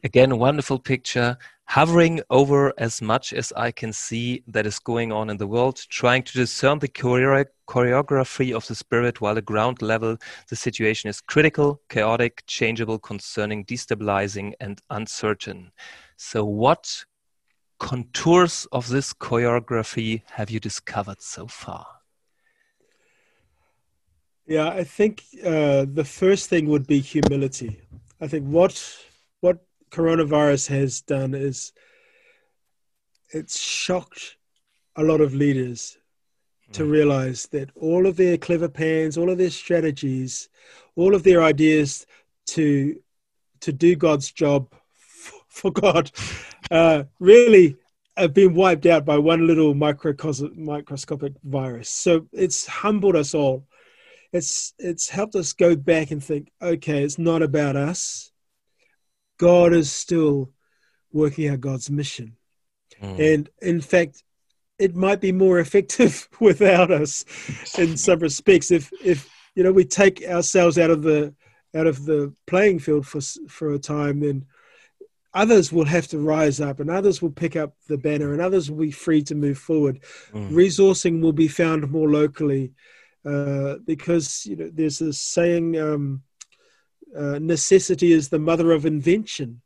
Again, 0.05 0.32
a 0.32 0.36
wonderful 0.36 0.80
picture, 0.80 1.38
hovering 1.72 2.20
over 2.28 2.70
as 2.76 3.00
much 3.00 3.32
as 3.32 3.50
I 3.56 3.70
can 3.70 3.94
see 3.94 4.42
that 4.46 4.66
is 4.66 4.78
going 4.78 5.10
on 5.10 5.30
in 5.30 5.38
the 5.38 5.46
world, 5.46 5.80
trying 5.88 6.22
to 6.24 6.32
discern 6.34 6.80
the 6.80 6.88
chore 6.88 7.46
choreography 7.66 8.54
of 8.54 8.66
the 8.66 8.74
spirit 8.74 9.22
while 9.22 9.38
at 9.38 9.46
ground 9.46 9.80
level 9.80 10.18
the 10.50 10.56
situation 10.56 11.08
is 11.08 11.22
critical, 11.22 11.80
chaotic, 11.88 12.42
changeable, 12.46 12.98
concerning, 12.98 13.64
destabilizing, 13.64 14.52
and 14.60 14.82
uncertain. 14.90 15.72
So, 16.18 16.44
what 16.44 17.06
contours 17.78 18.66
of 18.70 18.90
this 18.90 19.14
choreography 19.14 20.24
have 20.32 20.50
you 20.50 20.60
discovered 20.60 21.22
so 21.22 21.46
far? 21.46 21.86
Yeah, 24.46 24.68
I 24.68 24.84
think 24.84 25.22
uh, 25.42 25.86
the 25.88 26.04
first 26.04 26.50
thing 26.50 26.66
would 26.66 26.86
be 26.86 27.00
humility. 27.00 27.80
I 28.20 28.28
think 28.28 28.44
what 28.44 28.74
what 29.40 29.64
coronavirus 29.93 30.68
has 30.68 31.01
done 31.03 31.34
is 31.34 31.72
it's 33.30 33.59
shocked 33.59 34.36
a 34.97 35.03
lot 35.03 35.20
of 35.20 35.34
leaders 35.34 35.99
to 36.72 36.84
hmm. 36.84 36.90
realize 36.90 37.47
that 37.53 37.70
all 37.76 38.07
of 38.07 38.16
their 38.16 38.36
clever 38.36 38.68
plans, 38.68 39.16
all 39.16 39.30
of 39.30 39.38
their 39.38 39.51
strategies, 39.51 40.49
all 40.97 41.14
of 41.14 41.22
their 41.22 41.43
ideas 41.43 42.07
to 42.47 43.01
to 43.61 43.72
do 43.72 43.95
God's 43.95 44.32
job 44.32 44.72
for 45.49 45.70
God, 45.70 46.11
uh, 46.70 47.05
really 47.20 47.76
have 48.16 48.34
been 48.34 48.55
wiped 48.55 48.86
out 48.86 49.05
by 49.05 49.16
one 49.18 49.47
little 49.47 49.74
microscopic 49.74 51.32
virus. 51.45 51.88
So 51.88 52.26
it's 52.32 52.66
humbled 52.66 53.16
us 53.16 53.34
all 53.34 53.66
it's 54.32 54.72
it's 54.78 55.09
helped 55.09 55.36
us 55.36 55.53
go 55.53 55.76
back 55.76 56.11
and 56.11 56.22
think, 56.22 56.51
okay, 56.61 57.03
it's 57.05 57.18
not 57.18 57.43
about 57.43 57.76
us. 57.76 58.31
God 59.43 59.72
is 59.72 59.90
still 59.90 60.53
working 61.12 61.49
out 61.49 61.61
God's 61.61 61.90
mission. 61.90 62.36
Mm. 63.03 63.34
And 63.34 63.51
in 63.61 63.80
fact, 63.80 64.22
it 64.78 64.95
might 64.95 65.20
be 65.20 65.32
more 65.32 65.59
effective 65.59 66.28
without 66.40 66.93
us 66.93 67.24
in 67.76 67.97
some 67.97 68.20
respects. 68.20 68.70
If 68.70 68.93
if 69.05 69.28
you 69.57 69.64
know 69.64 69.72
we 69.72 69.84
take 69.84 70.22
ourselves 70.22 70.78
out 70.78 70.90
of 70.90 71.03
the 71.03 71.34
out 71.74 71.88
of 71.88 72.05
the 72.05 72.32
playing 72.47 72.78
field 72.78 73.05
for 73.05 73.20
for 73.49 73.72
a 73.72 73.80
time, 73.80 74.20
then 74.20 74.47
others 75.34 75.72
will 75.72 75.86
have 75.86 76.07
to 76.07 76.20
rise 76.20 76.61
up 76.61 76.78
and 76.78 76.88
others 76.88 77.20
will 77.20 77.32
pick 77.32 77.57
up 77.57 77.74
the 77.88 77.99
banner 77.99 78.32
and 78.32 78.40
others 78.40 78.70
will 78.70 78.78
be 78.78 78.93
free 78.93 79.22
to 79.22 79.34
move 79.34 79.59
forward. 79.59 79.99
Mm. 80.32 80.53
Resourcing 80.53 81.20
will 81.20 81.32
be 81.32 81.49
found 81.49 81.90
more 81.90 82.09
locally 82.09 82.74
uh, 83.24 83.74
because 83.84 84.47
you 84.47 84.55
know 84.55 84.70
there's 84.72 85.01
a 85.01 85.12
saying 85.12 85.80
um, 85.80 86.22
uh, 87.16 87.38
necessity 87.40 88.12
is 88.12 88.28
the 88.28 88.38
mother 88.38 88.72
of 88.72 88.86
invention 88.86 89.60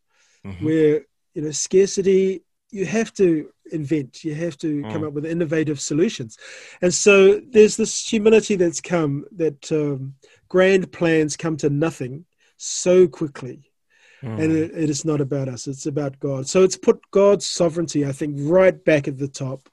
mm-hmm. 0.45 0.65
where 0.65 1.07
you 1.35 1.43
know 1.43 1.51
scarcity 1.51 2.43
you 2.71 2.85
have 2.85 3.13
to 3.13 3.51
invent 3.73 4.25
you 4.25 4.35
have 4.35 4.57
to 4.57 4.83
mm. 4.83 4.93
come 4.93 5.05
up 5.05 5.13
with 5.13 5.27
innovative 5.27 5.81
solutions 5.81 6.37
and 6.83 6.93
so 6.93 7.41
there's 7.51 7.77
this 7.77 8.09
humility 8.09 8.57
that's 8.57 8.81
come 8.81 9.25
that 9.33 9.71
um, 9.73 10.15
grand 10.49 10.91
plans 10.93 11.37
come 11.37 11.57
to 11.57 11.71
nothing 11.71 12.25
so 12.57 13.09
quickly 13.09 13.71
mm. 14.23 14.41
and 14.41 14.53
it, 14.53 14.71
it 14.73 14.91
is 14.91 15.05
not 15.05 15.21
about 15.21 15.49
us 15.49 15.67
it's 15.67 15.87
about 15.87 16.19
god 16.21 16.47
so 16.49 16.63
it's 16.63 16.77
put 16.77 17.01
god's 17.11 17.47
sovereignty 17.47 18.07
i 18.07 18.13
think 18.13 18.37
right 18.41 18.85
back 18.85 19.09
at 19.09 19.19
the 19.19 19.29
top 19.29 19.69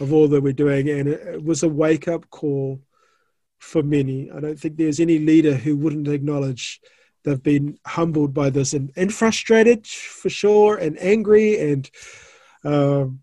of 0.00 0.12
all 0.12 0.28
that 0.28 0.42
we're 0.42 0.52
doing 0.52 0.88
and 0.88 1.08
it, 1.08 1.20
it 1.26 1.44
was 1.44 1.62
a 1.62 1.68
wake-up 1.68 2.28
call 2.30 2.80
for 3.58 3.82
many. 3.82 4.30
I 4.30 4.40
don't 4.40 4.58
think 4.58 4.76
there's 4.76 5.00
any 5.00 5.18
leader 5.18 5.54
who 5.54 5.76
wouldn't 5.76 6.08
acknowledge 6.08 6.80
they've 7.28 7.42
been 7.42 7.78
humbled 7.86 8.34
by 8.34 8.50
this 8.50 8.72
and, 8.72 8.92
and 8.96 9.12
frustrated 9.12 9.86
for 9.86 10.28
sure, 10.28 10.76
and 10.76 10.98
angry 11.00 11.72
and 11.72 11.90
um, 12.64 13.20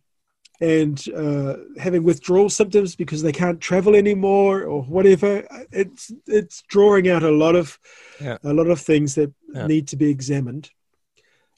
and 0.61 1.09
uh, 1.09 1.55
having 1.77 2.03
withdrawal 2.03 2.49
symptoms 2.49 2.95
because 2.95 3.21
they 3.21 3.31
can't 3.31 3.59
travel 3.59 3.95
anymore 3.95 4.63
or 4.63 4.83
whatever. 4.83 5.45
It's 5.71 6.11
it's 6.27 6.61
drawing 6.63 7.09
out 7.09 7.23
a 7.23 7.31
lot 7.31 7.55
of 7.55 7.77
yeah. 8.21 8.37
a 8.43 8.53
lot 8.53 8.67
of 8.67 8.79
things 8.79 9.15
that 9.15 9.33
yeah. 9.53 9.67
need 9.67 9.87
to 9.89 9.97
be 9.97 10.09
examined. 10.09 10.69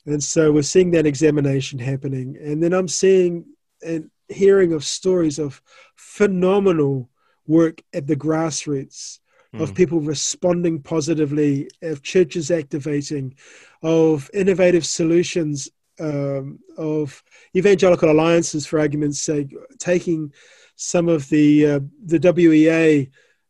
And 0.06 0.24
so 0.24 0.54
we're 0.54 0.62
seeing 0.62 0.91
that 0.91 1.06
examination 1.06 1.80
happening. 1.80 2.38
And 2.41 2.64
then 2.64 2.74
I'm 2.74 2.88
seeing 2.88 3.45
and 3.86 4.10
hearing 4.30 4.74
of 4.74 4.84
stories 4.84 5.38
of 5.38 5.62
phenomenal 5.95 7.10
work 7.45 7.82
at 7.93 8.08
the 8.08 8.16
grassroots. 8.16 9.20
Of 9.54 9.70
hmm. 9.70 9.76
people 9.76 10.00
responding 10.00 10.82
positively, 10.82 11.70
of 11.82 12.04
churches 12.04 12.52
activating, 12.52 13.36
of 13.82 14.30
innovative 14.34 14.86
solutions, 14.86 15.70
um, 16.00 16.60
of 16.78 17.24
evangelical 17.56 18.12
alliances, 18.12 18.68
for 18.68 18.80
argument's 18.80 19.22
sake, 19.22 19.56
taking 19.80 20.32
some 20.76 21.08
of 21.08 21.28
the 21.30 21.66
uh, 21.66 21.80
the 22.06 22.20
WEA 22.20 23.10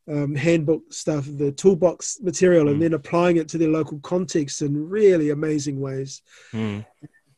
um, 0.10 0.36
handbook 0.36 0.94
stuff, 0.94 1.26
the 1.28 1.52
toolbox 1.52 2.20
material, 2.22 2.66
mm. 2.66 2.70
and 2.70 2.78
hmm. 2.78 2.84
then 2.84 2.94
applying 2.94 3.38
it 3.38 3.50
to 3.50 3.58
their 3.58 3.70
local 3.70 4.00
context 4.00 4.62
in 4.62 4.90
really 4.90 5.32
amazing 5.32 5.80
ways. 5.80 6.22
Mm. 6.54 6.86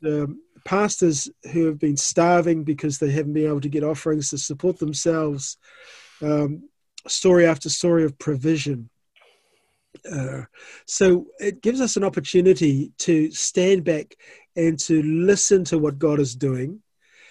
Um, 0.05 0.41
pastors 0.66 1.30
who 1.51 1.66
have 1.66 1.80
been 1.80 1.97
starving 1.97 2.64
because 2.64 2.99
they 2.99 3.12
haven't 3.12 3.34
been 3.34 3.47
able 3.47 3.62
to 3.62 3.70
get 3.70 3.84
offerings 3.84 4.30
to 4.30 4.38
support 4.38 4.78
themselves 4.78 5.57
um, 6.22 6.70
story 7.08 7.45
after 7.45 7.70
story 7.70 8.04
of 8.04 8.18
provision. 8.18 8.89
Uh, 10.10 10.41
so 10.86 11.28
it 11.39 11.62
gives 11.62 11.82
us 11.82 11.97
an 11.97 12.04
opportunity 12.04 12.91
to 12.97 13.32
stand 13.32 13.84
back 13.84 14.16
and 14.56 14.78
to 14.80 15.02
listen 15.02 15.64
to 15.66 15.78
what 15.78 16.00
God 16.00 16.20
is 16.20 16.36
doing 16.36 16.82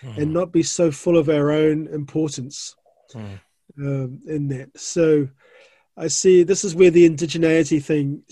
mm. 0.02 0.16
and 0.16 0.32
not 0.32 0.52
be 0.52 0.62
so 0.62 0.90
full 0.90 1.16
of 1.16 1.28
our 1.28 1.50
own 1.50 1.86
importance 1.88 2.74
mm. 3.12 3.38
um, 3.78 4.20
in 4.26 4.48
that. 4.48 4.70
So 4.78 5.28
I 5.96 6.08
see 6.08 6.42
this 6.42 6.64
is 6.64 6.74
where 6.74 6.90
the 6.90 7.08
indigeneity 7.08 7.82
thing. 7.82 8.22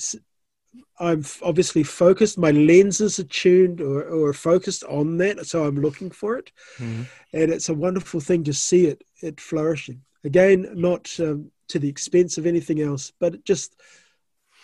I'm 0.99 1.25
obviously 1.43 1.83
focused. 1.83 2.39
My 2.39 2.53
lenses 2.53 3.19
are 3.19 3.25
tuned 3.25 3.81
or, 3.81 4.05
or 4.05 4.33
focused 4.33 4.83
on 4.85 5.19
that, 5.19 5.45
so 5.47 5.65
I'm 5.65 5.81
looking 5.81 6.11
for 6.11 6.39
it, 6.39 6.53
mm. 6.79 7.07
and 7.35 7.53
it's 7.53 7.69
a 7.69 7.75
wonderful 7.75 8.21
thing 8.21 8.45
to 8.45 8.55
see 8.55 8.87
it 8.87 9.03
it 9.21 9.41
flourishing. 9.41 10.03
Again, 10.25 10.69
not 10.75 11.15
um, 11.21 11.51
to 11.69 11.79
the 11.79 11.89
expense 11.89 12.39
of 12.39 12.47
anything 12.47 12.81
else, 12.81 13.13
but 13.19 13.45
just 13.45 13.77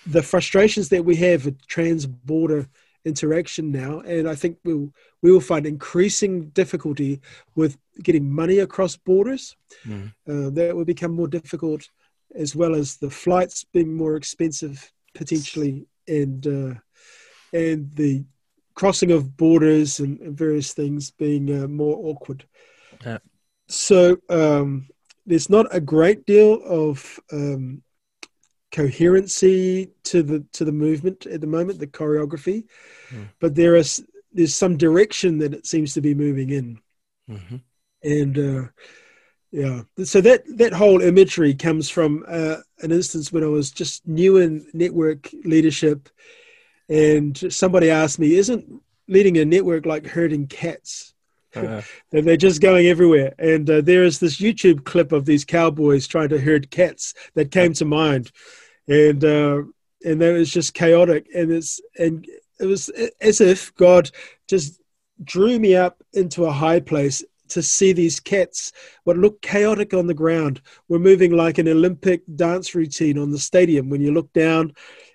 the 0.06 0.22
frustrations 0.22 0.88
that 0.88 1.04
we 1.04 1.16
have 1.16 1.44
with 1.44 1.66
trans-border 1.66 2.68
interaction 3.04 3.72
now, 3.72 4.00
and 4.00 4.28
I 4.28 4.34
think 4.34 4.58
we'll 4.64 4.92
we 5.22 5.32
will 5.32 5.40
find 5.40 5.66
increasing 5.66 6.48
difficulty 6.50 7.20
with 7.54 7.76
getting 8.02 8.30
money 8.30 8.58
across 8.58 8.96
borders. 8.96 9.56
Mm. 9.84 10.12
Uh, 10.28 10.50
that 10.50 10.74
will 10.74 10.84
become 10.84 11.12
more 11.12 11.28
difficult, 11.28 11.88
as 12.34 12.54
well 12.54 12.74
as 12.74 12.96
the 12.96 13.10
flights 13.10 13.64
being 13.72 13.94
more 13.94 14.16
expensive 14.16 14.92
potentially, 15.14 15.86
and 16.06 16.46
uh, 16.46 16.74
and 17.52 17.90
the 17.94 18.24
crossing 18.74 19.10
of 19.10 19.36
borders 19.36 20.00
and, 20.00 20.20
and 20.20 20.36
various 20.36 20.72
things 20.72 21.10
being 21.10 21.62
uh, 21.62 21.68
more 21.68 21.96
awkward. 21.98 22.44
Yeah. 23.04 23.18
So 23.68 24.18
um, 24.28 24.88
there's 25.26 25.50
not 25.50 25.66
a 25.70 25.80
great 25.80 26.26
deal 26.26 26.60
of 26.64 27.20
um, 27.32 27.82
coherency 28.72 29.90
to 30.04 30.22
the 30.22 30.44
to 30.52 30.64
the 30.64 30.72
movement 30.72 31.26
at 31.26 31.40
the 31.40 31.46
moment, 31.46 31.78
the 31.78 31.86
choreography, 31.86 32.64
mm. 33.10 33.28
but 33.38 33.54
there 33.54 33.76
is 33.76 34.04
there's 34.32 34.54
some 34.54 34.76
direction 34.76 35.38
that 35.38 35.54
it 35.54 35.66
seems 35.66 35.94
to 35.94 36.00
be 36.00 36.14
moving 36.14 36.50
in, 36.50 36.80
mm-hmm. 37.30 37.56
and 38.02 38.38
uh, 38.38 38.68
yeah, 39.52 39.82
so 40.04 40.20
that 40.22 40.42
that 40.56 40.72
whole 40.72 41.02
imagery 41.02 41.54
comes 41.54 41.90
from 41.90 42.24
uh, 42.26 42.56
an 42.80 42.90
instance 42.90 43.30
when 43.30 43.44
I 43.44 43.48
was 43.48 43.70
just 43.70 44.06
new 44.08 44.38
in 44.38 44.66
network 44.72 45.28
leadership, 45.44 46.08
and 46.88 47.52
somebody 47.52 47.90
asked 47.90 48.18
me, 48.18 48.36
"Isn't 48.36 48.82
leading 49.08 49.36
a 49.38 49.44
network 49.44 49.84
like 49.84 50.06
herding 50.06 50.46
cats?" 50.46 51.12
Uh, 52.14 52.20
they're 52.22 52.36
just 52.36 52.60
going 52.60 52.86
everywhere. 52.86 53.34
And 53.38 53.68
uh, 53.68 53.80
there 53.80 54.04
is 54.04 54.18
this 54.18 54.40
YouTube 54.40 54.84
clip 54.84 55.12
of 55.12 55.26
these 55.26 55.44
cowboys 55.44 56.06
trying 56.06 56.30
to 56.30 56.40
herd 56.40 56.70
cats 56.70 57.14
that 57.34 57.50
came 57.50 57.72
to 57.74 57.84
mind, 57.84 58.32
and 58.88 59.24
uh, 59.24 59.62
and 60.04 60.20
that 60.20 60.32
was 60.32 60.50
just 60.50 60.74
chaotic. 60.74 61.26
And 61.34 61.50
it's 61.50 61.80
and 61.98 62.26
it 62.60 62.66
was 62.66 62.88
as 63.20 63.40
if 63.40 63.74
God 63.74 64.10
just 64.48 64.80
drew 65.24 65.58
me 65.58 65.76
up 65.76 66.02
into 66.12 66.44
a 66.44 66.52
high 66.52 66.80
place 66.80 67.22
to 67.48 67.62
see 67.62 67.92
these 67.92 68.18
cats, 68.18 68.72
what 69.04 69.18
looked 69.18 69.42
chaotic 69.42 69.92
on 69.92 70.06
the 70.06 70.14
ground, 70.14 70.60
were 70.88 70.98
moving 70.98 71.36
like 71.36 71.58
an 71.58 71.68
Olympic 71.68 72.22
dance 72.34 72.74
routine 72.74 73.18
on 73.18 73.30
the 73.30 73.38
stadium. 73.38 73.90
When 73.90 74.00
you 74.00 74.12
look 74.12 74.32
down, 74.32 74.72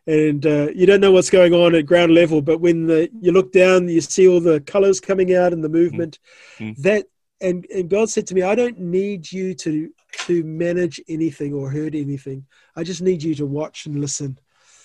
and 0.08 0.45
uh, 0.45 0.70
you 0.74 0.86
don't 0.86 1.01
know 1.01 1.12
what's 1.12 1.30
going 1.30 1.53
on 1.53 1.76
at 1.76 1.86
ground 1.86 2.14
level 2.14 2.41
but 2.41 2.60
when 2.60 2.88
the, 2.88 3.10
you 3.22 3.32
look 3.32 3.51
down 3.51 3.88
you 3.88 4.01
see 4.01 4.28
all 4.28 4.39
the 4.39 4.62
colors 4.62 4.99
coming 4.99 5.36
out 5.36 5.53
and 5.53 5.64
the 5.64 5.70
movement 5.70 6.20
mm-hmm. 6.58 6.82
that 6.82 7.05
and 7.41 7.68
and 7.74 7.89
god 7.89 8.10
said 8.10 8.26
to 8.26 8.34
me 8.34 8.41
i 8.41 8.55
don't 8.55 8.80
need 8.80 9.32
you 9.32 9.53
to 9.53 9.89
to 10.14 10.43
manage 10.43 10.99
anything 11.08 11.53
or 11.53 11.70
hurt 11.70 11.93
anything 11.93 12.45
i 12.76 12.84
just 12.84 13.01
need 13.01 13.22
you 13.22 13.36
to 13.36 13.45
watch 13.45 13.86
and 13.86 13.99
listen 14.01 14.39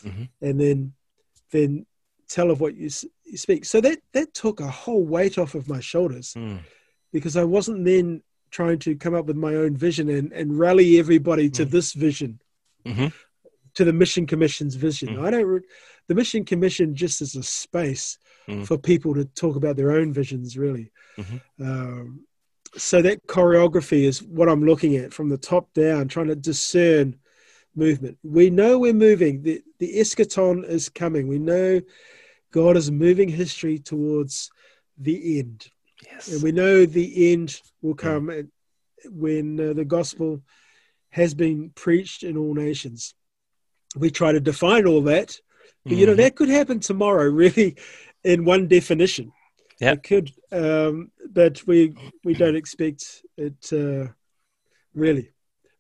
mm-hmm. 0.05 0.25
and 0.41 0.61
then 0.61 0.93
then 1.51 1.87
tell 2.33 2.51
of 2.51 2.61
what 2.61 2.75
you 2.75 2.89
you, 3.25 3.37
speak. 3.37 3.65
So 3.65 3.81
that 3.83 3.99
that 4.13 4.35
took 4.35 4.61
a 4.61 4.69
whole 4.69 5.05
weight 5.05 5.39
off 5.39 5.55
of 5.55 5.69
my 5.69 5.81
shoulders 5.81 6.35
Mm. 6.35 6.61
because 7.13 7.37
I 7.37 7.45
wasn't 7.45 7.85
then 7.85 8.23
trying 8.51 8.79
to 8.81 8.95
come 8.97 9.15
up 9.15 9.27
with 9.27 9.37
my 9.37 9.55
own 9.55 9.77
vision 9.77 10.09
and, 10.11 10.33
and 10.33 10.59
rally 10.59 10.99
everybody 10.99 11.49
to 11.51 11.65
Mm. 11.65 11.71
this 11.71 11.93
vision, 11.93 12.41
Mhm. 12.85 13.13
To 13.75 13.85
the 13.85 13.93
Mission 13.93 14.27
Commission's 14.27 14.75
vision. 14.75 15.17
Mm. 15.17 15.25
I 15.27 15.31
don't. 15.31 15.47
Re- 15.47 15.61
the 16.09 16.15
Mission 16.15 16.45
Commission 16.45 16.95
just 16.95 17.23
is 17.23 17.37
a 17.37 17.43
space 17.43 18.19
Mm. 18.49 18.67
for 18.67 18.77
people 18.77 19.15
to 19.15 19.25
talk 19.25 19.55
about 19.55 19.77
their 19.77 19.93
own 19.93 20.13
visions, 20.13 20.59
really. 20.59 20.91
Mhm. 21.17 21.41
Um, 21.61 22.27
so 22.77 23.01
that 23.01 23.25
choreography 23.29 24.03
is 24.03 24.21
what 24.23 24.49
I'm 24.49 24.65
looking 24.65 24.97
at 24.97 25.13
from 25.15 25.29
the 25.29 25.39
top 25.39 25.73
down, 25.75 26.09
trying 26.09 26.27
to 26.27 26.35
discern 26.35 27.17
movement. 27.77 28.19
We 28.25 28.51
know 28.51 28.79
we're 28.81 28.95
moving. 28.95 29.43
The 29.43 29.63
the 29.79 29.95
eschaton 29.99 30.69
is 30.69 30.89
coming. 30.89 31.29
We 31.29 31.39
know 31.39 31.81
God 32.51 32.77
is 32.77 32.91
moving 32.91 33.29
history 33.29 33.79
towards 33.79 34.51
the 34.99 35.39
end, 35.39 35.69
Yes. 36.05 36.29
and 36.33 36.43
we 36.43 36.51
know 36.53 36.85
the 36.85 37.33
end 37.33 37.61
will 37.81 37.95
Mm. 37.95 37.99
come 37.99 38.31
at- 38.31 38.47
when 39.11 39.59
uh, 39.61 39.73
the 39.73 39.85
gospel 39.85 40.43
has 41.11 41.33
been 41.35 41.71
preached 41.71 42.23
in 42.25 42.37
all 42.37 42.55
nations. 42.55 43.15
We 43.97 44.11
try 44.11 44.33
to 44.33 44.41
define 44.41 44.87
all 44.87 45.03
that, 45.03 45.39
but 45.85 45.97
you 45.97 46.07
know 46.07 46.15
Mhm. 46.15 46.19
that 46.19 46.37
could 46.37 46.49
happen 46.49 46.81
tomorrow, 46.81 47.29
really, 47.43 47.77
in 48.25 48.45
one 48.45 48.69
definition. 48.69 49.33
Yeah. 49.81 49.93
It 49.93 50.03
could, 50.03 50.33
um, 50.51 51.11
but 51.31 51.67
we 51.67 51.95
we 52.25 52.35
don't 52.35 52.57
expect 52.57 53.25
it 53.37 53.73
uh, 53.73 54.13
really. 54.95 55.31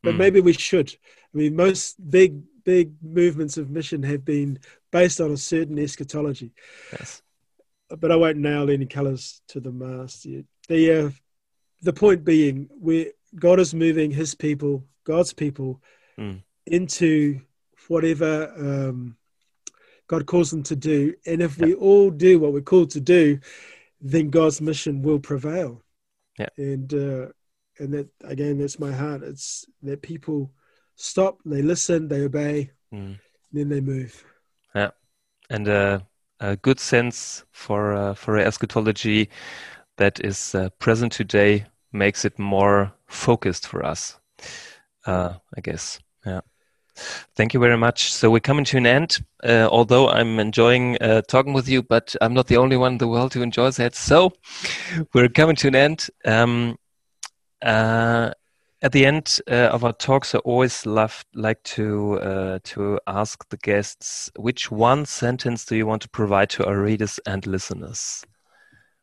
But 0.02 0.14
Mm. 0.14 0.18
maybe 0.18 0.40
we 0.40 0.52
should. 0.52 0.90
I 1.34 1.38
mean, 1.38 1.56
most 1.56 1.96
big 2.10 2.42
big 2.64 2.92
movements 3.02 3.56
of 3.56 3.70
mission 3.70 4.02
have 4.04 4.24
been 4.24 4.58
based 4.92 5.20
on 5.20 5.32
a 5.32 5.36
certain 5.36 5.78
eschatology. 5.78 6.52
Yes. 6.92 7.22
But 7.88 8.12
I 8.12 8.16
won't 8.16 8.38
nail 8.38 8.70
any 8.70 8.86
colours 8.86 9.42
to 9.48 9.60
the 9.60 9.72
mast 9.72 10.24
yet. 10.24 10.44
The 10.68 10.92
uh, 11.06 11.10
the 11.80 11.92
point 11.92 12.24
being, 12.24 12.68
where 12.70 13.06
God 13.34 13.58
is 13.60 13.74
moving 13.74 14.10
His 14.10 14.34
people, 14.34 14.84
God's 15.04 15.32
people, 15.32 15.80
Mm. 16.18 16.42
into 16.66 17.40
whatever 17.88 18.52
um, 18.56 19.16
God 20.06 20.26
calls 20.26 20.50
them 20.50 20.62
to 20.64 20.76
do, 20.76 21.14
and 21.26 21.40
if 21.42 21.58
we 21.58 21.74
all 21.74 22.10
do 22.10 22.38
what 22.38 22.52
we're 22.52 22.60
called 22.60 22.90
to 22.90 23.00
do, 23.00 23.38
then 24.00 24.30
God's 24.30 24.60
mission 24.60 25.02
will 25.02 25.18
prevail. 25.20 25.82
Yeah. 26.38 26.48
And 26.56 26.92
uh, 26.92 27.26
and 27.78 27.92
that 27.94 28.08
again, 28.24 28.58
that's 28.58 28.78
my 28.78 28.92
heart. 28.92 29.22
It's 29.22 29.64
that 29.82 30.02
people 30.02 30.52
stop, 30.96 31.38
they 31.44 31.62
listen, 31.62 32.08
they 32.08 32.22
obey, 32.22 32.70
Mm. 32.92 33.18
then 33.52 33.68
they 33.68 33.80
move. 33.80 34.22
Yeah, 34.74 34.90
and 35.48 35.66
a, 35.66 36.06
a 36.40 36.56
good 36.56 36.78
sense 36.78 37.44
for 37.52 37.94
uh, 37.94 38.14
for 38.14 38.36
eschatology 38.36 39.30
that 39.96 40.22
is 40.24 40.54
uh, 40.54 40.68
present 40.78 41.12
today 41.12 41.64
makes 41.92 42.24
it 42.24 42.38
more 42.38 42.92
focused 43.06 43.66
for 43.66 43.84
us. 43.84 44.18
Uh, 45.06 45.34
I 45.56 45.60
guess. 45.60 46.00
Yeah. 46.26 46.40
Thank 47.34 47.54
you 47.54 47.60
very 47.60 47.76
much. 47.76 48.12
So 48.12 48.30
we're 48.30 48.40
coming 48.40 48.64
to 48.66 48.76
an 48.76 48.86
end. 48.86 49.18
Uh, 49.42 49.68
although 49.70 50.08
I'm 50.08 50.38
enjoying 50.38 50.98
uh, 51.00 51.22
talking 51.22 51.52
with 51.52 51.68
you, 51.68 51.82
but 51.82 52.14
I'm 52.20 52.34
not 52.34 52.46
the 52.46 52.58
only 52.58 52.76
one 52.76 52.92
in 52.92 52.98
the 52.98 53.08
world 53.08 53.34
who 53.34 53.42
enjoys 53.42 53.76
that. 53.76 53.94
So 53.94 54.32
we're 55.14 55.28
coming 55.28 55.56
to 55.56 55.68
an 55.68 55.74
end. 55.74 56.08
Um, 56.24 56.78
uh, 57.62 58.32
at 58.82 58.90
the 58.90 59.06
end 59.06 59.38
uh, 59.48 59.70
of 59.72 59.84
our 59.84 59.92
talks, 59.92 60.34
I 60.34 60.38
always 60.38 60.84
love 60.84 61.24
like 61.34 61.62
to 61.62 62.20
uh, 62.20 62.58
to 62.64 62.98
ask 63.06 63.48
the 63.48 63.56
guests 63.58 64.30
which 64.36 64.70
one 64.70 65.06
sentence 65.06 65.64
do 65.64 65.76
you 65.76 65.86
want 65.86 66.02
to 66.02 66.08
provide 66.08 66.50
to 66.50 66.66
our 66.66 66.80
readers 66.80 67.20
and 67.24 67.46
listeners? 67.46 68.24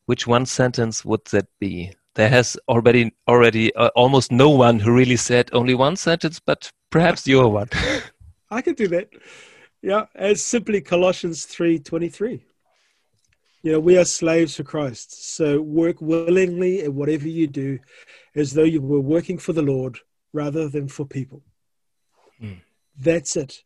Which 0.06 0.28
one 0.28 0.46
sentence 0.46 1.06
would 1.06 1.26
that 1.32 1.48
be? 1.60 1.94
There 2.16 2.30
has 2.30 2.58
already 2.68 3.14
already 3.28 3.74
uh, 3.76 3.90
almost 3.96 4.32
no 4.32 4.50
one 4.50 4.80
who 4.80 4.92
really 4.92 5.16
said 5.16 5.50
only 5.54 5.76
one 5.76 5.96
sentence, 5.96 6.42
but 6.46 6.70
perhaps 6.90 7.28
you're 7.28 7.48
one. 7.48 7.70
I 8.52 8.62
could 8.62 8.76
do 8.76 8.88
that. 8.90 9.10
Yeah, 9.82 10.06
it's 10.16 10.42
simply 10.44 10.82
Colossians 10.82 11.46
three 11.46 11.80
twenty 11.80 12.10
three. 12.10 12.44
You 13.62 13.74
know, 13.74 13.80
we 13.80 13.98
are 13.98 14.06
slaves 14.06 14.56
for 14.56 14.64
Christ, 14.64 15.36
so 15.36 15.62
work 15.62 16.00
willingly 16.02 16.82
at 16.84 16.94
whatever 16.94 17.28
you 17.28 17.46
do, 17.48 17.80
as 18.36 18.54
though 18.54 18.64
you 18.64 18.82
were 18.82 19.02
working 19.02 19.38
for 19.38 19.52
the 19.54 19.62
Lord 19.62 20.00
rather 20.32 20.70
than 20.70 20.88
for 20.88 21.06
people. 21.06 21.42
Mm. 22.42 22.58
That's 22.98 23.36
it. 23.36 23.64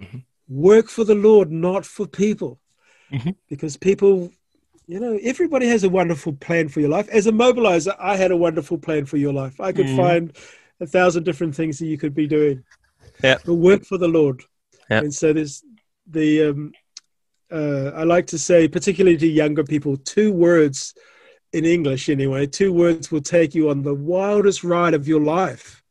Mhm. 0.00 0.24
Work 0.48 0.88
for 0.88 1.04
the 1.04 1.14
Lord, 1.14 1.50
not 1.50 1.84
for 1.86 2.06
people, 2.06 2.60
Mhm. 3.10 3.34
because 3.48 3.76
people. 3.76 4.32
You 4.86 5.00
know, 5.00 5.18
everybody 5.22 5.66
has 5.68 5.82
a 5.82 5.88
wonderful 5.88 6.34
plan 6.34 6.68
for 6.68 6.80
your 6.80 6.90
life. 6.90 7.08
As 7.08 7.26
a 7.26 7.32
mobilizer, 7.32 7.96
I 7.98 8.18
had 8.18 8.30
a 8.30 8.36
wonderful 8.36 8.76
plan 8.76 9.06
for 9.06 9.16
your 9.16 9.32
life. 9.32 9.58
I 9.58 9.72
could 9.72 9.86
Mhm. 9.86 9.96
find 9.96 10.36
a 10.80 10.86
thousand 10.86 11.24
different 11.24 11.54
things 11.54 11.78
that 11.78 11.86
you 11.86 11.98
could 11.98 12.14
be 12.14 12.26
doing. 12.26 12.64
Yeah. 13.22 13.38
But 13.44 13.54
work 13.54 13.84
for 13.84 13.98
the 13.98 14.08
Lord. 14.08 14.42
Yeah. 14.90 15.00
And 15.00 15.14
so 15.14 15.32
there's 15.32 15.62
the 16.06 16.48
um, 16.48 16.72
uh, 17.50 17.92
I 17.94 18.04
like 18.04 18.26
to 18.28 18.38
say, 18.38 18.68
particularly 18.68 19.16
to 19.18 19.26
younger 19.26 19.64
people, 19.64 19.96
two 19.96 20.32
words 20.32 20.94
in 21.52 21.64
English 21.64 22.08
anyway, 22.08 22.46
two 22.46 22.72
words 22.72 23.12
will 23.12 23.20
take 23.20 23.54
you 23.54 23.70
on 23.70 23.82
the 23.82 23.94
wildest 23.94 24.64
ride 24.64 24.94
of 24.94 25.06
your 25.06 25.20
life. 25.20 25.82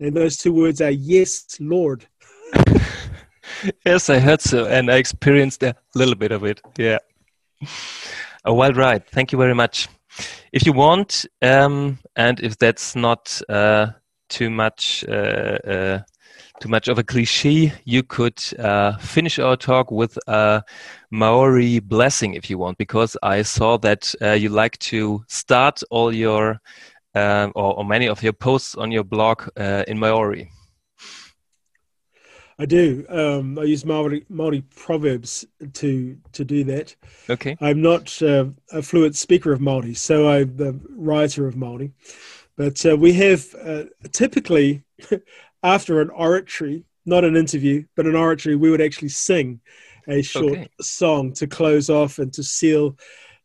And 0.00 0.14
those 0.14 0.38
two 0.38 0.52
words 0.52 0.80
are 0.80 0.90
yes, 0.90 1.44
Lord. 1.60 2.06
yes, 3.84 4.08
I 4.08 4.18
heard 4.18 4.40
so, 4.40 4.66
and 4.66 4.90
I 4.90 4.96
experienced 4.96 5.62
a 5.62 5.74
little 5.94 6.14
bit 6.14 6.32
of 6.32 6.44
it. 6.44 6.62
Yeah. 6.78 6.98
A 8.44 8.54
wild 8.54 8.76
ride. 8.76 9.06
Thank 9.08 9.32
you 9.32 9.38
very 9.38 9.54
much. 9.54 9.88
If 10.52 10.66
you 10.66 10.72
want, 10.72 11.26
um, 11.42 11.98
and 12.16 12.40
if 12.40 12.58
that's 12.58 12.96
not 12.96 13.40
uh, 13.48 13.88
too 14.28 14.50
much, 14.50 15.04
uh, 15.08 15.58
uh, 15.66 15.98
too 16.60 16.68
much 16.68 16.88
of 16.88 16.98
a 16.98 17.04
cliche, 17.04 17.72
you 17.84 18.02
could 18.02 18.42
uh, 18.58 18.96
finish 18.98 19.38
our 19.38 19.56
talk 19.56 19.90
with 19.90 20.18
a 20.26 20.62
Maori 21.10 21.80
blessing, 21.80 22.34
if 22.34 22.50
you 22.50 22.58
want, 22.58 22.78
because 22.78 23.16
I 23.22 23.42
saw 23.42 23.78
that 23.78 24.14
uh, 24.20 24.32
you 24.32 24.48
like 24.48 24.78
to 24.78 25.24
start 25.28 25.82
all 25.90 26.14
your 26.14 26.60
um, 27.14 27.52
or, 27.54 27.78
or, 27.78 27.84
many 27.84 28.06
of 28.06 28.22
your 28.22 28.34
posts 28.34 28.74
on 28.74 28.92
your 28.92 29.02
blog 29.02 29.48
uh, 29.56 29.82
in 29.88 29.98
Maori. 29.98 30.50
I 32.58 32.66
do. 32.66 33.06
Um, 33.08 33.58
I 33.58 33.62
use 33.64 33.84
Maori, 33.84 34.24
Maori 34.28 34.62
proverbs 34.74 35.46
to 35.74 36.16
to 36.32 36.44
do 36.44 36.64
that. 36.64 36.94
Okay. 37.30 37.56
I'm 37.60 37.80
not 37.80 38.20
uh, 38.22 38.46
a 38.72 38.82
fluent 38.82 39.16
speaker 39.16 39.52
of 39.52 39.60
Maori, 39.60 39.94
so 39.94 40.28
I'm 40.28 40.56
the 40.56 40.78
writer 40.90 41.46
of 41.46 41.56
Maori. 41.56 41.92
But 42.56 42.84
uh, 42.84 42.96
we 42.96 43.12
have 43.12 43.46
uh, 43.64 43.84
typically 44.12 44.82
after 45.62 46.00
an 46.00 46.10
oratory, 46.10 46.84
not 47.06 47.24
an 47.24 47.36
interview, 47.36 47.84
but 47.94 48.06
an 48.06 48.16
oratory, 48.16 48.56
we 48.56 48.70
would 48.70 48.80
actually 48.80 49.10
sing 49.10 49.60
a 50.08 50.22
short 50.22 50.54
Okay. 50.54 50.68
song 50.80 51.32
to 51.34 51.46
close 51.46 51.90
off 51.90 52.18
and 52.18 52.32
to 52.32 52.42
seal 52.42 52.96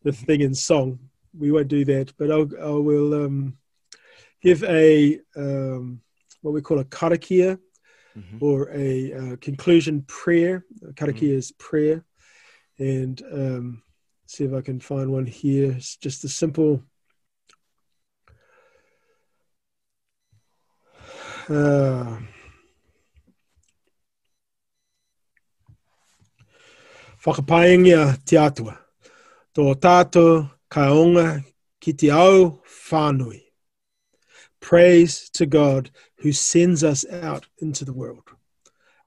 the 0.03 0.11
thing 0.11 0.41
in 0.41 0.55
song. 0.55 0.97
We 1.37 1.51
won't 1.51 1.67
do 1.67 1.85
that, 1.85 2.13
but 2.17 2.31
I'll, 2.31 2.49
I 2.59 2.69
will 2.71 3.25
um, 3.25 3.57
give 4.41 4.63
a 4.63 5.19
um, 5.35 6.01
what 6.41 6.53
we 6.53 6.61
call 6.61 6.79
a 6.79 6.85
karakia 6.85 7.59
Mhm. 8.17 8.41
or 8.41 8.69
a 8.71 9.13
uh, 9.13 9.35
conclusion 9.37 10.03
prayer. 10.03 10.65
Karakia 10.93 11.33
is 11.33 11.51
prayer, 11.51 12.05
and 12.77 13.21
um, 13.31 13.83
see 14.27 14.43
if 14.43 14.53
I 14.53 14.61
can 14.61 14.79
find 14.79 15.11
one 15.11 15.25
here. 15.25 15.71
It's 15.71 15.97
just 15.97 16.23
a 16.23 16.29
simple. 16.29 16.83
Uh, 21.49 22.17
Whakapaingia 27.25 28.23
te 28.25 28.37
atua. 28.37 28.77
Tō 29.55 29.75
tātou 29.79 30.49
kaonga 30.69 31.43
ki 31.79 31.93
te 31.93 32.11
au 32.11 32.61
whānui. 32.89 33.41
Praise 34.59 35.29
to 35.29 35.45
God 35.45 35.89
who 36.23 36.31
sends 36.31 36.85
us 36.85 37.05
out 37.11 37.45
into 37.59 37.83
the 37.83 37.91
world. 37.91 38.23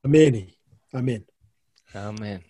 Amen. 0.05 0.49
Amen. 0.95 1.25
Amen. 1.95 2.45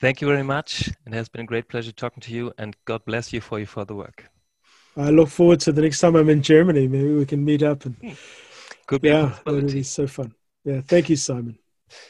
Thank 0.00 0.20
you 0.20 0.26
very 0.26 0.42
much. 0.42 0.88
It 1.06 1.12
has 1.12 1.28
been 1.28 1.42
a 1.42 1.46
great 1.46 1.68
pleasure 1.68 1.92
talking 1.92 2.20
to 2.22 2.32
you, 2.32 2.52
and 2.58 2.76
God 2.86 3.04
bless 3.04 3.32
you 3.32 3.40
for 3.40 3.58
your 3.58 3.68
further 3.68 3.94
work. 3.94 4.28
I 4.96 5.10
look 5.10 5.28
forward 5.28 5.60
to 5.60 5.72
the 5.72 5.80
next 5.80 6.00
time 6.00 6.16
I'm 6.16 6.28
in 6.28 6.42
Germany. 6.42 6.88
Maybe 6.88 7.14
we 7.14 7.24
can 7.24 7.44
meet 7.44 7.62
up 7.62 7.86
and 7.86 7.96
Could 8.88 9.02
be 9.02 9.10
yeah, 9.10 9.38
it'll 9.46 9.62
be 9.62 9.84
so 9.84 10.08
fun. 10.08 10.34
Yeah, 10.64 10.80
thank 10.80 11.08
you, 11.08 11.14
Simon. 11.16 11.56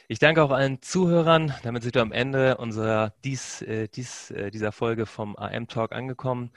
Ich 0.08 0.18
danke 0.18 0.42
auch 0.42 0.50
allen 0.50 0.82
Zuhörern. 0.82 1.54
Damit 1.62 1.82
sind 1.82 1.94
wir 1.94 2.02
am 2.02 2.12
Ende 2.12 2.56
unserer 2.56 3.14
dies, 3.24 3.62
äh, 3.62 3.88
dies, 3.88 4.30
äh, 4.30 4.50
dieser 4.50 4.72
Folge 4.72 5.06
vom 5.06 5.36
AM 5.36 5.68
Talk 5.68 5.92
angekommen. 5.92 6.50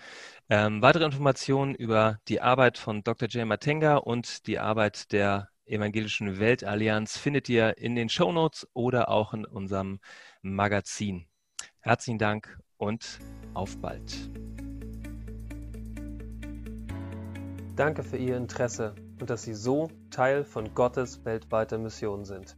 Ähm, 0.49 0.81
weitere 0.81 1.05
Informationen 1.05 1.75
über 1.75 2.19
die 2.27 2.41
Arbeit 2.41 2.77
von 2.77 3.03
Dr. 3.03 3.27
Jay 3.29 3.45
Matenga 3.45 3.97
und 3.97 4.47
die 4.47 4.59
Arbeit 4.59 5.11
der 5.11 5.49
Evangelischen 5.65 6.39
Weltallianz 6.39 7.17
findet 7.17 7.47
ihr 7.47 7.77
in 7.77 7.95
den 7.95 8.09
Shownotes 8.09 8.67
oder 8.73 9.09
auch 9.09 9.33
in 9.33 9.45
unserem 9.45 9.99
Magazin. 10.41 11.27
Herzlichen 11.79 12.19
Dank 12.19 12.59
und 12.77 13.19
auf 13.53 13.77
bald. 13.77 14.29
Danke 17.75 18.03
für 18.03 18.17
Ihr 18.17 18.35
Interesse 18.35 18.95
und 19.19 19.29
dass 19.29 19.43
Sie 19.43 19.53
so 19.53 19.89
Teil 20.09 20.43
von 20.43 20.73
Gottes 20.75 21.23
weltweiter 21.23 21.77
Mission 21.77 22.25
sind. 22.25 22.57